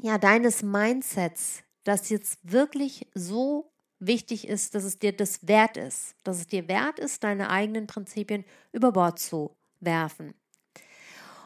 ja, 0.00 0.18
deines 0.18 0.62
Mindsets 0.62 1.62
das 1.84 2.08
jetzt 2.08 2.38
wirklich 2.42 3.06
so 3.14 3.70
wichtig 3.98 4.48
ist, 4.48 4.74
dass 4.74 4.84
es 4.84 4.98
dir 4.98 5.12
das 5.12 5.46
wert 5.46 5.76
ist, 5.76 6.16
dass 6.24 6.38
es 6.38 6.46
dir 6.46 6.68
wert 6.68 6.98
ist, 6.98 7.22
deine 7.24 7.50
eigenen 7.50 7.86
Prinzipien 7.86 8.44
über 8.72 8.92
Bord 8.92 9.18
zu 9.18 9.56
werfen. 9.80 10.34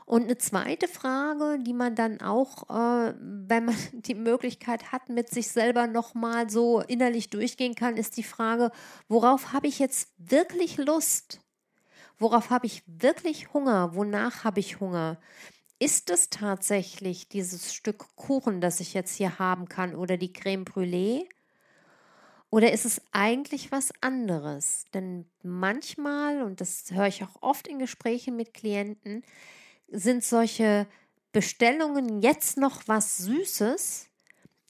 Und 0.09 0.23
eine 0.23 0.39
zweite 0.39 0.89
Frage, 0.89 1.59
die 1.63 1.75
man 1.75 1.95
dann 1.95 2.23
auch, 2.23 2.71
äh, 2.71 3.13
wenn 3.21 3.67
man 3.67 3.77
die 3.93 4.15
Möglichkeit 4.15 4.91
hat, 4.91 5.11
mit 5.11 5.29
sich 5.29 5.49
selber 5.49 5.87
nochmal 5.87 6.49
so 6.49 6.81
innerlich 6.81 7.29
durchgehen 7.29 7.75
kann, 7.75 7.99
ist 7.99 8.17
die 8.17 8.23
Frage, 8.23 8.73
worauf 9.09 9.53
habe 9.53 9.67
ich 9.67 9.79
jetzt 9.79 10.09
wirklich 10.17 10.79
Lust? 10.79 11.43
Worauf 12.19 12.49
habe 12.49 12.65
ich 12.65 12.83
wirklich 12.87 13.53
Hunger? 13.53 13.95
Wonach 13.95 14.45
habe 14.45 14.61
ich 14.61 14.81
Hunger? 14.81 15.21
Ist 15.79 16.09
es 16.09 16.31
tatsächlich 16.31 17.29
dieses 17.29 17.75
Stück 17.75 18.07
Kuchen, 18.17 18.63
das 18.63 18.81
ich 18.81 18.95
jetzt 18.95 19.15
hier 19.15 19.39
haben 19.39 19.69
kann, 19.69 19.95
oder 19.95 20.17
die 20.17 20.33
Creme 20.33 20.65
Brûlée? 20.65 21.27
Oder 22.49 22.73
ist 22.73 22.87
es 22.87 23.03
eigentlich 23.13 23.73
was 23.73 23.93
anderes? 24.01 24.87
Denn 24.95 25.27
manchmal, 25.43 26.41
und 26.41 26.63
das 26.63 26.87
höre 26.93 27.09
ich 27.09 27.23
auch 27.23 27.43
oft 27.43 27.69
in 27.69 27.79
Gesprächen 27.79 28.37
mit 28.37 28.55
Klienten, 28.55 29.23
sind 29.91 30.25
solche 30.25 30.87
Bestellungen 31.33 32.21
jetzt 32.21 32.59
noch 32.59 32.83
was 32.87 33.19
Süßes, 33.19 34.09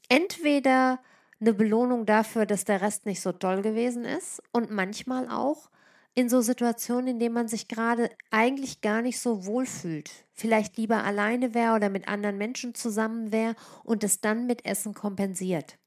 entweder 0.07 0.99
eine 1.39 1.53
Belohnung 1.53 2.05
dafür, 2.05 2.45
dass 2.45 2.65
der 2.65 2.81
Rest 2.81 3.05
nicht 3.05 3.21
so 3.21 3.31
toll 3.31 3.61
gewesen 3.61 4.05
ist 4.05 4.43
und 4.51 4.71
manchmal 4.71 5.29
auch 5.29 5.69
in 6.15 6.29
so 6.29 6.41
Situationen, 6.41 7.07
in 7.07 7.19
denen 7.19 7.33
man 7.33 7.47
sich 7.47 7.67
gerade 7.67 8.09
eigentlich 8.29 8.81
gar 8.81 9.01
nicht 9.01 9.19
so 9.19 9.45
wohl 9.45 9.65
fühlt, 9.65 10.11
vielleicht 10.33 10.77
lieber 10.77 11.03
alleine 11.03 11.53
wäre 11.53 11.75
oder 11.75 11.89
mit 11.89 12.07
anderen 12.07 12.37
Menschen 12.37 12.75
zusammen 12.75 13.31
wäre 13.31 13.55
und 13.83 14.03
es 14.03 14.19
dann 14.21 14.45
mit 14.45 14.65
Essen 14.65 14.93
kompensiert. 14.93 15.78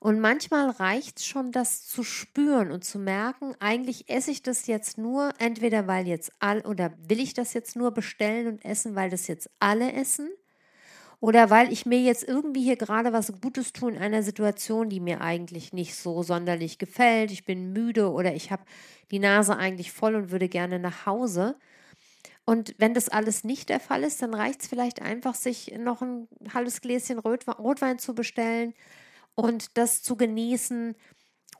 Und 0.00 0.18
manchmal 0.18 0.70
reicht 0.70 1.18
es 1.18 1.26
schon, 1.26 1.52
das 1.52 1.86
zu 1.86 2.02
spüren 2.02 2.72
und 2.72 2.84
zu 2.84 2.98
merken, 2.98 3.54
eigentlich 3.60 4.08
esse 4.08 4.30
ich 4.30 4.42
das 4.42 4.66
jetzt 4.66 4.96
nur, 4.96 5.30
entweder 5.38 5.86
weil 5.86 6.08
jetzt 6.08 6.32
all 6.38 6.62
oder 6.62 6.94
will 7.06 7.20
ich 7.20 7.34
das 7.34 7.52
jetzt 7.52 7.76
nur 7.76 7.90
bestellen 7.92 8.46
und 8.46 8.64
essen, 8.64 8.94
weil 8.94 9.10
das 9.10 9.26
jetzt 9.26 9.50
alle 9.60 9.92
essen 9.92 10.30
oder 11.20 11.50
weil 11.50 11.70
ich 11.70 11.84
mir 11.84 12.00
jetzt 12.00 12.26
irgendwie 12.26 12.62
hier 12.62 12.76
gerade 12.76 13.12
was 13.12 13.30
Gutes 13.42 13.74
tue 13.74 13.92
in 13.92 13.98
einer 13.98 14.22
Situation, 14.22 14.88
die 14.88 15.00
mir 15.00 15.20
eigentlich 15.20 15.74
nicht 15.74 15.94
so 15.94 16.22
sonderlich 16.22 16.78
gefällt. 16.78 17.30
Ich 17.30 17.44
bin 17.44 17.74
müde 17.74 18.10
oder 18.10 18.34
ich 18.34 18.50
habe 18.50 18.62
die 19.10 19.18
Nase 19.18 19.58
eigentlich 19.58 19.92
voll 19.92 20.14
und 20.14 20.30
würde 20.30 20.48
gerne 20.48 20.78
nach 20.78 21.04
Hause. 21.04 21.56
Und 22.46 22.74
wenn 22.78 22.94
das 22.94 23.10
alles 23.10 23.44
nicht 23.44 23.68
der 23.68 23.80
Fall 23.80 24.02
ist, 24.02 24.22
dann 24.22 24.32
reicht 24.32 24.62
es 24.62 24.68
vielleicht 24.68 25.02
einfach, 25.02 25.34
sich 25.34 25.74
noch 25.78 26.00
ein 26.00 26.26
halbes 26.54 26.80
Gläschen 26.80 27.18
Rotwein 27.18 27.98
zu 27.98 28.14
bestellen 28.14 28.72
und 29.40 29.76
das 29.76 30.02
zu 30.02 30.16
genießen 30.16 30.94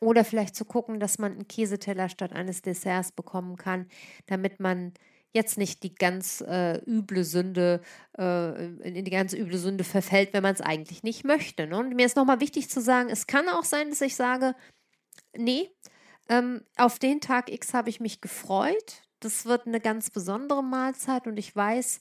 oder 0.01 0.25
vielleicht 0.25 0.57
zu 0.57 0.65
gucken, 0.65 1.01
dass 1.01 1.19
man 1.19 1.33
einen 1.33 1.49
Käseteller 1.49 2.09
statt 2.09 2.33
eines 2.33 2.63
Desserts 2.63 3.13
bekommen 3.13 3.57
kann, 3.57 3.87
damit 4.27 4.61
man 4.61 4.95
jetzt 5.33 5.59
nicht 5.59 5.83
die 5.83 5.95
ganz 5.95 6.41
äh, 6.41 6.79
üble 6.87 7.25
Sünde, 7.25 7.83
äh, 8.19 8.67
in 8.83 9.05
die 9.05 9.11
ganz 9.11 9.33
üble 9.33 9.59
Sünde 9.59 9.85
verfällt, 9.85 10.33
wenn 10.33 10.43
man 10.43 10.55
es 10.55 10.61
eigentlich 10.61 11.03
nicht 11.03 11.25
möchte. 11.25 11.67
Ne? 11.67 11.77
Und 11.77 11.95
mir 11.95 12.07
ist 12.07 12.17
nochmal 12.17 12.41
wichtig 12.41 12.69
zu 12.69 12.81
sagen, 12.81 13.11
es 13.11 13.27
kann 13.27 13.49
auch 13.49 13.65
sein, 13.65 13.91
dass 13.91 14.01
ich 14.01 14.17
sage, 14.17 14.57
nee, 15.37 15.71
ähm, 16.29 16.63
auf 16.77 16.99
den 16.99 17.21
Tag 17.21 17.51
X 17.51 17.75
habe 17.75 17.91
ich 17.91 18.01
mich 18.01 18.21
gefreut. 18.21 19.03
Das 19.21 19.45
wird 19.45 19.67
eine 19.67 19.81
ganz 19.81 20.11
besondere 20.11 20.65
Mahlzeit 20.65 21.27
und 21.27 21.37
ich 21.37 21.55
weiß, 21.55 22.01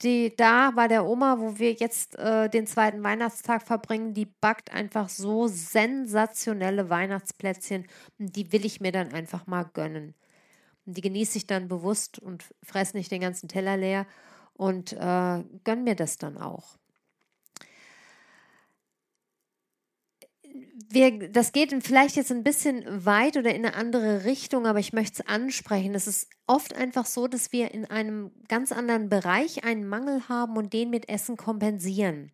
die 0.00 0.34
da 0.36 0.72
bei 0.72 0.88
der 0.88 1.04
Oma, 1.06 1.38
wo 1.38 1.58
wir 1.58 1.72
jetzt 1.72 2.18
äh, 2.18 2.48
den 2.48 2.66
zweiten 2.66 3.02
Weihnachtstag 3.02 3.62
verbringen, 3.62 4.14
die 4.14 4.26
backt 4.26 4.72
einfach 4.72 5.08
so 5.08 5.46
sensationelle 5.46 6.90
Weihnachtsplätzchen. 6.90 7.86
Die 8.18 8.52
will 8.52 8.64
ich 8.64 8.80
mir 8.80 8.92
dann 8.92 9.12
einfach 9.12 9.46
mal 9.46 9.64
gönnen. 9.72 10.14
Die 10.86 11.00
genieße 11.00 11.38
ich 11.38 11.46
dann 11.46 11.68
bewusst 11.68 12.18
und 12.18 12.44
fresse 12.62 12.96
nicht 12.96 13.12
den 13.12 13.20
ganzen 13.20 13.48
Teller 13.48 13.76
leer 13.76 14.06
und 14.54 14.92
äh, 14.92 15.44
gönn 15.64 15.84
mir 15.84 15.94
das 15.94 16.18
dann 16.18 16.36
auch. 16.36 16.76
Wir, 20.88 21.30
das 21.30 21.52
geht 21.52 21.74
vielleicht 21.82 22.16
jetzt 22.16 22.30
ein 22.30 22.44
bisschen 22.44 22.84
weit 23.06 23.36
oder 23.36 23.54
in 23.54 23.64
eine 23.64 23.74
andere 23.74 24.24
Richtung, 24.24 24.66
aber 24.66 24.78
ich 24.78 24.92
möchte 24.92 25.22
es 25.22 25.28
ansprechen. 25.28 25.94
Es 25.94 26.06
ist 26.06 26.28
oft 26.46 26.76
einfach 26.76 27.06
so, 27.06 27.28
dass 27.28 27.52
wir 27.52 27.72
in 27.72 27.86
einem 27.86 28.30
ganz 28.48 28.72
anderen 28.72 29.08
Bereich 29.08 29.64
einen 29.64 29.88
Mangel 29.88 30.28
haben 30.28 30.56
und 30.56 30.72
den 30.72 30.90
mit 30.90 31.08
Essen 31.08 31.36
kompensieren. 31.36 32.32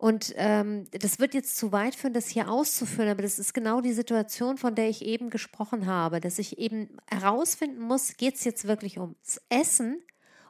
Und 0.00 0.32
ähm, 0.36 0.86
das 0.92 1.18
wird 1.18 1.34
jetzt 1.34 1.58
zu 1.58 1.72
weit 1.72 1.94
führen, 1.94 2.14
das 2.14 2.28
hier 2.28 2.50
auszuführen, 2.50 3.10
aber 3.10 3.20
das 3.20 3.38
ist 3.38 3.52
genau 3.52 3.82
die 3.82 3.92
Situation, 3.92 4.56
von 4.56 4.74
der 4.74 4.88
ich 4.88 5.04
eben 5.04 5.28
gesprochen 5.28 5.84
habe, 5.84 6.20
dass 6.20 6.38
ich 6.38 6.58
eben 6.58 6.96
herausfinden 7.06 7.82
muss, 7.82 8.16
geht 8.16 8.36
es 8.36 8.44
jetzt 8.44 8.66
wirklich 8.66 8.98
ums 8.98 9.42
Essen 9.50 10.02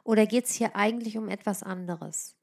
oder 0.05 0.25
geht 0.25 0.45
es 0.45 0.53
hier 0.53 0.77
eigentlich 0.77 1.17
um 1.17 1.27
etwas 1.27 1.63
anderes? 1.63 2.37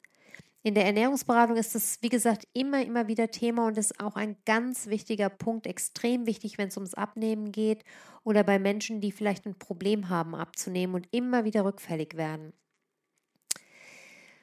In 0.63 0.75
der 0.75 0.87
Ernährungsberatung 0.87 1.57
ist 1.57 1.77
es, 1.77 1.99
wie 2.03 2.09
gesagt, 2.09 2.47
immer, 2.53 2.85
immer 2.85 3.07
wieder 3.07 3.31
Thema 3.31 3.67
und 3.67 3.79
ist 3.79 4.01
auch 4.01 4.17
ein 4.17 4.37
ganz 4.45 4.89
wichtiger 4.89 5.29
Punkt, 5.29 5.67
extrem 5.67 6.27
wichtig, 6.27 6.59
wenn 6.59 6.69
es 6.69 6.77
ums 6.77 6.95
Abnehmen 6.95 7.53
geht 7.53 7.85
oder 8.25 8.43
bei 8.43 8.59
Menschen, 8.59 9.01
die 9.01 9.13
vielleicht 9.13 9.47
ein 9.47 9.59
Problem 9.59 10.09
haben 10.09 10.35
abzunehmen 10.35 10.97
und 10.97 11.09
immer 11.13 11.45
wieder 11.45 11.65
rückfällig 11.65 12.17
werden. 12.17 12.53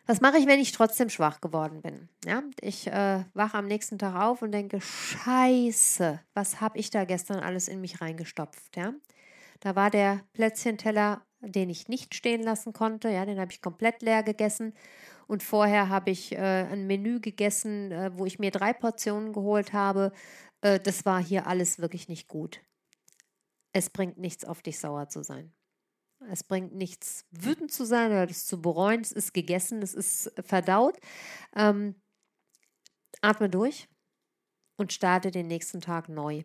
Was 0.08 0.22
mache 0.22 0.38
ich, 0.38 0.46
wenn 0.46 0.60
ich 0.60 0.72
trotzdem 0.72 1.10
schwach 1.10 1.42
geworden 1.42 1.82
bin? 1.82 2.10
Ja, 2.26 2.44
ich 2.62 2.86
äh, 2.88 3.24
wache 3.34 3.58
am 3.58 3.66
nächsten 3.66 3.98
Tag 3.98 4.16
auf 4.16 4.44
und 4.44 4.52
denke, 4.52 4.80
scheiße, 4.80 6.20
was 6.36 6.62
habe 6.62 6.78
ich 6.78 6.92
da 6.92 7.06
gestern 7.06 7.40
alles 7.40 7.68
in 7.68 7.82
mich 7.82 8.02
reingestopft? 8.02 8.78
Ja, 8.78 8.94
da 9.62 9.76
war 9.76 9.90
der 9.90 10.22
Plätzchenteller, 10.34 11.24
den 11.42 11.72
ich 11.72 11.88
nicht 11.88 12.14
stehen 12.14 12.44
lassen 12.44 12.72
konnte. 12.72 13.10
Ja, 13.10 13.26
den 13.26 13.40
habe 13.40 13.52
ich 13.52 13.62
komplett 13.62 14.04
leer 14.04 14.22
gegessen. 14.22 14.74
Und 15.28 15.44
vorher 15.44 15.90
habe 15.90 16.12
ich 16.12 16.34
äh, 16.34 16.38
ein 16.38 16.88
Menü 16.88 17.20
gegessen, 17.20 17.92
äh, 17.92 18.12
wo 18.16 18.26
ich 18.26 18.40
mir 18.40 18.52
drei 18.52 18.74
Portionen 18.74 19.34
geholt 19.34 19.74
habe. 19.74 20.12
Äh, 20.62 20.80
das 20.80 21.06
war 21.06 21.22
hier 21.22 21.48
alles 21.48 21.80
wirklich 21.80 22.08
nicht 22.08 22.28
gut. 22.28 22.62
Es 23.74 23.90
bringt 23.90 24.18
nichts, 24.18 24.46
auf 24.46 24.62
dich 24.62 24.80
sauer 24.80 25.10
zu 25.10 25.24
sein. 25.24 25.54
Es 26.32 26.44
bringt 26.44 26.74
nichts, 26.74 27.26
wütend 27.32 27.72
zu 27.72 27.86
sein 27.86 28.12
oder 28.12 28.26
das 28.26 28.46
zu 28.46 28.62
bereuen. 28.62 29.02
Es 29.02 29.12
ist 29.12 29.34
gegessen, 29.34 29.82
es 29.82 29.94
ist 29.94 30.32
verdaut. 30.44 30.98
Ähm, 31.56 31.96
atme 33.22 33.50
durch 33.50 33.88
und 34.78 34.94
starte 34.94 35.32
den 35.32 35.48
nächsten 35.48 35.82
Tag 35.82 36.10
neu. 36.10 36.44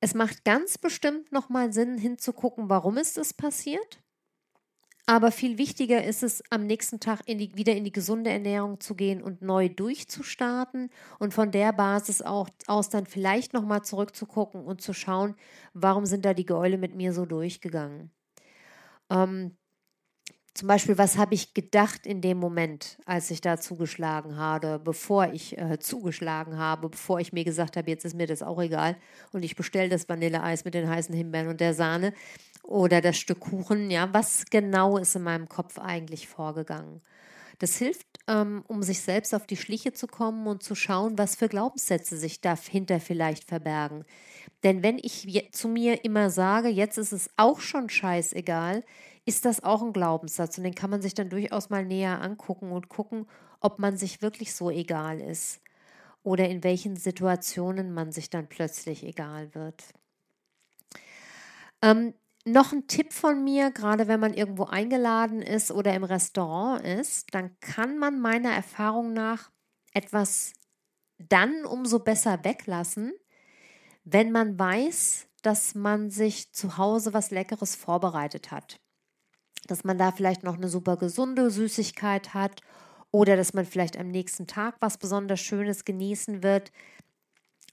Es 0.00 0.14
macht 0.14 0.44
ganz 0.44 0.78
bestimmt 0.78 1.30
nochmal 1.30 1.72
Sinn, 1.72 1.96
hinzugucken, 1.96 2.68
warum 2.68 2.96
ist 2.96 3.18
es 3.18 3.32
passiert. 3.32 4.01
Aber 5.06 5.32
viel 5.32 5.58
wichtiger 5.58 6.04
ist 6.04 6.22
es, 6.22 6.42
am 6.50 6.66
nächsten 6.66 7.00
Tag 7.00 7.22
in 7.26 7.38
die, 7.38 7.56
wieder 7.56 7.74
in 7.74 7.84
die 7.84 7.92
gesunde 7.92 8.30
Ernährung 8.30 8.78
zu 8.80 8.94
gehen 8.94 9.20
und 9.20 9.42
neu 9.42 9.68
durchzustarten 9.68 10.90
und 11.18 11.34
von 11.34 11.50
der 11.50 11.72
Basis 11.72 12.22
auch 12.22 12.48
aus 12.68 12.88
dann 12.88 13.06
vielleicht 13.06 13.52
nochmal 13.52 13.82
zurückzugucken 13.82 14.64
und 14.64 14.80
zu 14.80 14.92
schauen, 14.92 15.34
warum 15.74 16.06
sind 16.06 16.24
da 16.24 16.34
die 16.34 16.46
Gäule 16.46 16.78
mit 16.78 16.94
mir 16.94 17.12
so 17.12 17.26
durchgegangen. 17.26 18.12
Ähm, 19.10 19.56
zum 20.54 20.68
Beispiel, 20.68 20.98
was 20.98 21.16
habe 21.16 21.34
ich 21.34 21.54
gedacht 21.54 22.06
in 22.06 22.20
dem 22.20 22.38
Moment, 22.38 22.98
als 23.06 23.30
ich 23.30 23.40
da 23.40 23.58
zugeschlagen 23.58 24.36
habe, 24.36 24.78
bevor 24.78 25.32
ich 25.32 25.56
äh, 25.58 25.78
zugeschlagen 25.78 26.58
habe, 26.58 26.90
bevor 26.90 27.20
ich 27.20 27.32
mir 27.32 27.44
gesagt 27.44 27.76
habe, 27.78 27.90
jetzt 27.90 28.04
ist 28.04 28.14
mir 28.14 28.26
das 28.26 28.42
auch 28.42 28.60
egal 28.60 28.96
und 29.32 29.44
ich 29.44 29.56
bestelle 29.56 29.88
das 29.88 30.08
Vanilleeis 30.10 30.66
mit 30.66 30.74
den 30.74 30.88
heißen 30.90 31.14
Himbeeren 31.14 31.48
und 31.48 31.60
der 31.60 31.72
Sahne 31.72 32.12
oder 32.72 33.00
das 33.00 33.18
Stück 33.18 33.40
Kuchen, 33.40 33.90
ja, 33.90 34.12
was 34.12 34.46
genau 34.50 34.96
ist 34.98 35.14
in 35.16 35.22
meinem 35.22 35.48
Kopf 35.48 35.78
eigentlich 35.78 36.26
vorgegangen? 36.28 37.02
Das 37.58 37.76
hilft, 37.76 38.06
ähm, 38.28 38.64
um 38.68 38.82
sich 38.82 39.02
selbst 39.02 39.34
auf 39.34 39.46
die 39.46 39.56
Schliche 39.56 39.92
zu 39.92 40.06
kommen 40.08 40.46
und 40.46 40.62
zu 40.62 40.74
schauen, 40.74 41.18
was 41.18 41.36
für 41.36 41.48
Glaubenssätze 41.48 42.16
sich 42.16 42.40
dahinter 42.40 43.00
vielleicht 43.00 43.44
verbergen. 43.44 44.04
Denn 44.64 44.82
wenn 44.82 44.98
ich 44.98 45.50
zu 45.52 45.68
mir 45.68 46.04
immer 46.04 46.30
sage, 46.30 46.68
jetzt 46.68 46.98
ist 46.98 47.12
es 47.12 47.30
auch 47.36 47.60
schon 47.60 47.88
scheißegal, 47.90 48.84
ist 49.26 49.44
das 49.44 49.64
auch 49.64 49.82
ein 49.82 49.92
Glaubenssatz 49.92 50.58
und 50.58 50.64
den 50.64 50.74
kann 50.74 50.90
man 50.90 51.02
sich 51.02 51.14
dann 51.14 51.30
durchaus 51.30 51.70
mal 51.70 51.84
näher 51.84 52.22
angucken 52.22 52.72
und 52.72 52.88
gucken, 52.88 53.26
ob 53.60 53.78
man 53.78 53.96
sich 53.96 54.22
wirklich 54.22 54.54
so 54.54 54.70
egal 54.70 55.20
ist 55.20 55.60
oder 56.24 56.48
in 56.48 56.64
welchen 56.64 56.96
Situationen 56.96 57.92
man 57.94 58.12
sich 58.12 58.30
dann 58.30 58.48
plötzlich 58.48 59.04
egal 59.04 59.54
wird. 59.54 59.84
Ähm, 61.82 62.14
noch 62.44 62.72
ein 62.72 62.86
Tipp 62.88 63.12
von 63.12 63.44
mir, 63.44 63.70
gerade 63.70 64.08
wenn 64.08 64.20
man 64.20 64.34
irgendwo 64.34 64.64
eingeladen 64.64 65.42
ist 65.42 65.70
oder 65.70 65.94
im 65.94 66.04
Restaurant 66.04 66.84
ist, 66.84 67.34
dann 67.34 67.58
kann 67.60 67.98
man 67.98 68.20
meiner 68.20 68.50
Erfahrung 68.50 69.12
nach 69.12 69.50
etwas 69.92 70.52
dann 71.18 71.64
umso 71.64 72.00
besser 72.00 72.44
weglassen, 72.44 73.12
wenn 74.04 74.32
man 74.32 74.58
weiß, 74.58 75.28
dass 75.42 75.74
man 75.74 76.10
sich 76.10 76.52
zu 76.52 76.76
Hause 76.78 77.14
was 77.14 77.30
Leckeres 77.30 77.76
vorbereitet 77.76 78.50
hat. 78.50 78.80
Dass 79.66 79.84
man 79.84 79.98
da 79.98 80.12
vielleicht 80.12 80.42
noch 80.42 80.56
eine 80.56 80.68
super 80.68 80.96
gesunde 80.96 81.50
Süßigkeit 81.50 82.34
hat 82.34 82.62
oder 83.12 83.36
dass 83.36 83.54
man 83.54 83.66
vielleicht 83.66 83.96
am 83.98 84.08
nächsten 84.08 84.46
Tag 84.46 84.76
was 84.80 84.98
besonders 84.98 85.40
Schönes 85.40 85.84
genießen 85.84 86.42
wird. 86.42 86.72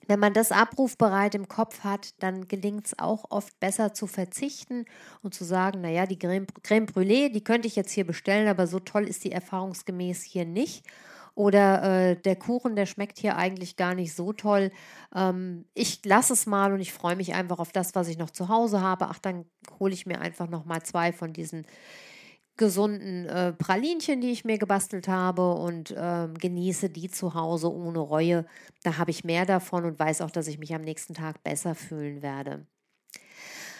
Wenn 0.10 0.20
man 0.20 0.34
das 0.34 0.51
abrufbereit 0.51 1.36
im 1.36 1.47
Kopf 1.47 1.84
hat, 1.84 2.16
dann 2.18 2.47
gelingt 2.47 2.88
es 2.88 2.97
auch 2.97 3.26
oft 3.30 3.60
besser 3.60 3.93
zu 3.93 4.07
verzichten 4.07 4.86
und 5.22 5.36
zu 5.36 5.43
sagen, 5.43 5.82
naja, 5.82 6.07
die 6.07 6.18
Creme, 6.18 6.47
Creme 6.64 6.88
Brûlée, 6.88 7.32
die 7.32 7.43
könnte 7.43 7.68
ich 7.68 7.76
jetzt 7.76 7.91
hier 7.91 8.07
bestellen, 8.07 8.47
aber 8.47 8.66
so 8.66 8.80
toll 8.80 9.07
ist 9.07 9.24
die 9.24 9.32
erfahrungsgemäß 9.32 10.24
hier 10.24 10.45
nicht. 10.45 10.84
Oder 11.36 11.84
äh, 11.84 12.16
der 12.16 12.36
Kuchen, 12.36 12.76
der 12.76 12.88
schmeckt 12.88 13.20
hier 13.20 13.38
eigentlich 13.38 13.76
gar 13.76 13.93
nicht 13.93 14.16
so 14.16 14.34
toll. 14.34 14.72
Ähm, 15.14 15.66
ich 15.76 16.03
lasse 16.03 16.34
es 16.34 16.47
mal 16.47 16.74
und 16.74 16.80
ich 16.80 16.91
freue 16.91 17.16
mich 17.16 17.36
einfach 17.36 17.60
auf 17.60 17.72
das, 17.72 17.93
was 17.93 18.07
ich 18.07 18.18
noch 18.18 18.32
zu 18.32 18.49
Hause 18.49 18.82
habe. 18.82 19.05
Ach, 19.12 19.20
dann 19.20 19.45
hole 19.80 19.93
ich 19.93 20.07
mir 20.07 20.22
einfach 20.22 20.49
noch 20.49 20.66
mal 20.66 20.82
zwei 20.82 21.14
von 21.14 21.34
diesen 21.34 21.68
gesunden 22.60 23.26
äh, 23.26 23.53
Pralinchen, 23.53 24.22
die 24.22 24.32
ich 24.32 24.45
mir 24.45 24.60
gebastelt 24.60 25.07
habe 25.07 25.53
und 25.53 25.91
äh, 25.91 26.28
genieße 26.39 26.89
die 26.89 27.10
zu 27.10 27.34
Hause 27.34 27.74
ohne 27.74 27.99
Reue. 27.99 28.45
Da 28.84 28.99
habe 28.99 29.10
ich 29.10 29.24
mehr 29.24 29.47
davon 29.47 29.86
und 29.86 29.97
weiß 29.97 30.22
auch, 30.22 30.30
dass 30.30 30.47
ich 30.47 30.60
mich 30.60 30.76
am 30.76 30.84
nächsten 30.84 31.16
Tag 31.16 31.41
besser 31.41 31.74
fühlen 31.74 32.22
werde. 32.22 32.68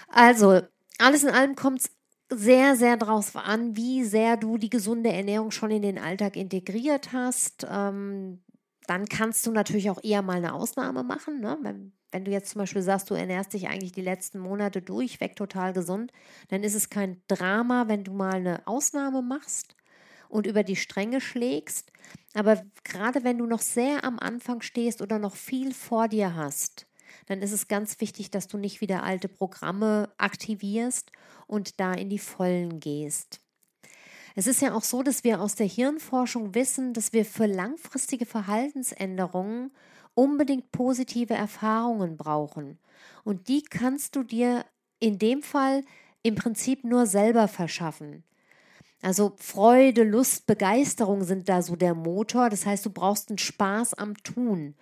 Also, 0.08 0.62
alles 0.98 1.24
in 1.24 1.30
allem 1.30 1.56
kommt 1.56 1.82
es 1.82 1.92
sehr, 2.32 2.76
sehr 2.76 2.98
darauf 2.98 3.36
an, 3.36 3.76
wie 3.76 4.04
sehr 4.04 4.38
du 4.38 4.58
die 4.58 4.70
gesunde 4.70 5.12
Ernährung 5.12 5.52
schon 5.52 5.72
in 5.72 5.82
den 5.82 6.00
Alltag 6.00 6.36
integriert 6.36 7.12
hast. 7.12 7.68
Ähm, 7.70 8.42
dann 8.88 9.06
kannst 9.08 9.46
du 9.46 9.52
natürlich 9.52 9.90
auch 9.90 10.04
eher 10.04 10.22
mal 10.22 10.38
eine 10.38 10.54
Ausnahme 10.54 11.04
machen. 11.04 11.42
Ne? 11.42 11.92
Wenn 12.12 12.26
du 12.26 12.32
jetzt 12.32 12.52
zum 12.52 12.60
Beispiel 12.60 12.82
sagst, 12.82 13.10
du 13.10 13.14
ernährst 13.14 13.54
dich 13.54 13.68
eigentlich 13.68 13.92
die 13.92 14.02
letzten 14.02 14.40
Monate 14.40 14.82
durchweg 14.82 15.36
total 15.36 15.74
gesund, 15.74 16.12
dann 16.50 16.64
ist 16.64 16.76
es 16.76 16.90
kein 16.90 17.22
Drama, 17.28 17.88
wenn 17.88 18.04
du 18.04 18.14
mal 18.14 18.36
eine 18.36 18.68
Ausnahme 18.68 19.22
machst 19.22 19.76
und 20.28 20.48
über 20.48 20.64
die 20.64 20.76
Stränge 20.76 21.22
schlägst. 21.22 21.92
Aber 22.34 22.64
gerade 22.84 23.24
wenn 23.24 23.38
du 23.38 23.46
noch 23.46 23.62
sehr 23.62 24.04
am 24.04 24.20
Anfang 24.20 24.62
stehst 24.62 25.02
oder 25.02 25.20
noch 25.20 25.36
viel 25.36 25.74
vor 25.74 26.08
dir 26.08 26.36
hast, 26.36 26.88
dann 27.26 27.42
ist 27.42 27.52
es 27.52 27.68
ganz 27.68 28.00
wichtig, 28.02 28.32
dass 28.32 28.48
du 28.48 28.58
nicht 28.58 28.82
wieder 28.82 29.04
alte 29.04 29.28
Programme 29.28 30.12
aktivierst 30.18 31.12
und 31.48 31.80
da 31.80 31.94
in 31.94 32.10
die 32.10 32.20
Vollen 32.20 32.80
gehst. 32.80 33.42
Es 34.36 34.48
ist 34.48 34.62
ja 34.62 34.74
auch 34.74 34.84
so, 34.84 35.04
dass 35.04 35.24
wir 35.24 35.42
aus 35.42 35.56
der 35.56 35.68
Hirnforschung 35.68 36.56
wissen, 36.56 36.94
dass 36.94 37.14
wir 37.14 37.26
für 37.26 37.46
langfristige 37.46 38.26
Verhaltensänderungen 38.26 39.72
unbedingt 40.14 40.72
positive 40.72 41.34
Erfahrungen 41.34 42.18
brauchen. 42.18 42.80
Und 43.24 43.48
die 43.48 43.64
kannst 43.64 44.16
du 44.16 44.24
dir 44.24 44.66
in 45.00 45.20
dem 45.20 45.42
Fall 45.42 45.84
im 46.24 46.36
Prinzip 46.36 46.84
nur 46.84 47.06
selber 47.06 47.48
verschaffen. 47.48 48.24
Also 49.02 49.34
Freude, 49.38 50.04
Lust, 50.04 50.46
Begeisterung 50.46 51.24
sind 51.24 51.48
da 51.48 51.62
so 51.62 51.76
der 51.76 51.96
Motor. 51.96 52.50
Das 52.50 52.66
heißt, 52.66 52.86
du 52.86 52.90
brauchst 52.90 53.30
einen 53.30 53.38
Spaß 53.38 53.94
am 53.94 54.16
Tun. 54.18 54.76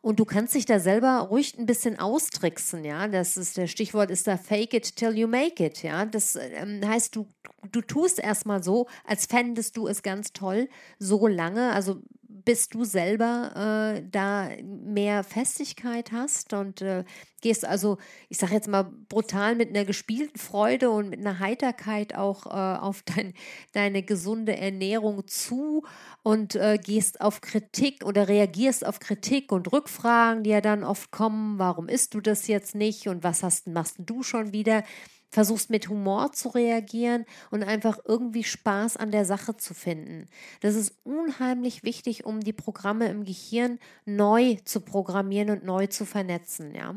Und 0.00 0.20
du 0.20 0.24
kannst 0.24 0.54
dich 0.54 0.64
da 0.64 0.78
selber 0.78 1.18
ruhig 1.28 1.58
ein 1.58 1.66
bisschen 1.66 1.98
austricksen, 1.98 2.84
ja. 2.84 3.08
Das 3.08 3.36
ist 3.36 3.56
der 3.56 3.66
Stichwort 3.66 4.10
ist 4.10 4.26
da 4.26 4.36
fake 4.36 4.74
it 4.74 4.96
till 4.96 5.16
you 5.18 5.26
make 5.26 5.64
it, 5.64 5.82
ja. 5.82 6.06
Das 6.06 6.36
ähm, 6.36 6.80
heißt, 6.86 7.16
du, 7.16 7.26
du 7.72 7.80
tust 7.80 8.20
erstmal 8.20 8.62
so, 8.62 8.86
als 9.04 9.26
fändest 9.26 9.76
du 9.76 9.88
es 9.88 10.02
ganz 10.02 10.32
toll, 10.32 10.68
so 10.98 11.26
lange, 11.26 11.72
also 11.72 12.00
bis 12.44 12.68
du 12.68 12.84
selber 12.84 13.96
äh, 13.96 14.02
da 14.10 14.48
mehr 14.62 15.24
Festigkeit 15.24 16.12
hast 16.12 16.52
und 16.52 16.82
äh, 16.82 17.04
gehst 17.40 17.64
also, 17.64 17.98
ich 18.28 18.38
sage 18.38 18.54
jetzt 18.54 18.68
mal 18.68 18.84
brutal 19.08 19.54
mit 19.54 19.68
einer 19.70 19.84
gespielten 19.84 20.38
Freude 20.38 20.90
und 20.90 21.08
mit 21.10 21.20
einer 21.20 21.38
Heiterkeit 21.38 22.14
auch 22.14 22.46
äh, 22.46 22.78
auf 22.78 23.02
dein, 23.02 23.34
deine 23.72 24.02
gesunde 24.02 24.56
Ernährung 24.56 25.26
zu 25.26 25.84
und 26.22 26.54
äh, 26.54 26.78
gehst 26.82 27.20
auf 27.20 27.40
Kritik 27.40 28.04
oder 28.04 28.28
reagierst 28.28 28.84
auf 28.86 29.00
Kritik 29.00 29.52
und 29.52 29.72
Rückfragen, 29.72 30.42
die 30.42 30.50
ja 30.50 30.60
dann 30.60 30.84
oft 30.84 31.10
kommen, 31.10 31.58
warum 31.58 31.88
isst 31.88 32.14
du 32.14 32.20
das 32.20 32.46
jetzt 32.48 32.74
nicht 32.74 33.08
und 33.08 33.22
was 33.22 33.42
hast, 33.42 33.66
machst 33.66 33.96
du 33.98 34.22
schon 34.22 34.52
wieder? 34.52 34.82
Versuchst 35.30 35.70
mit 35.70 35.88
Humor 35.88 36.32
zu 36.32 36.48
reagieren 36.48 37.24
und 37.50 37.62
einfach 37.62 37.98
irgendwie 38.04 38.44
Spaß 38.44 38.96
an 38.96 39.10
der 39.10 39.24
Sache 39.24 39.56
zu 39.56 39.74
finden. 39.74 40.26
Das 40.60 40.74
ist 40.74 40.94
unheimlich 41.04 41.84
wichtig, 41.84 42.24
um 42.24 42.40
die 42.40 42.52
Programme 42.52 43.08
im 43.08 43.24
Gehirn 43.24 43.78
neu 44.04 44.56
zu 44.64 44.80
programmieren 44.80 45.50
und 45.50 45.64
neu 45.64 45.86
zu 45.86 46.06
vernetzen. 46.06 46.74
Ja. 46.74 46.94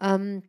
Ähm, 0.00 0.42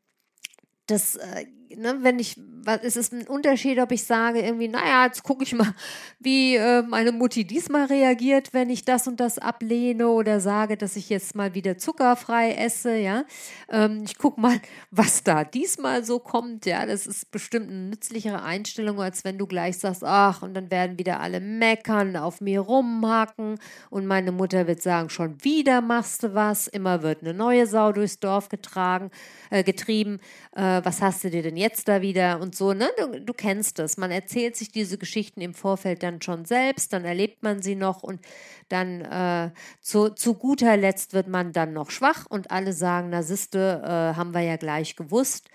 das 0.88 1.16
äh, 1.16 1.46
ne, 1.78 1.98
wenn 2.02 2.20
ich, 2.20 2.40
es 2.84 2.96
ist 2.96 3.14
ein 3.14 3.28
Unterschied, 3.28 3.80
ob 3.80 3.92
ich 3.92 4.04
sage 4.04 4.42
irgendwie, 4.42 4.68
naja, 4.68 5.06
jetzt 5.06 5.24
gucke 5.24 5.44
ich 5.44 5.54
mal, 5.54 5.74
wie 6.20 6.56
äh, 6.56 6.82
meine 6.84 7.12
Mutti 7.12 7.46
diesmal 7.46 7.86
reagiert, 7.86 8.54
wenn 8.54 8.70
ich 8.70 8.86
das 8.86 9.08
und 9.08 9.20
das 9.20 9.40
ablehne 9.40 10.08
oder 10.08 10.40
sage, 10.40 10.78
dass 10.78 10.96
ich 10.96 11.10
jetzt 11.10 11.36
mal 11.36 11.54
wieder 11.56 11.78
zuckerfrei 11.78 12.54
esse, 12.54 12.96
ja. 12.98 13.26
Ähm, 13.70 14.04
ich 14.06 14.18
gucke 14.18 14.40
mal, 14.40 14.60
was 14.92 15.24
da 15.24 15.44
diesmal 15.44 16.04
so 16.04 16.20
kommt, 16.20 16.66
ja. 16.66 16.86
Das 16.86 17.08
ist 17.08 17.32
bestimmt 17.32 17.70
eine 17.70 17.90
nützlichere 17.90 18.44
Einstellung, 18.44 19.02
als 19.02 19.24
wenn 19.24 19.38
du 19.38 19.48
gleich 19.48 19.78
sagst, 19.78 20.04
ach, 20.04 20.42
und 20.42 20.54
dann 20.54 20.70
werden 20.72 21.00
wieder 21.00 21.20
alle 21.20 21.40
meckern, 21.40 22.16
auf 22.16 22.42
mir 22.42 22.62
rumhacken 22.62 23.60
und 23.90 24.06
meine 24.06 24.32
Mutter 24.32 24.68
wird 24.68 24.82
sagen, 24.82 25.10
schon 25.10 25.44
wieder 25.44 25.82
machst 25.82 26.24
du 26.24 26.34
was, 26.34 26.68
immer 26.68 27.02
wird 27.02 27.22
eine 27.22 27.34
neue 27.34 27.66
Sau 27.68 27.92
durchs 27.92 28.20
Dorf 28.20 28.50
getragen, 28.50 29.12
äh, 29.50 29.64
getrieben, 29.64 30.20
äh, 30.56 30.82
was 30.84 31.02
hast 31.02 31.24
du 31.24 31.30
dir 31.30 31.42
denn 31.42 31.58
jetzt 31.62 31.88
da 31.88 32.02
wieder 32.02 32.42
und 32.42 32.56
so, 32.56 32.74
ne? 32.74 32.90
Du, 32.98 33.22
du 33.22 33.34
kennst 33.34 33.80
es. 33.80 33.96
Man 33.98 34.12
erzählt 34.12 34.58
sich 34.58 34.72
diese 34.72 34.98
Geschichten 34.98 35.40
im 35.40 35.54
Vorfeld 35.54 36.04
dann 36.04 36.22
schon 36.22 36.44
selbst, 36.46 36.92
dann 36.92 37.06
erlebt 37.06 37.44
man 37.44 37.62
sie 37.62 37.76
noch 37.76 38.04
und 38.04 38.20
dann 38.68 39.02
äh, 39.02 39.52
zu, 39.80 40.10
zu 40.10 40.34
guter 40.34 40.76
Letzt 40.76 41.14
wird 41.14 41.28
man 41.28 41.54
dann 41.54 41.74
noch 41.74 41.92
schwach 41.92 42.26
und 42.28 42.52
alle 42.52 42.74
sagen, 42.74 43.10
na 43.12 43.24
siehste, 43.24 43.82
äh, 43.84 44.18
haben 44.18 44.34
wir 44.34 44.42
ja 44.42 44.58
gleich 44.58 44.96
gewusst. 44.96 45.50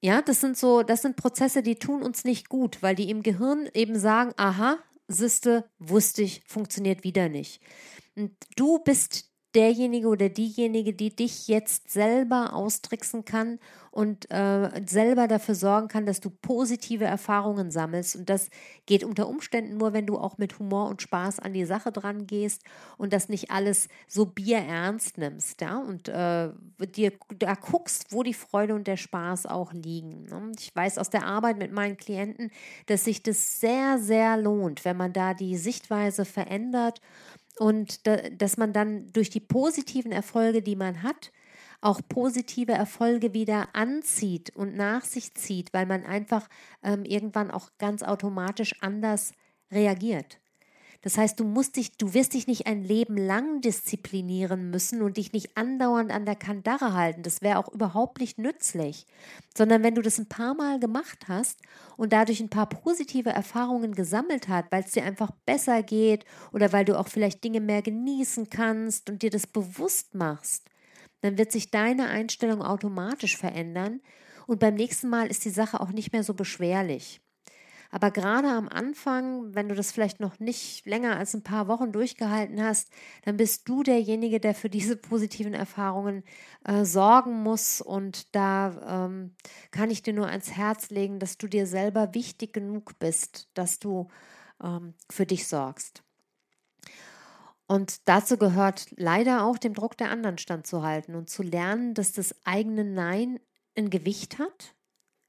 Ja, 0.00 0.20
das 0.22 0.40
sind 0.40 0.58
so, 0.58 0.82
das 0.82 1.02
sind 1.02 1.16
Prozesse, 1.16 1.62
die 1.62 1.76
tun 1.76 2.02
uns 2.02 2.24
nicht 2.24 2.48
gut, 2.48 2.82
weil 2.82 2.94
die 2.94 3.10
im 3.10 3.22
Gehirn 3.22 3.68
eben 3.72 3.98
sagen, 3.98 4.32
aha, 4.36 4.78
siehste, 5.08 5.64
wusste 5.78 6.22
ich, 6.22 6.42
funktioniert 6.46 7.04
wieder 7.04 7.28
nicht. 7.28 7.60
Und 8.14 8.32
du 8.56 8.78
bist 8.78 9.25
derjenige 9.56 10.08
oder 10.08 10.28
diejenige, 10.28 10.92
die 10.92 11.16
dich 11.16 11.48
jetzt 11.48 11.90
selber 11.90 12.52
austricksen 12.52 13.24
kann 13.24 13.58
und 13.90 14.30
äh, 14.30 14.70
selber 14.86 15.26
dafür 15.26 15.54
sorgen 15.54 15.88
kann, 15.88 16.04
dass 16.04 16.20
du 16.20 16.28
positive 16.28 17.06
Erfahrungen 17.06 17.70
sammelst. 17.70 18.14
Und 18.16 18.28
das 18.28 18.50
geht 18.84 19.02
unter 19.02 19.26
Umständen 19.26 19.78
nur, 19.78 19.94
wenn 19.94 20.04
du 20.04 20.18
auch 20.18 20.36
mit 20.36 20.58
Humor 20.58 20.90
und 20.90 21.00
Spaß 21.00 21.38
an 21.38 21.54
die 21.54 21.64
Sache 21.64 21.90
dran 21.90 22.26
gehst 22.26 22.62
und 22.98 23.14
das 23.14 23.30
nicht 23.30 23.50
alles 23.50 23.88
so 24.06 24.26
bierernst 24.26 25.16
nimmst, 25.16 25.62
ja, 25.62 25.78
und 25.78 26.08
äh, 26.08 26.50
dir 26.94 27.12
da 27.38 27.54
guckst, 27.54 28.12
wo 28.12 28.22
die 28.22 28.34
Freude 28.34 28.74
und 28.74 28.86
der 28.86 28.98
Spaß 28.98 29.46
auch 29.46 29.72
liegen. 29.72 30.24
Ne? 30.24 30.52
Ich 30.58 30.76
weiß 30.76 30.98
aus 30.98 31.08
der 31.08 31.24
Arbeit 31.24 31.56
mit 31.56 31.72
meinen 31.72 31.96
Klienten, 31.96 32.50
dass 32.84 33.04
sich 33.04 33.22
das 33.22 33.60
sehr, 33.60 33.98
sehr 33.98 34.36
lohnt, 34.36 34.84
wenn 34.84 34.98
man 34.98 35.14
da 35.14 35.32
die 35.32 35.56
Sichtweise 35.56 36.26
verändert 36.26 37.00
und 37.58 38.06
da, 38.06 38.16
dass 38.30 38.56
man 38.56 38.72
dann 38.72 39.12
durch 39.12 39.30
die 39.30 39.40
positiven 39.40 40.12
Erfolge, 40.12 40.62
die 40.62 40.76
man 40.76 41.02
hat, 41.02 41.32
auch 41.80 42.00
positive 42.08 42.72
Erfolge 42.72 43.34
wieder 43.34 43.74
anzieht 43.74 44.50
und 44.56 44.76
nach 44.76 45.04
sich 45.04 45.34
zieht, 45.34 45.72
weil 45.74 45.86
man 45.86 46.04
einfach 46.04 46.48
ähm, 46.82 47.04
irgendwann 47.04 47.50
auch 47.50 47.70
ganz 47.78 48.02
automatisch 48.02 48.74
anders 48.82 49.32
reagiert. 49.70 50.38
Das 51.06 51.18
heißt, 51.18 51.38
du 51.38 51.44
musst 51.44 51.76
dich, 51.76 51.96
du 51.96 52.14
wirst 52.14 52.34
dich 52.34 52.48
nicht 52.48 52.66
ein 52.66 52.82
Leben 52.82 53.16
lang 53.16 53.60
disziplinieren 53.60 54.70
müssen 54.70 55.02
und 55.02 55.18
dich 55.18 55.32
nicht 55.32 55.56
andauernd 55.56 56.10
an 56.10 56.26
der 56.26 56.34
Kandare 56.34 56.94
halten. 56.94 57.22
Das 57.22 57.42
wäre 57.42 57.60
auch 57.60 57.72
überhaupt 57.72 58.18
nicht 58.18 58.38
nützlich. 58.38 59.06
Sondern 59.56 59.84
wenn 59.84 59.94
du 59.94 60.02
das 60.02 60.18
ein 60.18 60.28
paar 60.28 60.54
Mal 60.54 60.80
gemacht 60.80 61.26
hast 61.28 61.60
und 61.96 62.12
dadurch 62.12 62.40
ein 62.40 62.50
paar 62.50 62.68
positive 62.68 63.30
Erfahrungen 63.30 63.94
gesammelt 63.94 64.48
hast, 64.48 64.72
weil 64.72 64.82
es 64.82 64.90
dir 64.90 65.04
einfach 65.04 65.30
besser 65.46 65.84
geht 65.84 66.24
oder 66.52 66.72
weil 66.72 66.84
du 66.84 66.98
auch 66.98 67.06
vielleicht 67.06 67.44
Dinge 67.44 67.60
mehr 67.60 67.82
genießen 67.82 68.50
kannst 68.50 69.08
und 69.08 69.22
dir 69.22 69.30
das 69.30 69.46
bewusst 69.46 70.16
machst, 70.16 70.68
dann 71.20 71.38
wird 71.38 71.52
sich 71.52 71.70
deine 71.70 72.08
Einstellung 72.08 72.62
automatisch 72.62 73.36
verändern 73.36 74.00
und 74.48 74.58
beim 74.58 74.74
nächsten 74.74 75.08
Mal 75.08 75.28
ist 75.28 75.44
die 75.44 75.50
Sache 75.50 75.80
auch 75.80 75.92
nicht 75.92 76.12
mehr 76.12 76.24
so 76.24 76.34
beschwerlich. 76.34 77.20
Aber 77.96 78.10
gerade 78.10 78.50
am 78.50 78.68
Anfang, 78.68 79.54
wenn 79.54 79.70
du 79.70 79.74
das 79.74 79.90
vielleicht 79.90 80.20
noch 80.20 80.38
nicht 80.38 80.84
länger 80.84 81.16
als 81.16 81.32
ein 81.32 81.42
paar 81.42 81.66
Wochen 81.66 81.92
durchgehalten 81.92 82.62
hast, 82.62 82.90
dann 83.24 83.38
bist 83.38 83.66
du 83.70 83.82
derjenige, 83.82 84.38
der 84.38 84.54
für 84.54 84.68
diese 84.68 84.98
positiven 84.98 85.54
Erfahrungen 85.54 86.22
äh, 86.66 86.84
sorgen 86.84 87.42
muss. 87.42 87.80
Und 87.80 88.34
da 88.34 89.06
ähm, 89.06 89.34
kann 89.70 89.90
ich 89.90 90.02
dir 90.02 90.12
nur 90.12 90.26
ans 90.26 90.50
Herz 90.50 90.90
legen, 90.90 91.18
dass 91.20 91.38
du 91.38 91.46
dir 91.46 91.66
selber 91.66 92.12
wichtig 92.12 92.52
genug 92.52 92.98
bist, 92.98 93.48
dass 93.54 93.78
du 93.78 94.08
ähm, 94.62 94.92
für 95.10 95.24
dich 95.24 95.48
sorgst. 95.48 96.02
Und 97.66 98.06
dazu 98.10 98.36
gehört 98.36 98.88
leider 98.98 99.42
auch 99.42 99.56
dem 99.56 99.72
Druck 99.72 99.96
der 99.96 100.10
anderen 100.10 100.36
standzuhalten 100.36 101.14
und 101.14 101.30
zu 101.30 101.42
lernen, 101.42 101.94
dass 101.94 102.12
das 102.12 102.34
eigene 102.44 102.84
Nein 102.84 103.40
ein 103.74 103.88
Gewicht 103.88 104.38
hat 104.38 104.75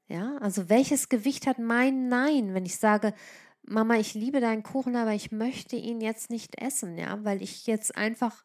ja, 0.08 0.36
also 0.38 0.68
welches 0.68 1.08
Gewicht 1.08 1.46
hat 1.46 1.58
mein 1.58 2.08
Nein, 2.08 2.54
wenn 2.54 2.66
ich 2.66 2.78
sage, 2.78 3.14
Mama, 3.62 3.96
ich 3.96 4.14
liebe 4.14 4.40
deinen 4.40 4.62
Kuchen, 4.62 4.96
aber 4.96 5.12
ich 5.12 5.30
möchte 5.30 5.76
ihn 5.76 6.00
jetzt 6.00 6.30
nicht 6.30 6.60
essen, 6.60 6.96
ja, 6.96 7.22
weil 7.24 7.42
ich 7.42 7.66
jetzt 7.66 7.96
einfach 7.96 8.42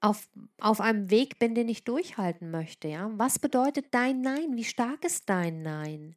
auf, 0.00 0.28
auf 0.60 0.80
einem 0.80 1.10
Weg 1.10 1.38
bin, 1.38 1.54
den 1.54 1.68
ich 1.68 1.84
durchhalten 1.84 2.50
möchte, 2.50 2.88
ja. 2.88 3.10
Was 3.14 3.38
bedeutet 3.38 3.86
dein 3.92 4.20
Nein? 4.20 4.56
Wie 4.56 4.64
stark 4.64 5.04
ist 5.04 5.28
dein 5.28 5.62
Nein? 5.62 6.16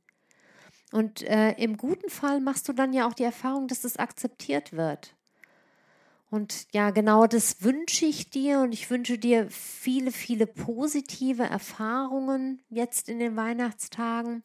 Und 0.92 1.22
äh, 1.24 1.52
im 1.54 1.78
guten 1.78 2.10
Fall 2.10 2.40
machst 2.42 2.68
du 2.68 2.74
dann 2.74 2.94
ja 2.94 3.08
auch 3.08 3.14
die 3.14 3.24
Erfahrung, 3.24 3.68
dass 3.68 3.84
es 3.84 3.98
akzeptiert 3.98 4.74
wird. 4.74 5.16
Und 6.30 6.68
ja, 6.74 6.90
genau 6.90 7.28
das 7.28 7.62
wünsche 7.64 8.06
ich 8.06 8.30
dir 8.30 8.60
und 8.60 8.74
ich 8.74 8.90
wünsche 8.90 9.18
dir 9.18 9.48
viele, 9.50 10.12
viele 10.12 10.48
positive 10.48 11.44
Erfahrungen 11.44 12.62
jetzt 12.70 13.10
in 13.10 13.20
den 13.20 13.36
Weihnachtstagen 13.36 14.44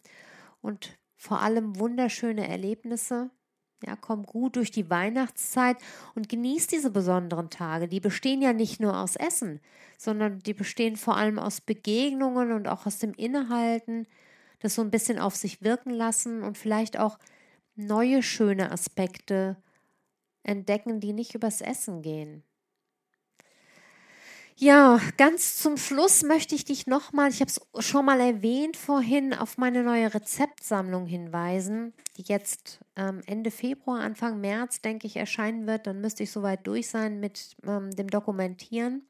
und 0.60 0.98
vor 1.16 1.40
allem 1.40 1.78
wunderschöne 1.78 2.46
Erlebnisse. 2.46 3.30
Ja, 3.86 3.96
komm 3.96 4.24
gut 4.24 4.56
durch 4.56 4.70
die 4.70 4.90
Weihnachtszeit 4.90 5.78
und 6.14 6.28
genieß 6.28 6.66
diese 6.66 6.90
besonderen 6.90 7.48
Tage. 7.48 7.88
Die 7.88 8.00
bestehen 8.00 8.42
ja 8.42 8.52
nicht 8.52 8.78
nur 8.78 8.98
aus 8.98 9.16
Essen, 9.16 9.60
sondern 9.96 10.38
die 10.40 10.52
bestehen 10.52 10.96
vor 10.96 11.16
allem 11.16 11.38
aus 11.38 11.62
Begegnungen 11.62 12.52
und 12.52 12.68
auch 12.68 12.84
aus 12.84 12.98
dem 12.98 13.14
Innehalten, 13.14 14.06
das 14.58 14.74
so 14.74 14.82
ein 14.82 14.90
bisschen 14.90 15.18
auf 15.18 15.34
sich 15.34 15.62
wirken 15.62 15.90
lassen 15.90 16.42
und 16.42 16.58
vielleicht 16.58 16.98
auch 16.98 17.18
neue 17.74 18.22
schöne 18.22 18.70
Aspekte 18.70 19.56
entdecken, 20.42 21.00
die 21.00 21.12
nicht 21.12 21.34
übers 21.34 21.60
Essen 21.60 22.02
gehen. 22.02 22.44
Ja, 24.62 25.00
ganz 25.16 25.56
zum 25.56 25.78
Schluss 25.78 26.22
möchte 26.22 26.54
ich 26.54 26.66
dich 26.66 26.86
nochmal, 26.86 27.30
ich 27.30 27.40
habe 27.40 27.50
es 27.50 27.86
schon 27.86 28.04
mal 28.04 28.20
erwähnt 28.20 28.76
vorhin, 28.76 29.32
auf 29.32 29.56
meine 29.56 29.82
neue 29.82 30.12
Rezeptsammlung 30.12 31.06
hinweisen, 31.06 31.94
die 32.18 32.24
jetzt 32.24 32.78
ähm, 32.94 33.22
Ende 33.24 33.50
Februar, 33.50 34.00
Anfang 34.00 34.38
März, 34.38 34.82
denke 34.82 35.06
ich, 35.06 35.16
erscheinen 35.16 35.66
wird. 35.66 35.86
Dann 35.86 36.02
müsste 36.02 36.24
ich 36.24 36.30
soweit 36.30 36.66
durch 36.66 36.88
sein 36.90 37.20
mit 37.20 37.56
ähm, 37.66 37.90
dem 37.92 38.08
Dokumentieren. 38.08 39.08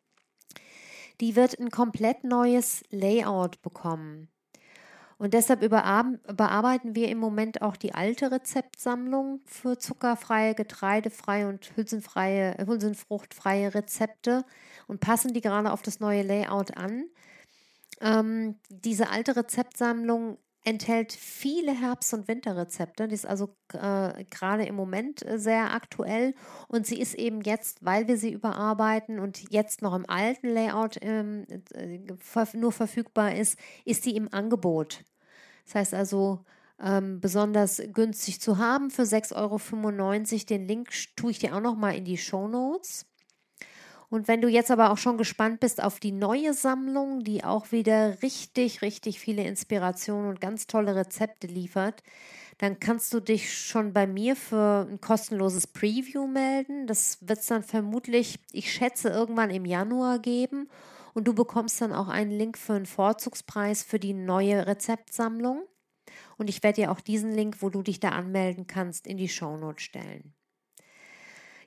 Die 1.20 1.34
wird 1.34 1.58
ein 1.58 1.70
komplett 1.70 2.22
neues 2.22 2.84
Layout 2.90 3.60
bekommen. 3.60 4.28
Und 5.20 5.34
deshalb 5.34 5.62
überarbeiten 5.62 6.94
wir 6.94 7.10
im 7.10 7.18
Moment 7.18 7.60
auch 7.60 7.76
die 7.76 7.92
alte 7.92 8.32
Rezeptsammlung 8.32 9.42
für 9.44 9.76
zuckerfreie, 9.76 10.54
getreidefreie 10.54 11.46
und 11.46 11.76
hülsenfreie, 11.76 12.56
hülsenfruchtfreie 12.66 13.74
Rezepte 13.74 14.46
und 14.86 15.00
passen 15.00 15.34
die 15.34 15.42
gerade 15.42 15.72
auf 15.72 15.82
das 15.82 16.00
neue 16.00 16.22
Layout 16.22 16.74
an. 16.78 17.04
Ähm, 18.00 18.60
diese 18.70 19.10
alte 19.10 19.36
Rezeptsammlung 19.36 20.38
enthält 20.64 21.12
viele 21.12 21.72
Herbst- 21.72 22.14
und 22.14 22.26
Winterrezepte. 22.26 23.06
Die 23.06 23.14
ist 23.14 23.26
also 23.26 23.54
äh, 23.74 24.24
gerade 24.24 24.64
im 24.64 24.74
Moment 24.74 25.22
äh, 25.26 25.38
sehr 25.38 25.74
aktuell 25.74 26.34
und 26.68 26.86
sie 26.86 26.98
ist 26.98 27.12
eben 27.14 27.42
jetzt, 27.42 27.84
weil 27.84 28.08
wir 28.08 28.16
sie 28.16 28.32
überarbeiten 28.32 29.18
und 29.18 29.50
jetzt 29.50 29.82
noch 29.82 29.94
im 29.94 30.08
alten 30.08 30.48
Layout 30.48 30.96
ähm, 31.02 31.46
äh, 31.74 31.98
nur 32.54 32.72
verfügbar 32.72 33.34
ist, 33.34 33.58
ist 33.84 34.04
sie 34.04 34.16
im 34.16 34.32
Angebot. 34.32 35.04
Das 35.70 35.76
heißt 35.76 35.94
also, 35.94 36.40
ähm, 36.82 37.20
besonders 37.20 37.80
günstig 37.92 38.40
zu 38.40 38.58
haben 38.58 38.90
für 38.90 39.02
6,95 39.02 39.36
Euro. 39.36 40.44
Den 40.48 40.66
Link 40.66 40.90
tue 41.14 41.30
ich 41.30 41.38
dir 41.38 41.54
auch 41.54 41.60
noch 41.60 41.76
mal 41.76 41.94
in 41.94 42.04
die 42.04 42.18
Show 42.18 42.48
Notes. 42.48 43.06
Und 44.08 44.26
wenn 44.26 44.40
du 44.40 44.48
jetzt 44.48 44.72
aber 44.72 44.90
auch 44.90 44.98
schon 44.98 45.16
gespannt 45.16 45.60
bist 45.60 45.80
auf 45.80 46.00
die 46.00 46.10
neue 46.10 46.54
Sammlung, 46.54 47.22
die 47.22 47.44
auch 47.44 47.70
wieder 47.70 48.20
richtig, 48.22 48.82
richtig 48.82 49.20
viele 49.20 49.44
Inspirationen 49.44 50.28
und 50.28 50.40
ganz 50.40 50.66
tolle 50.66 50.96
Rezepte 50.96 51.46
liefert, 51.46 52.02
dann 52.58 52.80
kannst 52.80 53.14
du 53.14 53.20
dich 53.20 53.56
schon 53.56 53.92
bei 53.92 54.08
mir 54.08 54.34
für 54.34 54.88
ein 54.90 55.00
kostenloses 55.00 55.68
Preview 55.68 56.26
melden. 56.26 56.88
Das 56.88 57.18
wird 57.20 57.38
es 57.38 57.46
dann 57.46 57.62
vermutlich, 57.62 58.40
ich 58.50 58.72
schätze, 58.72 59.10
irgendwann 59.10 59.50
im 59.50 59.64
Januar 59.64 60.18
geben 60.18 60.68
und 61.14 61.26
du 61.26 61.34
bekommst 61.34 61.80
dann 61.80 61.92
auch 61.92 62.08
einen 62.08 62.30
Link 62.30 62.58
für 62.58 62.74
einen 62.74 62.86
Vorzugspreis 62.86 63.82
für 63.82 63.98
die 63.98 64.14
neue 64.14 64.66
Rezeptsammlung. 64.66 65.62
Und 66.36 66.48
ich 66.48 66.62
werde 66.62 66.82
dir 66.82 66.90
auch 66.90 67.00
diesen 67.00 67.32
Link, 67.32 67.56
wo 67.60 67.70
du 67.70 67.82
dich 67.82 68.00
da 68.00 68.10
anmelden 68.10 68.66
kannst, 68.66 69.06
in 69.06 69.16
die 69.16 69.28
Shownote 69.28 69.80
stellen. 69.80 70.34